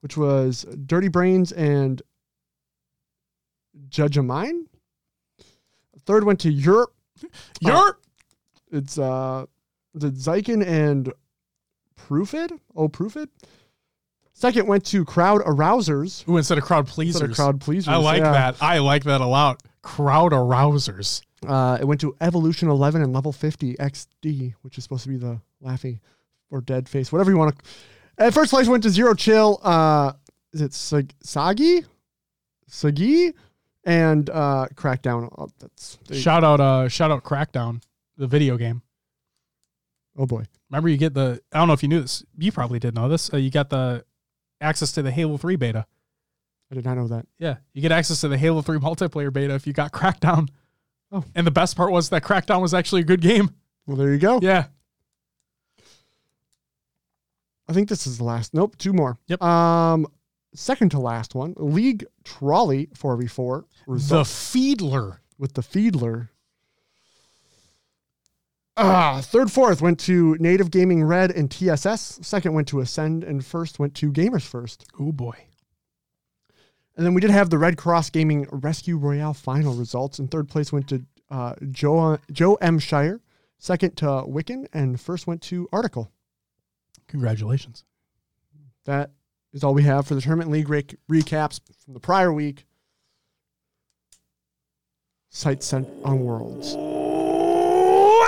[0.00, 2.02] which was Dirty Brains and
[3.88, 4.66] Judge of Mine.
[6.04, 6.94] Third went to Europe.
[7.60, 8.00] Europe.
[8.70, 9.46] It's uh
[9.94, 11.12] the Zykin and
[11.98, 12.58] Proofid.
[12.74, 13.28] Oh, Proofid.
[14.32, 16.26] Second went to Crowd Arousers.
[16.28, 17.22] Ooh, instead of crowd pleasers.
[17.22, 17.88] Instead of Crowd Pleasers.
[17.88, 18.30] I like yeah.
[18.30, 18.56] that.
[18.62, 19.64] I like that a lot.
[19.82, 21.22] Crowd arousers.
[21.44, 25.16] Uh, it went to Evolution 11 and Level 50 XD, which is supposed to be
[25.16, 25.98] the Laffy
[26.50, 27.64] or Dead Face, whatever you want to.
[28.18, 29.60] At first place went to Zero Chill.
[29.62, 30.12] Uh,
[30.52, 31.84] is it Sag- Sagi?
[32.66, 33.32] Sagi?
[33.84, 35.32] And uh, Crackdown.
[35.38, 37.82] Oh, that's they- Shout out, uh, shout out, Crackdown,
[38.16, 38.82] the video game.
[40.16, 40.44] oh boy.
[40.70, 41.40] Remember, you get the.
[41.52, 42.22] I don't know if you knew this.
[42.36, 43.32] You probably did know this.
[43.32, 44.04] Uh, you got the
[44.60, 45.86] access to the Halo Three beta.
[46.70, 47.24] I did not know that.
[47.38, 50.48] Yeah, you get access to the Halo 3 multiplayer beta if you got Crackdown.
[51.10, 51.24] Oh.
[51.34, 53.54] And the best part was that Crackdown was actually a good game.
[53.86, 54.38] Well, there you go.
[54.42, 54.66] Yeah.
[57.68, 58.54] I think this is the last.
[58.54, 59.18] Nope, two more.
[59.26, 59.42] Yep.
[59.42, 60.06] Um,
[60.54, 65.18] second to last one, League Trolli 4v4 The result Feedler.
[65.38, 66.28] with the Feedler.
[68.80, 72.20] Ah, third, fourth went to Native Gaming Red and TSS.
[72.22, 74.86] Second went to Ascend, and first went to Gamers First.
[75.00, 75.36] Oh boy.
[76.96, 80.18] And then we did have the Red Cross Gaming Rescue Royale final results.
[80.18, 83.20] And third place went to uh, Joe Joe M Shire.
[83.58, 86.12] Second to Wiccan, and first went to Article.
[87.08, 87.84] Congratulations.
[88.84, 89.10] That
[89.52, 92.66] is all we have for the tournament league rec- recaps from the prior week.
[95.30, 96.74] Sight sent on Worlds.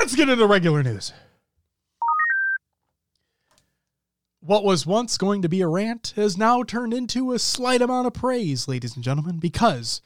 [0.01, 1.13] Let's get into regular news.
[4.41, 8.07] What was once going to be a rant has now turned into a slight amount
[8.07, 10.01] of praise, ladies and gentlemen, because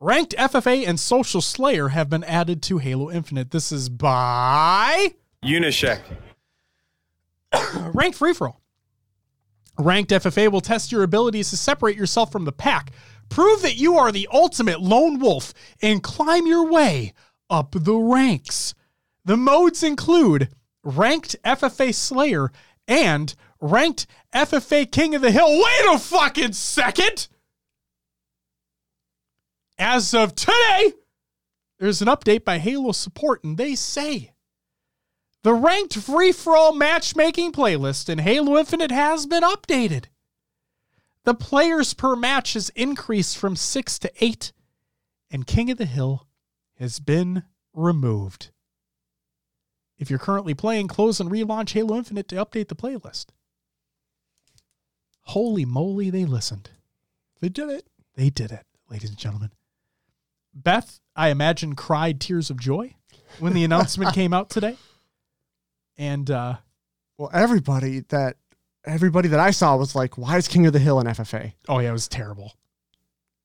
[0.00, 3.50] ranked FFA and Social Slayer have been added to Halo Infinite.
[3.50, 6.00] This is by Unyshek.
[7.94, 8.60] Ranked Free For All.
[9.78, 12.92] Ranked FFA will test your abilities to separate yourself from the pack,
[13.28, 17.14] prove that you are the ultimate lone wolf, and climb your way
[17.48, 18.74] up the ranks.
[19.24, 20.48] The modes include
[20.82, 22.50] Ranked FFA Slayer
[22.86, 25.48] and Ranked FFA King of the Hill.
[25.48, 27.28] Wait a fucking second!
[29.78, 30.92] As of today,
[31.78, 34.29] there's an update by Halo Support, and they say
[35.42, 40.06] the ranked free for all matchmaking playlist in Halo Infinite has been updated.
[41.24, 44.52] The players per match has increased from six to eight,
[45.30, 46.26] and King of the Hill
[46.78, 47.44] has been
[47.74, 48.50] removed.
[49.98, 53.26] If you're currently playing, close and relaunch Halo Infinite to update the playlist.
[55.24, 56.70] Holy moly, they listened.
[57.40, 57.86] They did it.
[58.16, 59.50] They did it, ladies and gentlemen.
[60.54, 62.94] Beth, I imagine, cried tears of joy
[63.38, 64.76] when the announcement came out today.
[66.00, 66.54] And uh,
[67.18, 68.36] Well, everybody that
[68.86, 71.78] everybody that I saw was like, "Why is King of the Hill an FFA?" oh
[71.78, 72.54] yeah, it was terrible.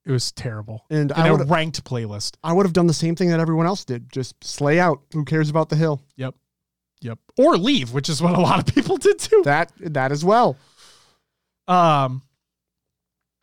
[0.06, 0.86] It was terrible.
[0.90, 2.38] And In I a would ranked playlist.
[2.44, 4.10] I would have done the same thing that everyone else did.
[4.12, 5.02] Just slay out.
[5.14, 6.02] Who cares about the hill?
[6.16, 6.36] Yep.
[7.02, 7.20] Yep.
[7.38, 9.42] Or leave, which is what a lot of people did too.
[9.44, 10.56] That that as well.
[11.68, 12.22] Um,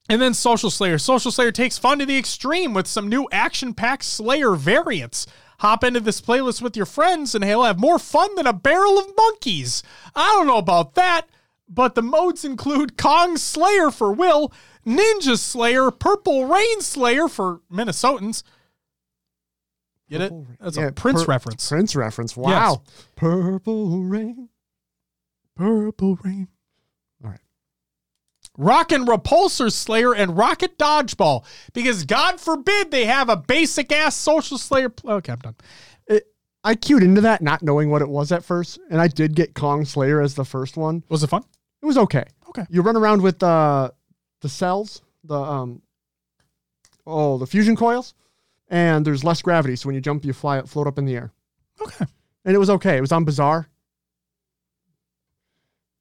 [0.09, 0.99] and then Social Slayer.
[0.99, 5.27] Social Slayer takes fun to the extreme with some new action packed Slayer variants.
[5.63, 8.99] Hop into this playlist with your friends and he'll have more fun than a barrel
[8.99, 9.85] of monkeys.
[10.13, 11.29] I don't know about that,
[11.69, 14.53] but the modes include Kong Slayer for Will,
[14.85, 18.43] Ninja Slayer, Purple Rain Slayer for Minnesotans.
[20.11, 20.33] Get it?
[20.61, 21.69] That's Yeah, a Prince Pur- reference.
[21.69, 22.37] Prince reference.
[22.37, 22.83] Wow.
[23.15, 24.49] Purple rain.
[25.57, 26.49] Purple Rain.
[28.59, 31.45] Rockin' Repulsor Slayer and Rocket Dodgeball.
[31.73, 34.89] Because God forbid they have a basic ass social slayer.
[34.89, 35.57] Pl- okay, I'm done.
[36.65, 39.55] I queued into that not knowing what it was at first, and I did get
[39.55, 41.03] Kong Slayer as the first one.
[41.09, 41.43] Was it fun?
[41.83, 42.25] It was okay.
[42.49, 42.65] Okay.
[42.71, 43.91] You run around with uh,
[44.41, 45.83] the cells, the um,
[47.05, 48.15] oh, the fusion coils,
[48.69, 49.75] and there's less gravity.
[49.75, 51.33] So when you jump, you fly, float up in the air.
[51.81, 52.07] Okay.
[52.45, 52.97] and it was okay.
[52.97, 53.69] It was on Bazaar.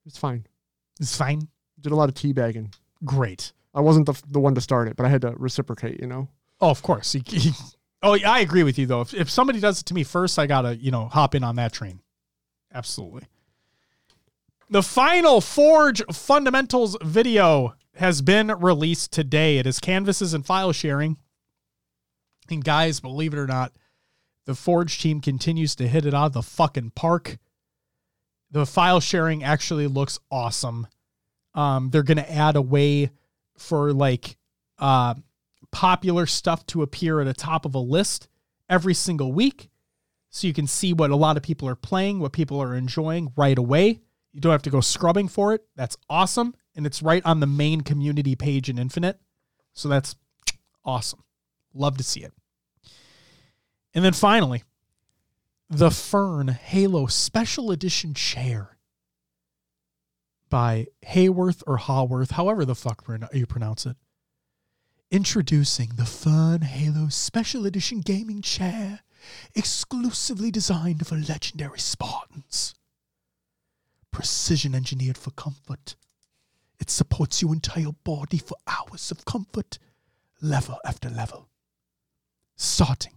[0.06, 0.46] It's fine.
[1.00, 1.48] It's fine.
[1.82, 2.74] Did a lot of teabagging.
[3.04, 3.54] Great.
[3.74, 6.00] I wasn't the the one to start it, but I had to reciprocate.
[6.00, 6.28] You know.
[6.60, 7.16] Oh, of course.
[8.04, 9.02] Oh, yeah, I agree with you though.
[9.02, 11.56] If, if somebody does it to me first, I gotta you know hop in on
[11.58, 12.02] that train.
[12.74, 13.24] Absolutely.
[14.70, 19.58] The final Forge Fundamentals video has been released today.
[19.58, 21.18] It is canvases and file sharing.
[22.50, 23.74] And guys, believe it or not,
[24.46, 27.38] the Forge team continues to hit it out of the fucking park.
[28.50, 30.88] The file sharing actually looks awesome.
[31.54, 33.12] Um, they're gonna add a way
[33.58, 34.38] for like
[34.80, 35.14] uh
[35.72, 38.28] popular stuff to appear at the top of a list
[38.70, 39.70] every single week
[40.30, 43.32] so you can see what a lot of people are playing, what people are enjoying
[43.36, 44.00] right away.
[44.32, 45.66] You don't have to go scrubbing for it.
[45.76, 46.56] That's awesome.
[46.74, 49.20] And it's right on the main community page in Infinite.
[49.74, 50.16] So that's
[50.86, 51.24] awesome.
[51.74, 52.34] Love to see it.
[53.94, 54.64] And then finally,
[55.70, 58.71] the Fern Halo Special Edition chair
[60.52, 63.04] by Hayworth or Haworth, however the fuck
[63.34, 63.98] you pronounce it.
[65.10, 69.00] Introducing the Fern Halo Special Edition gaming chair,
[69.56, 72.76] exclusively designed for legendary Spartans.
[74.12, 75.96] Precision engineered for comfort.
[76.80, 79.80] It supports your entire body for hours of comfort,
[80.42, 81.50] level after level.
[82.56, 83.14] Starting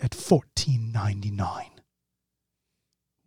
[0.00, 1.80] at fourteen ninety nine.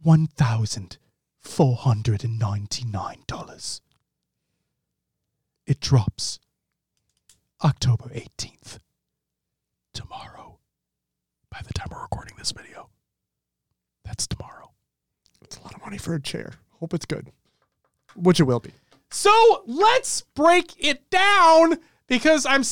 [0.01, 0.97] One thousand
[1.45, 3.81] four hundred and ninety nine dollars.
[5.65, 6.39] It drops
[7.63, 8.79] October 18th.
[9.93, 10.59] Tomorrow.
[11.49, 12.89] By the time we're recording this video.
[14.03, 14.71] That's tomorrow.
[15.41, 16.53] It's a lot of money for a chair.
[16.79, 17.31] Hope it's good,
[18.15, 18.71] which it will be.
[19.09, 22.63] So let's break it down because I'm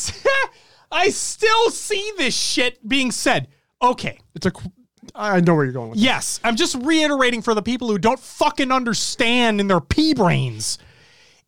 [0.91, 3.47] I still see this shit being said.
[3.81, 4.19] Okay.
[4.35, 4.51] It's a.
[5.15, 5.97] I know where you're going with.
[5.97, 6.05] this.
[6.05, 10.77] Yes, I'm just reiterating for the people who don't fucking understand in their pea brains.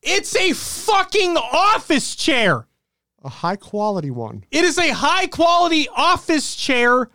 [0.02, 2.68] It's a fucking office chair.
[3.24, 4.44] A high quality one.
[4.52, 7.10] It is a high quality office chair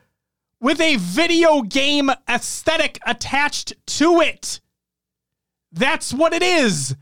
[0.61, 4.61] with a video game aesthetic attached to it.
[5.73, 6.97] That's what it is.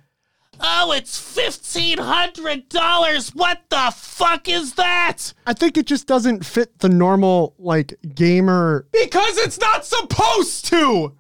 [0.61, 3.35] Oh, it's $1,500.
[3.35, 5.33] What the fuck is that?
[5.47, 8.87] I think it just doesn't fit the normal like gamer.
[8.93, 11.15] Because it's not supposed to.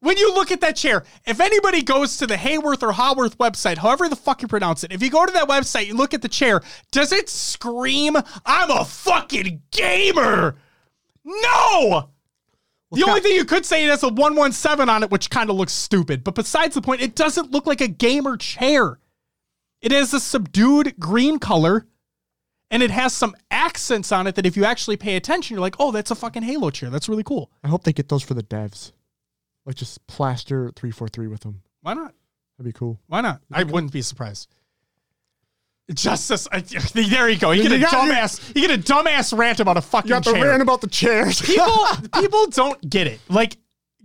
[0.00, 3.78] When you look at that chair, if anybody goes to the Hayworth or Haworth website,
[3.78, 6.20] however the fuck you pronounce it, if you go to that website, you look at
[6.20, 6.60] the chair,
[6.92, 8.14] does it scream,
[8.44, 10.56] I'm a fucking gamer?
[11.24, 12.10] No!
[12.94, 15.56] The only thing you could say it has a 117 on it, which kind of
[15.56, 16.24] looks stupid.
[16.24, 18.98] But besides the point, it doesn't look like a gamer chair.
[19.80, 21.86] It has a subdued green color,
[22.70, 25.76] and it has some accents on it that if you actually pay attention, you're like,
[25.78, 26.90] oh, that's a fucking Halo chair.
[26.90, 27.50] That's really cool.
[27.62, 28.92] I hope they get those for the devs.
[29.66, 31.62] Like just plaster three four three with them.
[31.80, 32.14] Why not?
[32.56, 33.00] That'd be cool.
[33.06, 33.40] Why not?
[33.52, 34.48] I wouldn't be surprised.
[35.92, 36.48] Justice.
[36.50, 37.50] I, there you go.
[37.50, 38.54] You get a got- dumbass.
[38.56, 40.48] You get a dumbass rant about a fucking You got the chair.
[40.48, 41.42] rant about the chairs.
[41.44, 41.76] people
[42.18, 43.20] people don't get it.
[43.28, 43.58] Like,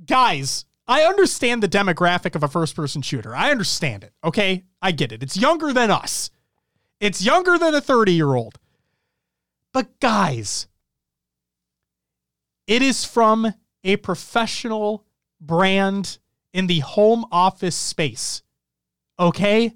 [0.06, 3.34] guys, I understand the demographic of a first person shooter.
[3.34, 4.12] I understand it.
[4.26, 5.24] Okay, I get it.
[5.24, 6.30] It's younger than us.
[7.00, 8.60] It's younger than a thirty year old.
[9.72, 10.68] But guys,
[12.68, 13.54] it is from
[13.84, 15.06] a professional
[15.40, 16.18] brand
[16.54, 18.44] in the home office space.
[19.18, 19.74] Okay.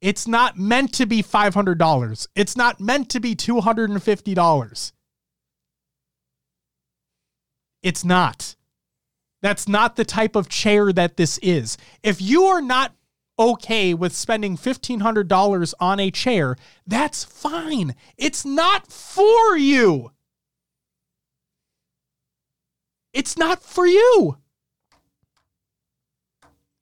[0.00, 2.28] It's not meant to be $500.
[2.34, 4.92] It's not meant to be $250.
[7.82, 8.56] It's not.
[9.40, 11.78] That's not the type of chair that this is.
[12.02, 12.94] If you are not
[13.38, 16.56] okay with spending $1,500 on a chair,
[16.86, 17.94] that's fine.
[18.16, 20.12] It's not for you.
[23.12, 24.38] It's not for you.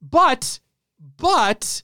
[0.00, 0.60] But,
[1.16, 1.82] but,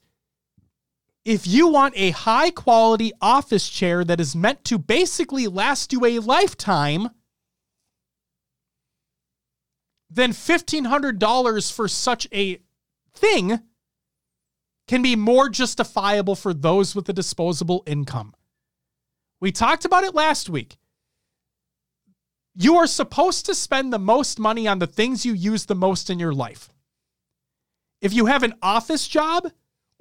[1.25, 6.05] if you want a high quality office chair that is meant to basically last you
[6.05, 7.11] a lifetime,
[10.11, 12.61] then $1,500 for such a
[13.15, 13.61] thing
[14.89, 18.35] can be more justifiable for those with a disposable income.
[19.41, 20.77] We talked about it last week.
[22.55, 26.11] You are supposed to spend the most money on the things you use the most
[26.11, 26.69] in your life.
[28.01, 29.51] If you have an office job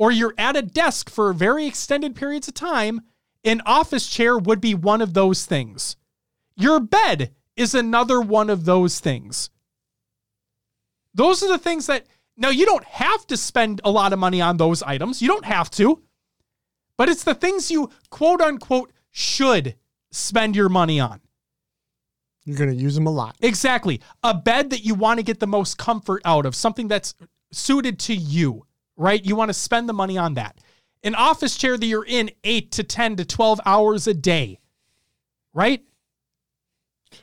[0.02, 3.02] or you're at a desk for very extended periods of time,
[3.44, 5.96] an office chair would be one of those things.
[6.56, 9.52] Your bed is another one of those things.
[11.14, 14.42] Those are the things that, now you don't have to spend a lot of money
[14.42, 15.22] on those items.
[15.22, 16.02] You don't have to.
[16.98, 19.76] But it's the things you quote unquote should
[20.10, 21.22] spend your money on.
[22.44, 23.36] You're going to use them a lot.
[23.40, 24.02] Exactly.
[24.24, 27.14] A bed that you want to get the most comfort out of, something that's
[27.52, 28.66] suited to you,
[29.02, 29.26] right?
[29.26, 30.60] You want to spend the money on that.
[31.04, 34.60] An office chair that you're in 8 to 10 to 12 hours a day,
[35.54, 35.82] right?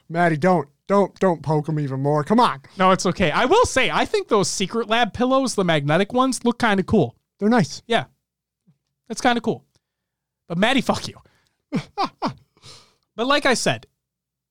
[0.09, 2.25] Maddie, don't don't don't poke them even more.
[2.25, 2.61] Come on.
[2.77, 3.31] No, it's okay.
[3.31, 6.87] I will say, I think those Secret Lab pillows, the magnetic ones, look kind of
[6.87, 7.15] cool.
[7.39, 7.83] They're nice.
[7.87, 8.07] Yeah.
[9.07, 9.65] That's kind of cool.
[10.49, 11.15] But Maddie, fuck you.
[13.15, 13.87] but like I said,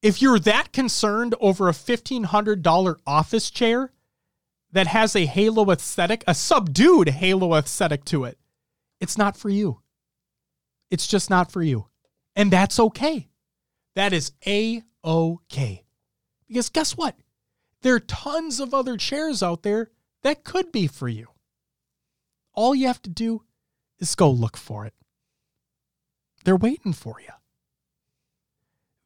[0.02, 3.92] if you're that concerned over a $1,500 office chair
[4.78, 8.38] that has a halo aesthetic, a subdued halo aesthetic to it,
[9.00, 9.82] it's not for you.
[10.92, 11.88] It's just not for you.
[12.36, 13.28] And that's okay.
[13.96, 15.84] That is a okay.
[16.48, 17.16] Because guess what?
[17.82, 19.90] There are tons of other chairs out there
[20.22, 21.28] that could be for you.
[22.54, 23.44] All you have to do
[24.00, 24.94] is go look for it.
[26.44, 27.34] They're waiting for you.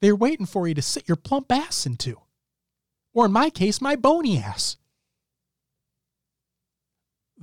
[0.01, 2.19] They're waiting for you to sit your plump ass into.
[3.13, 4.75] Or in my case, my bony ass.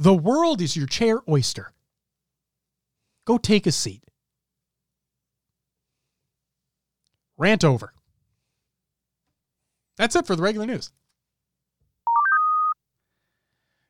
[0.01, 1.73] The world is your chair oyster.
[3.25, 4.05] Go take a seat.
[7.37, 7.93] Rant over.
[9.97, 10.93] That's it for the regular news.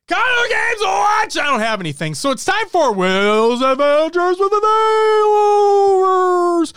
[0.09, 1.37] Kind of games to watch.
[1.37, 6.73] I don't have anything, so it's time for Will's Adventures with the Nailers.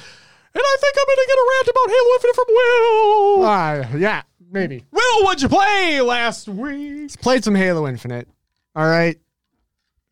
[0.53, 3.45] And I think I'm gonna get a rant about Halo Infinite from Will.
[3.45, 4.83] Uh, yeah, maybe.
[4.91, 7.17] Will, what'd you play last week?
[7.21, 8.27] Played some Halo Infinite.
[8.75, 9.17] All right.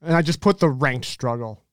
[0.01, 1.63] And I just put the ranked struggle.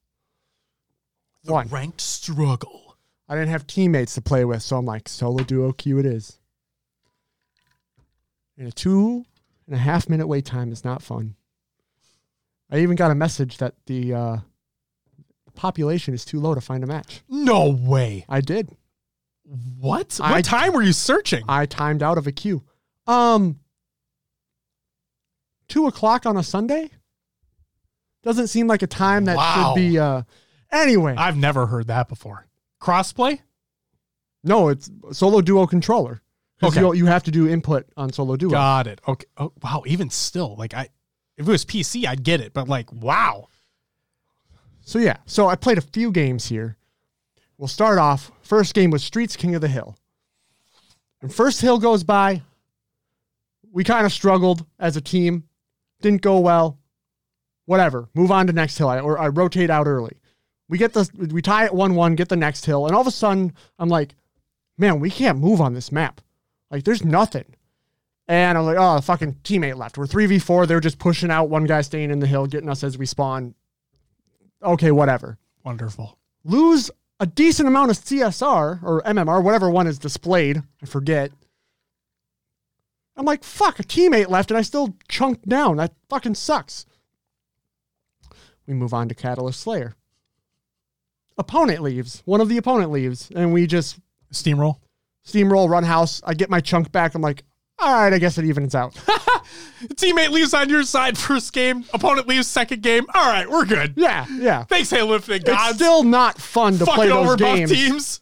[1.45, 1.69] One.
[1.69, 2.97] Ranked struggle.
[3.29, 6.39] I didn't have teammates to play with, so I'm like, solo duo queue it is.
[8.59, 9.25] And a two
[9.67, 11.35] and a half minute wait time is not fun.
[12.71, 14.37] I even got a message that the uh,
[15.55, 17.23] population is too low to find a match.
[17.29, 18.25] No way.
[18.29, 18.71] I did.
[19.79, 20.17] What?
[20.19, 21.45] What I- time were you searching?
[21.49, 22.63] I timed out of a queue.
[23.07, 23.61] Um,
[25.69, 26.91] two o'clock on a Sunday
[28.23, 29.73] doesn't seem like a time that Wow.
[29.75, 29.99] should be.
[29.99, 30.23] Uh,
[30.73, 32.47] anyway, I've never heard that before.
[32.81, 33.41] Crossplay?
[34.45, 36.23] no, it's solo duo controller.
[36.63, 36.81] Okay.
[36.81, 38.51] you, you have to do input on solo duo.
[38.51, 39.01] Got it.
[39.07, 39.27] Okay.
[39.37, 39.83] Oh, wow.
[39.87, 40.89] Even still, like I,
[41.37, 42.53] if it was PC, I'd get it.
[42.55, 43.49] But like, wow.
[44.81, 46.77] So yeah, so I played a few games here.
[47.59, 48.31] We'll start off.
[48.43, 49.97] First game was Streets King of the Hill.
[51.21, 52.43] And first hill goes by.
[53.73, 55.45] We kind of struggled as a team.
[56.01, 56.79] Didn't go well.
[57.65, 58.09] Whatever.
[58.15, 58.89] Move on to next hill.
[58.89, 60.17] I, or I rotate out early.
[60.69, 62.15] We get the we tie at one one.
[62.17, 64.15] Get the next hill, and all of a sudden I'm like,
[64.79, 66.21] man, we can't move on this map.
[66.71, 67.45] Like there's nothing.
[68.29, 69.97] And I'm like, oh, a fucking teammate left.
[69.97, 70.67] We're three v four.
[70.67, 71.49] They're just pushing out.
[71.49, 73.55] One guy staying in the hill, getting us as we spawn.
[74.63, 76.19] Okay, whatever Wonderful.
[76.45, 76.91] lose
[77.21, 80.63] a decent amount of CSR or MMR, whatever one is displayed.
[80.83, 81.31] I forget.
[83.17, 85.77] I'm like, fuck, a teammate left and I still chunked down.
[85.79, 86.85] That fucking sucks.
[88.67, 89.95] We move on to Catalyst Slayer.
[91.39, 92.23] Opponent leaves.
[92.25, 93.31] One of the opponent leaves.
[93.35, 93.99] And we just
[94.33, 94.77] Steamroll.
[95.27, 96.21] steamroll, run house.
[96.25, 97.15] I get my chunk back.
[97.15, 97.45] I'm like,
[97.79, 98.95] all right, I guess it evens out.
[99.95, 101.85] Teammate leaves on your side first game.
[101.93, 103.07] Opponent leaves second game.
[103.15, 103.93] All right, we're good.
[103.97, 104.65] yeah, yeah.
[104.65, 105.77] Thanks, Halo Infinite It's gods.
[105.77, 107.71] still not fun to play fucking those over both games.
[107.71, 108.21] teams.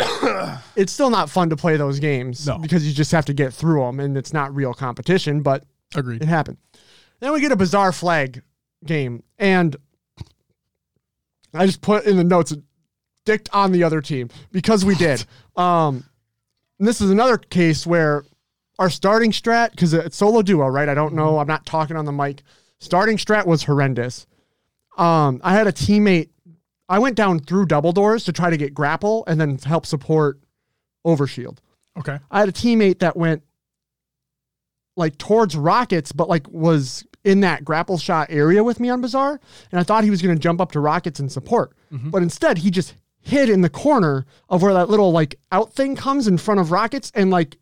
[0.76, 2.58] it's still not fun to play those games No.
[2.58, 5.64] because you just have to get through them and it's not real competition, but
[5.94, 6.22] Agreed.
[6.22, 6.56] it happened.
[7.20, 8.42] Then we get a Bazaar flag
[8.84, 9.76] game and
[11.52, 12.54] I just put in the notes
[13.26, 15.24] dicked on the other team because we did.
[15.56, 16.04] Um
[16.78, 18.24] this is another case where
[18.78, 20.88] our starting strat cuz it's solo duo, right?
[20.88, 22.42] I don't know, I'm not talking on the mic.
[22.78, 24.26] Starting strat was horrendous.
[24.96, 26.30] Um I had a teammate
[26.90, 30.40] I went down through double doors to try to get grapple and then help support
[31.06, 31.58] overshield.
[31.96, 32.18] Okay.
[32.30, 33.44] I had a teammate that went
[34.96, 39.40] like towards rockets, but like was in that grapple shot area with me on Bazaar.
[39.70, 41.76] And I thought he was going to jump up to rockets and support.
[41.92, 42.10] Mm-hmm.
[42.10, 45.94] But instead, he just hid in the corner of where that little like out thing
[45.94, 47.56] comes in front of rockets and like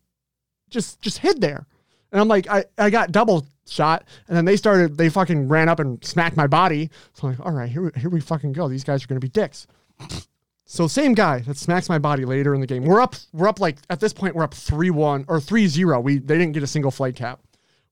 [0.70, 1.66] just just hid there.
[2.12, 4.04] And I'm like, I, I got double shot.
[4.28, 6.90] And then they started, they fucking ran up and smacked my body.
[7.14, 8.68] So I'm like, all right, here, we- here we fucking go.
[8.68, 9.66] These guys are going to be dicks.
[10.70, 12.84] So same guy that smacks my body later in the game.
[12.84, 13.14] We're up.
[13.32, 15.98] We're up like at this point we're up three one or three zero.
[15.98, 17.40] We they didn't get a single flight cap.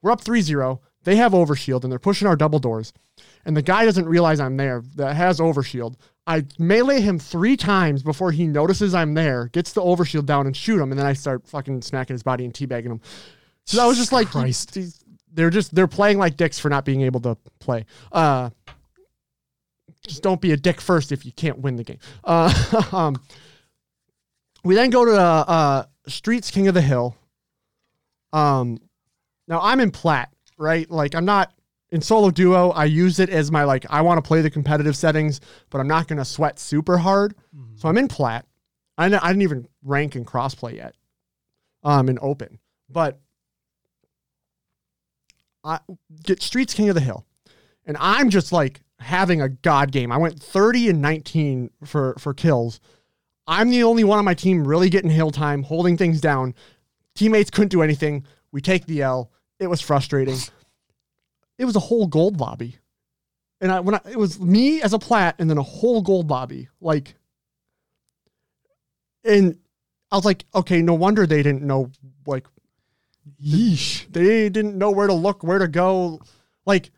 [0.03, 0.79] We're up 3-0.
[1.05, 2.93] They have overshield and they're pushing our double doors.
[3.47, 5.95] And the guy doesn't realize I'm there that has overshield.
[6.27, 10.55] I melee him three times before he notices I'm there, gets the overshield down and
[10.55, 13.01] shoot him, and then I start fucking smacking his body and teabagging him.
[13.65, 14.75] So I was just like, Christ.
[14.75, 15.03] these-
[15.37, 17.85] they're just they're playing like dicks for not being able to play.
[18.11, 18.51] Uh,
[20.03, 21.99] just don't be a dick first if you can't win the game.
[22.25, 23.17] Uh, um,
[24.65, 27.17] we then go to uh, uh, Streets King of the Hill.
[28.33, 28.81] Um,
[29.47, 30.91] now I'm in plat, right?
[30.91, 31.53] Like I'm not
[31.91, 32.71] in solo duo.
[32.71, 35.41] I use it as my like I want to play the competitive settings,
[35.71, 37.35] but I'm not gonna sweat super hard.
[37.77, 38.47] So I'm in plat.
[38.99, 40.95] I, I didn't even rank in crossplay yet.
[41.85, 42.59] Um, in open,
[42.89, 43.21] but
[45.67, 45.81] I
[46.23, 47.27] get Streets King of the Hill,
[47.85, 50.13] and I'm just like having a god game.
[50.13, 52.81] I went 30 and 19 for for kills.
[53.49, 56.55] I'm the only one on my team really getting hill time, holding things down.
[57.15, 58.25] Teammates couldn't do anything.
[58.53, 59.31] We take the L.
[59.59, 60.39] It was frustrating.
[61.59, 62.77] It was a whole gold lobby.
[63.61, 66.31] And I when I, it was me as a plat and then a whole gold
[66.31, 66.69] lobby.
[66.81, 67.15] Like
[69.25, 69.59] and
[70.13, 71.91] I was like, okay, no wonder they didn't know
[72.27, 72.47] like
[73.43, 74.11] Yeesh.
[74.13, 76.21] they didn't know where to look, where to go.
[76.65, 76.91] Like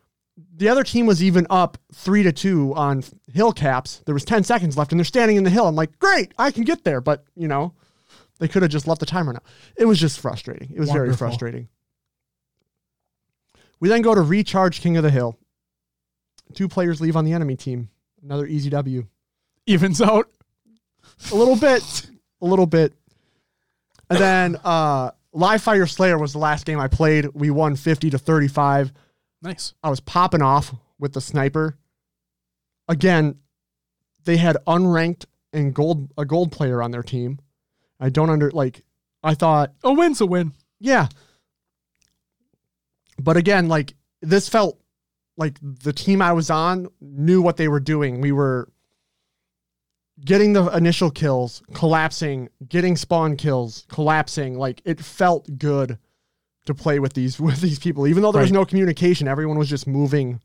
[0.54, 3.02] the other team was even up three to two on
[3.32, 4.02] hill caps.
[4.06, 5.66] There was 10 seconds left and they're standing in the hill.
[5.66, 7.00] I'm like, great, I can get there.
[7.00, 7.74] But, you know,
[8.38, 9.42] they could have just left the timer now.
[9.76, 10.70] It was just frustrating.
[10.74, 11.68] It was very frustrating.
[13.80, 15.38] We then go to recharge King of the Hill.
[16.54, 17.90] Two players leave on the enemy team.
[18.22, 19.06] Another easy W.
[19.66, 20.28] Evens out.
[21.30, 21.82] A little bit.
[22.40, 22.94] A little bit.
[24.08, 27.26] And then uh Live Fire Slayer was the last game I played.
[27.34, 28.92] We won 50 to 35.
[29.42, 29.74] Nice.
[29.82, 31.76] I was popping off with the sniper.
[32.88, 33.36] Again,
[34.24, 37.38] they had unranked and gold a gold player on their team.
[38.00, 38.82] I don't under like
[39.22, 40.52] I thought, A win's a win.
[40.80, 41.08] yeah.
[43.20, 44.80] But again, like this felt
[45.36, 48.20] like the team I was on knew what they were doing.
[48.20, 48.68] We were
[50.24, 54.58] getting the initial kills, collapsing, getting spawn kills, collapsing.
[54.58, 55.98] Like it felt good
[56.66, 58.06] to play with these with these people.
[58.06, 58.58] Even though there was Right.
[58.58, 60.40] no communication, everyone was just moving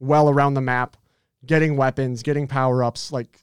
[0.00, 0.96] well around the map,
[1.44, 3.42] getting weapons, getting power-ups, like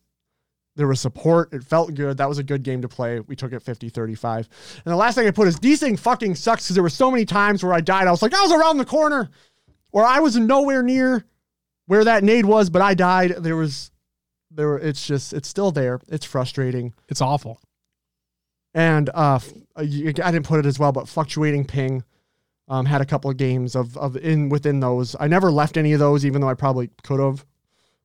[0.77, 1.53] there was support.
[1.53, 2.17] It felt good.
[2.17, 3.19] That was a good game to play.
[3.21, 4.49] We took it 50 35.
[4.85, 7.25] And the last thing I put is desync fucking sucks because there were so many
[7.25, 8.07] times where I died.
[8.07, 9.29] I was like, I was around the corner
[9.93, 11.23] or I was nowhere near
[11.87, 13.35] where that nade was, but I died.
[13.39, 13.91] There was,
[14.55, 15.99] there were, it's just, it's still there.
[16.07, 16.93] It's frustrating.
[17.09, 17.59] It's awful.
[18.73, 22.03] And uh, f- uh, I didn't put it as well, but fluctuating ping.
[22.67, 25.15] Um, had a couple of games of of in within those.
[25.19, 27.45] I never left any of those, even though I probably could have.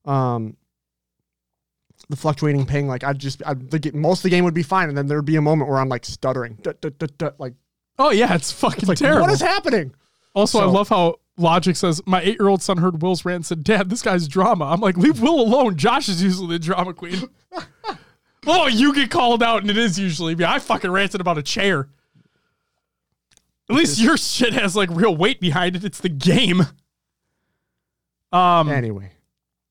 [0.05, 0.55] Um,
[2.11, 4.89] the fluctuating ping, like I'd just, I'd, the, most of the game would be fine,
[4.91, 7.55] and then there'd be a moment where I'm like stuttering, dut, dut, dut, like,
[7.99, 9.23] Oh yeah, it's fucking like terrible.
[9.23, 9.95] what is happening?
[10.35, 13.91] also, I love how Logic says my eight-year-old son heard Will's rant and said, "Dad,
[13.91, 15.77] this guy's drama." I'm like, leave Will alone.
[15.77, 17.29] Josh is usually the drama queen.
[18.47, 20.45] oh, you get called out, and it is usually me.
[20.45, 21.89] I fucking ranted about a chair.
[23.69, 25.85] At least your shit has like real weight behind it.
[25.85, 26.63] It's the game.
[28.33, 29.13] Um, Anyway,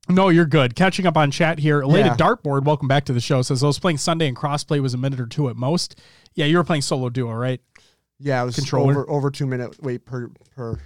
[0.07, 0.75] No, you're good.
[0.75, 1.81] Catching up on chat here.
[1.81, 2.15] Elated Yeah.
[2.15, 3.41] Dartboard, welcome back to the show.
[3.41, 5.99] Says I was playing Sunday and crossplay was a minute or two at most.
[6.33, 7.61] Yeah, you were playing solo duo, right?
[8.19, 8.91] yeah, it was Controller.
[8.91, 10.79] over over two minute wait per per.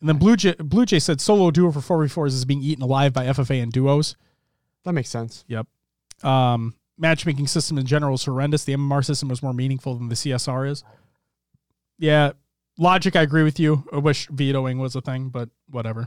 [0.00, 3.12] And then Blue Jay, Blue Jay said solo duo for 4v4s is being eaten alive
[3.12, 4.14] by FFA and duos.
[4.84, 5.44] That makes sense.
[5.48, 5.66] Yep.
[6.22, 8.64] Um, matchmaking system in general is horrendous.
[8.64, 10.84] The MMR system was more meaningful than the CSR is.
[11.98, 12.32] Yeah,
[12.78, 13.16] logic.
[13.16, 13.84] I agree with you.
[13.92, 16.06] I wish vetoing was a thing, but whatever.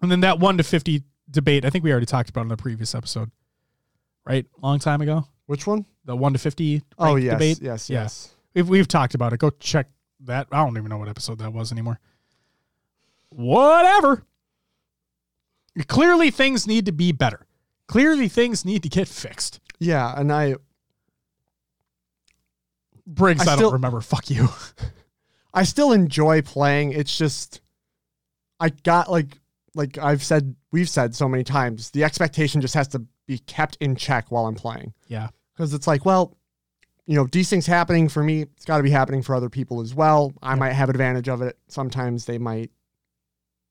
[0.00, 1.64] And then that one to fifty debate.
[1.64, 3.30] I think we already talked about in the previous episode,
[4.24, 4.46] right?
[4.62, 5.26] Long time ago.
[5.46, 5.86] Which one?
[6.04, 6.82] The one to fifty.
[6.98, 7.58] Oh yes, debate.
[7.60, 8.02] yes, Yeah.
[8.02, 8.34] yes.
[8.54, 9.38] We've we've talked about it.
[9.40, 9.88] Go check
[10.20, 10.46] that.
[10.52, 11.98] I don't even know what episode that was anymore.
[13.34, 14.24] Whatever.
[15.88, 17.46] Clearly, things need to be better.
[17.88, 19.60] Clearly, things need to get fixed.
[19.80, 20.54] Yeah, and I
[23.06, 24.00] Briggs, I, I don't remember.
[24.00, 24.48] Fuck you.
[25.52, 26.92] I still enjoy playing.
[26.92, 27.60] It's just
[28.60, 29.40] I got like
[29.74, 33.76] like I've said we've said so many times, the expectation just has to be kept
[33.80, 34.94] in check while I'm playing.
[35.08, 35.28] Yeah.
[35.56, 36.36] Cuz it's like, well,
[37.06, 39.80] you know, these things happening for me, it's got to be happening for other people
[39.80, 40.32] as well.
[40.42, 40.58] I Yep.
[40.60, 41.58] might have advantage of it.
[41.68, 42.70] Sometimes they might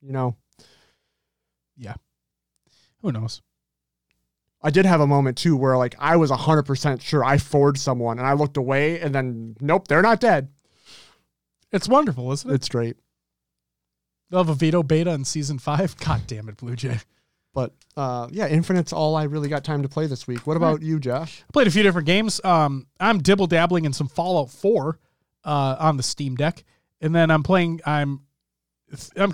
[0.04, 0.36] you know,
[1.78, 1.96] yeah.
[3.02, 3.42] Who knows?
[4.62, 8.18] I did have a moment too where like I was 100% sure I forged someone
[8.18, 10.50] and I looked away and then nope, they're not dead.
[11.72, 12.54] It's wonderful, isn't it?
[12.54, 12.96] It's great.
[14.30, 15.98] They'll have a veto beta in season five.
[16.06, 17.00] God damn it, Blue Jay.
[17.54, 20.48] But uh, yeah, Infinite's all I really got time to play this week.
[20.48, 21.44] What about you, Josh?
[21.48, 22.42] I played a few different games.
[22.44, 24.98] Um, I'm dibble dabbling in some Fallout 4
[25.44, 26.64] uh, on the Steam Deck,
[27.00, 27.82] and then I'm playing.
[27.86, 28.22] I'm,
[29.16, 29.34] I'm.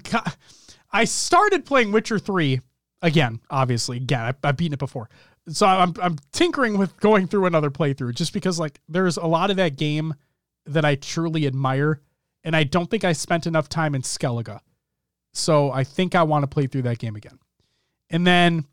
[0.91, 2.61] I started playing Witcher 3
[3.02, 3.40] again.
[3.49, 5.10] Obviously, again, I, I've beaten it before,
[5.48, 9.49] so I'm I'm tinkering with going through another playthrough just because like there's a lot
[9.49, 10.16] of that game
[10.66, 12.02] that I truly admire,
[12.44, 14.60] and I don't think I spent enough time in Skellige,
[15.34, 17.40] so I think I want to play through that game again,
[18.10, 18.66] and then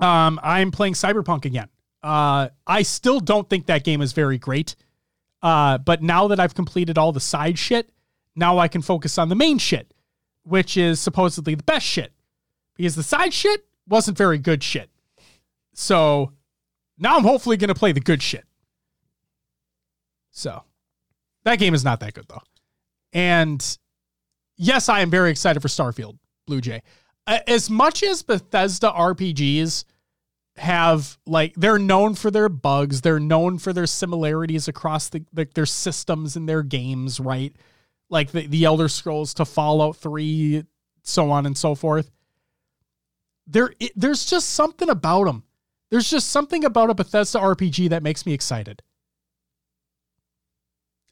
[0.00, 1.68] um, I'm playing Cyberpunk again.
[2.02, 4.76] Uh, I still don't think that game is very great.
[5.44, 7.90] Uh, but now that I've completed all the side shit,
[8.34, 9.92] now I can focus on the main shit,
[10.44, 12.12] which is supposedly the best shit.
[12.76, 14.90] Because the side shit wasn't very good shit.
[15.74, 16.32] So
[16.98, 18.44] now I'm hopefully going to play the good shit.
[20.30, 20.62] So
[21.44, 22.42] that game is not that good though.
[23.12, 23.78] And
[24.56, 26.82] yes, I am very excited for Starfield Blue Jay.
[27.26, 29.84] As much as Bethesda RPGs
[30.56, 35.54] have like they're known for their bugs, they're known for their similarities across the like
[35.54, 37.54] their systems and their games, right?
[38.14, 40.62] Like the, the Elder Scrolls to Fallout 3,
[41.02, 42.12] so on and so forth.
[43.44, 45.42] There it, there's just something about them.
[45.90, 48.82] There's just something about a Bethesda RPG that makes me excited.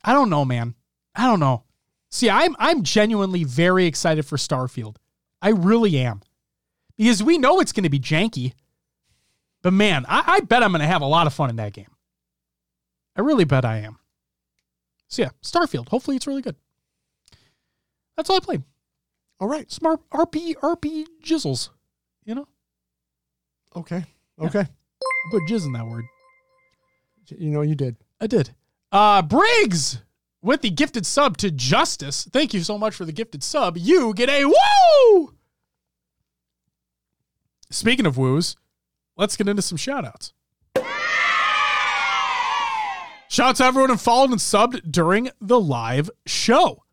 [0.04, 0.76] I don't know, man.
[1.16, 1.64] I don't know.
[2.08, 4.94] See, I'm I'm genuinely very excited for Starfield.
[5.42, 6.20] I really am.
[6.96, 8.52] Because we know it's going to be janky.
[9.60, 11.72] But man, I, I bet I'm going to have a lot of fun in that
[11.72, 11.90] game.
[13.16, 13.98] I really bet I am.
[15.08, 15.88] So yeah, Starfield.
[15.88, 16.54] Hopefully it's really good.
[18.23, 18.62] That's all I played.
[19.40, 19.69] All right.
[19.69, 21.70] Smart RP RP jizzles.
[22.24, 22.47] You know?
[23.74, 24.05] Okay.
[24.40, 24.65] Okay.
[25.32, 26.05] Put jizz in that word.
[27.36, 27.97] You know you did.
[28.20, 28.55] I did.
[28.93, 30.03] Uh Briggs
[30.40, 32.28] with the gifted sub to Justice.
[32.32, 33.77] Thank you so much for the gifted sub.
[33.77, 35.35] You get a woo!
[37.70, 38.55] Speaking of woos,
[39.16, 40.32] let's get into some shout outs.
[43.28, 46.85] Shout out to everyone who followed and subbed during the live show.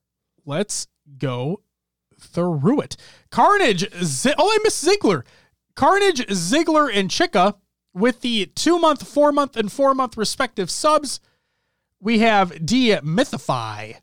[0.44, 1.62] Let's go
[2.20, 2.98] through it.
[3.32, 5.24] Carnage, Z- oh, I missed Ziggler.
[5.76, 7.56] Carnage, Ziggler, and Chica
[7.94, 11.20] with the two month, four month, and four month respective subs.
[12.02, 13.98] We have Demythify,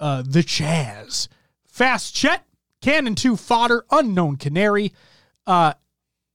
[0.00, 1.28] uh, The Chaz,
[1.66, 2.44] Fast Chet,
[2.80, 4.92] Cannon 2 Fodder, Unknown Canary,
[5.46, 5.74] uh,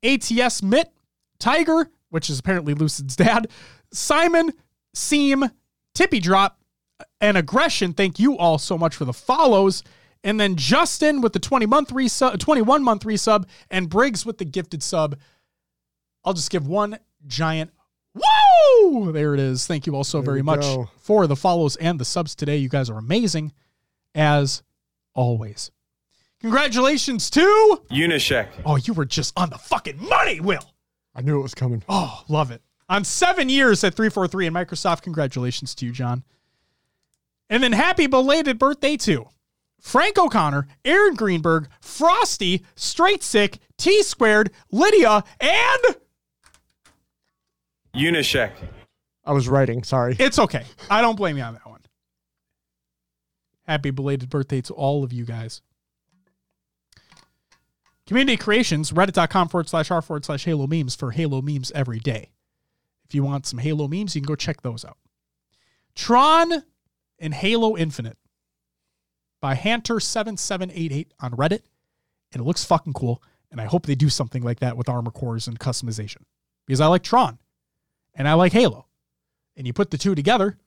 [0.04, 0.92] ATS Mitt,
[1.40, 3.48] Tiger, which is apparently Lucid's dad,
[3.92, 4.54] Simon,
[4.94, 5.50] Seam,
[5.94, 6.60] Tippy Drop,
[7.20, 7.94] and Aggression.
[7.94, 9.84] Thank you all so much for the follows.
[10.28, 14.44] And then Justin with the 20 month resub, 21 month resub, and Briggs with the
[14.44, 15.16] gifted sub.
[16.26, 17.72] I'll just give one giant
[18.14, 19.14] woo!
[19.14, 19.66] There it is.
[19.66, 20.90] Thank you all so There very much go.
[21.00, 22.58] for the follows and the subs today.
[22.58, 23.54] You guys are amazing,
[24.14, 24.64] as
[25.14, 25.72] always.
[26.42, 27.82] Congratulations to.
[27.90, 28.50] Unyshek.
[28.66, 30.74] Oh, you were just on the fucking money, Will.
[31.16, 31.84] I knew it was coming.
[31.88, 32.62] Oh, love it.
[32.90, 36.26] On seven years at 343 and Microsoft, congratulations to you, John.
[37.50, 39.30] And then happy belated birthday to
[39.80, 45.96] Frank O'Connor, Aaron Greenberg, Frosty, Straight Sick, T Squared, Lydia, and
[47.96, 48.52] Unyshek.
[49.26, 49.84] I was writing.
[49.84, 50.16] Sorry.
[50.20, 50.64] it's okay.
[50.90, 51.82] I don't blame you on that one.
[53.68, 55.62] Happy belated birthday to all of you guys.
[58.06, 62.32] Community creations, reddit.com forward slash r forward slash Halo memes for Halo memes every day.
[63.06, 64.98] If you want some Halo memes, you can go check those out.
[65.94, 66.64] Tron
[67.20, 68.18] and Halo Infinite
[69.42, 71.62] by Hanter7788 on Reddit.
[72.34, 73.22] And it looks fucking cool.
[73.52, 76.24] And I hope they do something like that with armor cores and customization.
[76.66, 77.40] Because I like Tron
[78.16, 78.88] and I like Halo.
[79.56, 80.58] And you put the two together,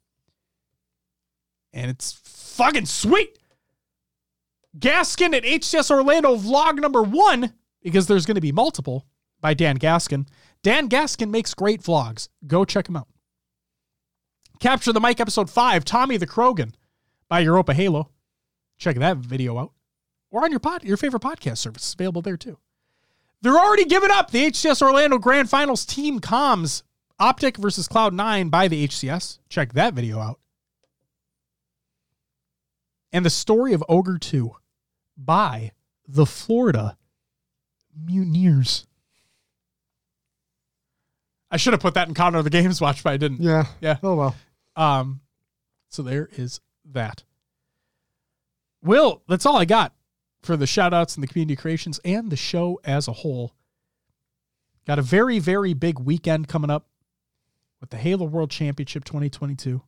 [1.72, 3.38] and it's fucking sweet.
[4.78, 7.52] Gaskin at HCS Orlando vlog number one,
[7.82, 9.06] because there's going to be multiple
[9.40, 10.26] by Dan Gaskin.
[10.62, 12.28] Dan Gaskin makes great vlogs.
[12.46, 13.08] Go check him out.
[14.58, 16.72] Capture the Mic episode five, Tommy the Krogan
[17.28, 18.10] by Europa Halo.
[18.80, 19.72] Check that video out.
[20.32, 21.82] Or on your pod, your favorite podcast service.
[21.82, 22.58] It's available there too.
[23.42, 26.82] They're already giving up the HCS Orlando Grand Finals team comms
[27.18, 29.38] Optic versus Cloud9 by the HCS.
[29.48, 30.40] Check that video out.
[33.12, 34.52] And the story of Ogre 2
[35.16, 35.72] by
[36.08, 36.96] the Florida
[37.94, 38.86] Mutineers.
[41.50, 43.40] I should have put that in Counter of the Games Watch, but I didn't.
[43.42, 43.66] Yeah.
[43.80, 43.98] Yeah.
[44.02, 44.36] Oh well.
[44.76, 45.20] Um,
[45.88, 46.60] so there is
[46.92, 47.24] that.
[48.82, 49.94] Will, that's all I got
[50.42, 53.52] for the shout outs and the community creations and the show as a whole.
[54.86, 56.86] Got a very, very big weekend coming up
[57.80, 59.82] with the Halo World Championship 2022.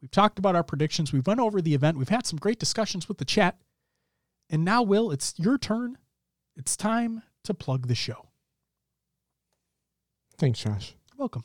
[0.00, 1.12] We've talked about our predictions.
[1.12, 1.96] We've went over the event.
[1.96, 3.56] We've had some great discussions with the chat.
[4.50, 5.96] And now, Will, it's your turn.
[6.56, 8.28] It's time to plug the show.
[10.36, 10.94] Thanks, Josh.
[11.16, 11.44] Welcome.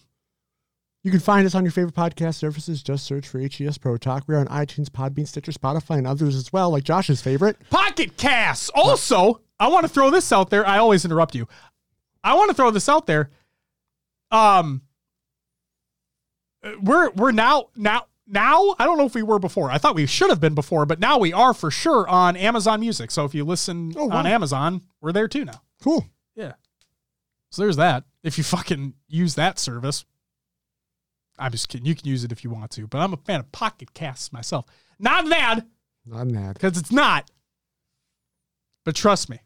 [1.03, 2.84] You can find us on your favorite podcast services.
[2.84, 4.26] Just search for HCS Pro Talk.
[4.27, 7.57] We're on iTunes, Podbean, Stitcher, Spotify, and others as well, like Josh's favorite.
[7.69, 8.69] Pocket Casts.
[8.76, 10.67] Also, I want to throw this out there.
[10.67, 11.47] I always interrupt you.
[12.23, 13.30] I want to throw this out there.
[14.30, 14.81] Um,
[16.81, 18.76] we're we're now now now.
[18.77, 19.71] I don't know if we were before.
[19.71, 22.81] I thought we should have been before, but now we are for sure on Amazon
[22.81, 23.09] Music.
[23.09, 24.17] So if you listen Oh, wow.
[24.17, 25.61] on Amazon, we're there too now.
[25.81, 26.05] Cool.
[26.35, 26.53] Yeah.
[27.51, 28.03] So there's that.
[28.21, 30.03] If you fucking use that service,
[31.40, 31.86] I'm just kidding.
[31.86, 34.34] You can use it if you want to, but I'm a fan of Pocket Casts
[34.34, 34.66] myself.
[34.99, 35.66] Not an ad,
[36.06, 36.53] Not an ad.
[36.56, 37.30] because it's not.
[38.86, 39.40] But trust me,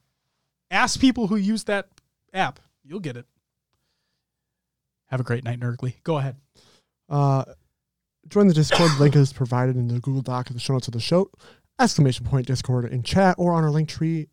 [0.72, 1.90] ask people who use that
[2.34, 2.60] app.
[2.84, 3.26] You'll get it.
[5.08, 5.96] Have a great night, Nerdly.
[6.04, 6.38] Go ahead.
[7.10, 7.44] Uh,
[8.28, 8.92] join the Discord.
[9.00, 11.30] link is provided in the Google Doc in the show notes of the show.
[11.80, 14.28] Exclamation point Discord in chat or on our link tree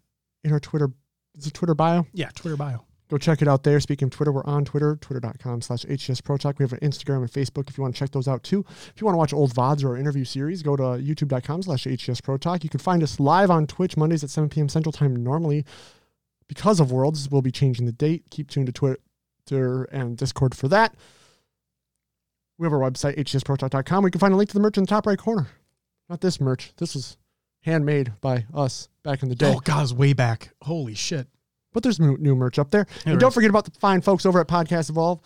[0.44, 0.90] in our Twitter.
[1.36, 2.06] Is it Twitter bio?
[2.12, 2.84] Yeah, Twitter bio.
[3.10, 3.80] Go check it out there.
[3.80, 6.60] Speaking of Twitter, we're on Twitter, twitter.com slash HCS Pro Talk.
[6.60, 8.64] We have an Instagram and Facebook if you want to check those out too.
[8.68, 11.84] If you want to watch old VODs or our interview series, go to youtube.com slash
[11.86, 12.62] HCS Pro Talk.
[12.62, 14.68] You can find us live on Twitch Mondays at 7 p.m.
[14.68, 15.64] Central Time normally.
[16.46, 18.24] Because of Worlds, we'll be changing the date.
[18.30, 20.94] Keep tuned to Twitter and Discord for that.
[22.58, 24.04] We have our website, hcsprotalk.com.
[24.04, 25.48] We can find a link to the merch in the top right corner.
[26.08, 26.72] Not this merch.
[26.76, 27.16] This was
[27.62, 29.52] handmade by us back in the day.
[29.52, 30.50] Oh, God, way back.
[30.62, 31.26] Holy shit.
[31.72, 32.86] But there's new new merch up there.
[33.06, 35.20] And don't forget about the fine folks over at Podcast Evolve.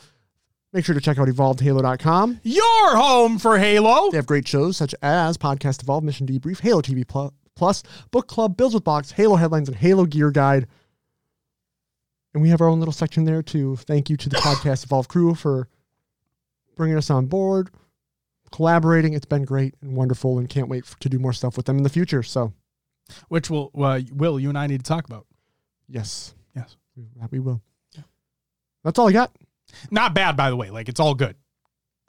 [0.72, 2.40] Make sure to check out evolvedhalo.com.
[2.42, 4.10] Your home for Halo.
[4.10, 7.06] They have great shows such as Podcast Evolve, Mission Debrief, Halo TV
[7.54, 10.66] Plus, Book Club, Builds with Box, Halo Headlines, and Halo Gear Guide.
[12.34, 13.76] And we have our own little section there too.
[13.76, 15.68] Thank you to the Podcast Evolve crew for
[16.74, 17.70] bringing us on board,
[18.50, 19.14] collaborating.
[19.14, 21.76] It's been great and wonderful, and can't wait f- to do more stuff with them
[21.76, 22.24] in the future.
[22.24, 22.52] So,
[23.28, 25.26] Which will, uh, Will, you and I need to talk about.
[25.88, 26.76] Yes, Yes.
[26.96, 27.60] we, we will.
[27.96, 28.02] Yeah.
[28.84, 29.32] That's all I got.
[29.90, 30.70] Not bad, by the way.
[30.70, 31.36] Like, it's all good.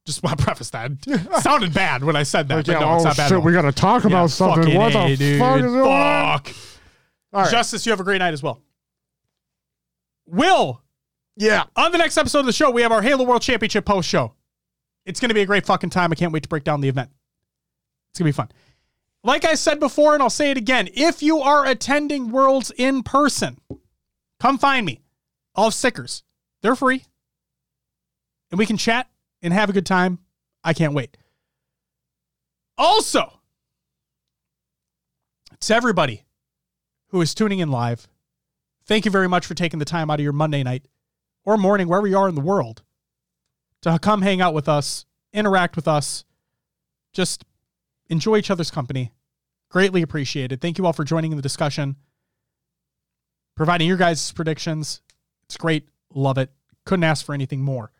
[0.06, 0.92] Just want to preface that.
[1.42, 2.56] sounded bad when I said that.
[2.58, 3.30] Like, but yeah, no, it's oh, not bad.
[3.30, 4.76] shit, we got to talk Yeah, about something.
[4.76, 5.40] What A, the dude.
[5.40, 5.66] fuck is?
[5.74, 6.56] Fuck.
[7.34, 7.52] All right.
[7.52, 8.62] Justice, you have a great night as well.
[10.28, 10.82] Will,
[11.36, 11.64] yeah.
[11.76, 14.34] on the next episode of the show, we have our Halo World Championship post show.
[15.06, 16.12] It's going to be a great fucking time.
[16.12, 17.10] I can't wait to break down the event.
[18.12, 18.50] It's going to be fun.
[19.26, 23.02] Like I said before, and I'll say it again if you are attending Worlds in
[23.02, 23.60] person,
[24.40, 25.02] come find me.
[25.56, 26.22] I'll have stickers.
[26.62, 27.06] They're free.
[28.52, 29.10] And we can chat
[29.42, 30.20] and have a good time.
[30.64, 31.18] I can't wait.
[32.78, 33.40] Also,
[35.60, 36.26] to everybody
[37.08, 38.08] who is tuning in live,
[38.86, 40.88] thank you very much for taking the time out of your Monday night
[41.44, 42.84] or morning, wherever you are in the world,
[43.82, 46.26] to come hang out with us, interact with us,
[47.12, 47.44] just
[48.10, 49.11] enjoy each other's company.
[49.69, 50.61] Greatly appreciated.
[50.61, 51.95] Thank you all for joining in the discussion,
[53.56, 55.02] providing your guys' predictions.
[55.44, 55.90] It's great.
[56.14, 56.52] Love it.
[56.86, 57.91] Couldn't ask for anything more.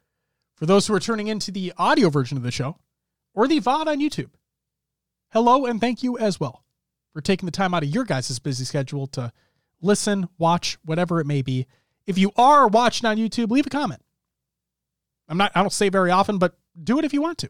[0.56, 2.78] For those who are tuning into the audio version of the show
[3.34, 4.30] or the VOD on YouTube,
[5.32, 6.64] hello and thank you as well
[7.14, 9.32] for taking the time out of your guys' busy schedule to
[9.82, 11.66] listen, watch, whatever it may be.
[12.08, 14.02] If you are watching on YouTube, leave a comment.
[15.28, 17.50] I'm not I don't say very often, but do it if you want to.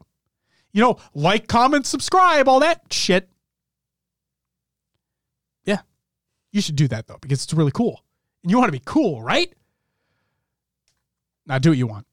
[0.75, 3.29] You know, like, comment, subscribe, all that shit.
[5.63, 5.79] Yeah.
[6.51, 8.03] You should do that though, because it's really cool.
[8.43, 9.53] And you want to be cool, right?
[11.47, 12.05] Now do what you want.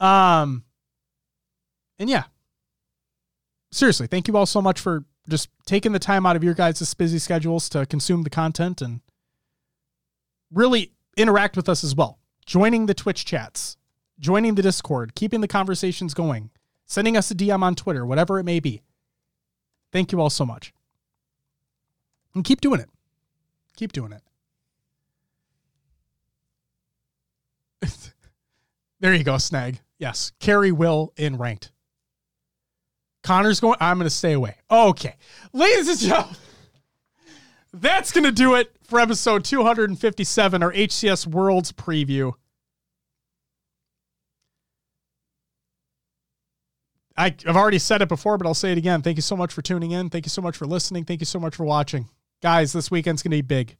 [0.00, 0.64] Um
[2.00, 2.24] and yeah.
[3.70, 6.94] Seriously, thank you all so much for just taking the time out of your guys'
[6.94, 9.00] busy schedules to consume the content and
[10.52, 12.18] really interact with us as well.
[12.46, 13.76] Joining the Twitch chats,
[14.18, 16.50] joining the Discord, keeping the conversations going,
[16.88, 18.82] sending us a DM on Twitter, whatever it may be.
[19.92, 20.72] Thank you all so much.
[22.34, 22.88] And keep doing it.
[23.76, 24.22] Keep doing it.
[29.00, 29.80] there you go, Snag.
[29.98, 30.32] Yes.
[30.40, 31.70] Carry Will in ranked.
[33.22, 34.56] Connor's going, I'm going to stay away.
[34.70, 35.14] Okay.
[35.52, 36.36] Ladies and gentlemen,
[37.72, 42.32] that's going to do it for episode 257, our HCS Worlds preview.
[47.18, 49.02] I, I've already said it before, but I'll say it again.
[49.02, 50.08] Thank you so much for tuning in.
[50.08, 51.04] Thank you so much for listening.
[51.04, 52.08] Thank you so much for watching.
[52.40, 53.76] Guys, this weekend's going to be big.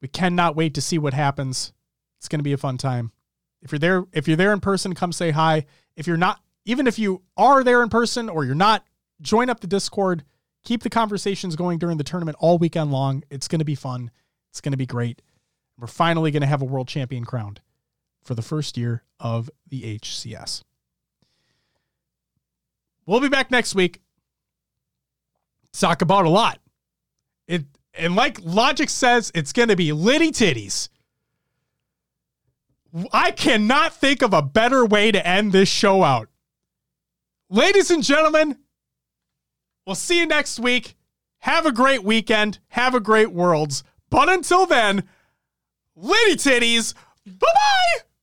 [0.00, 1.74] We cannot wait to see what happens.
[2.18, 3.12] It's going to be a fun time.
[3.60, 5.66] If you're there, if you're there in person, come say hi.
[5.96, 8.84] If you're not, even if you are there in person or you're not,
[9.20, 10.24] join up the Discord.
[10.64, 13.22] Keep the conversations going during the tournament all weekend long.
[13.30, 14.10] It's going to be fun.
[14.50, 15.20] It's going to be great.
[15.78, 17.60] We're finally going to have a world champion crowned
[18.22, 20.62] for the first year of the HCS.
[23.06, 24.00] We'll be back next week.
[25.72, 26.58] Talk about a lot.
[27.46, 27.64] It
[27.94, 30.88] and like logic says, it's going to be litty titties.
[33.12, 36.28] I cannot think of a better way to end this show out.
[37.50, 38.58] Ladies and gentlemen,
[39.86, 40.96] we'll see you next week.
[41.38, 42.58] Have a great weekend.
[42.68, 43.84] Have a great worlds.
[44.10, 45.04] But until then,
[45.96, 46.94] litty titties.
[47.26, 48.13] Bye bye.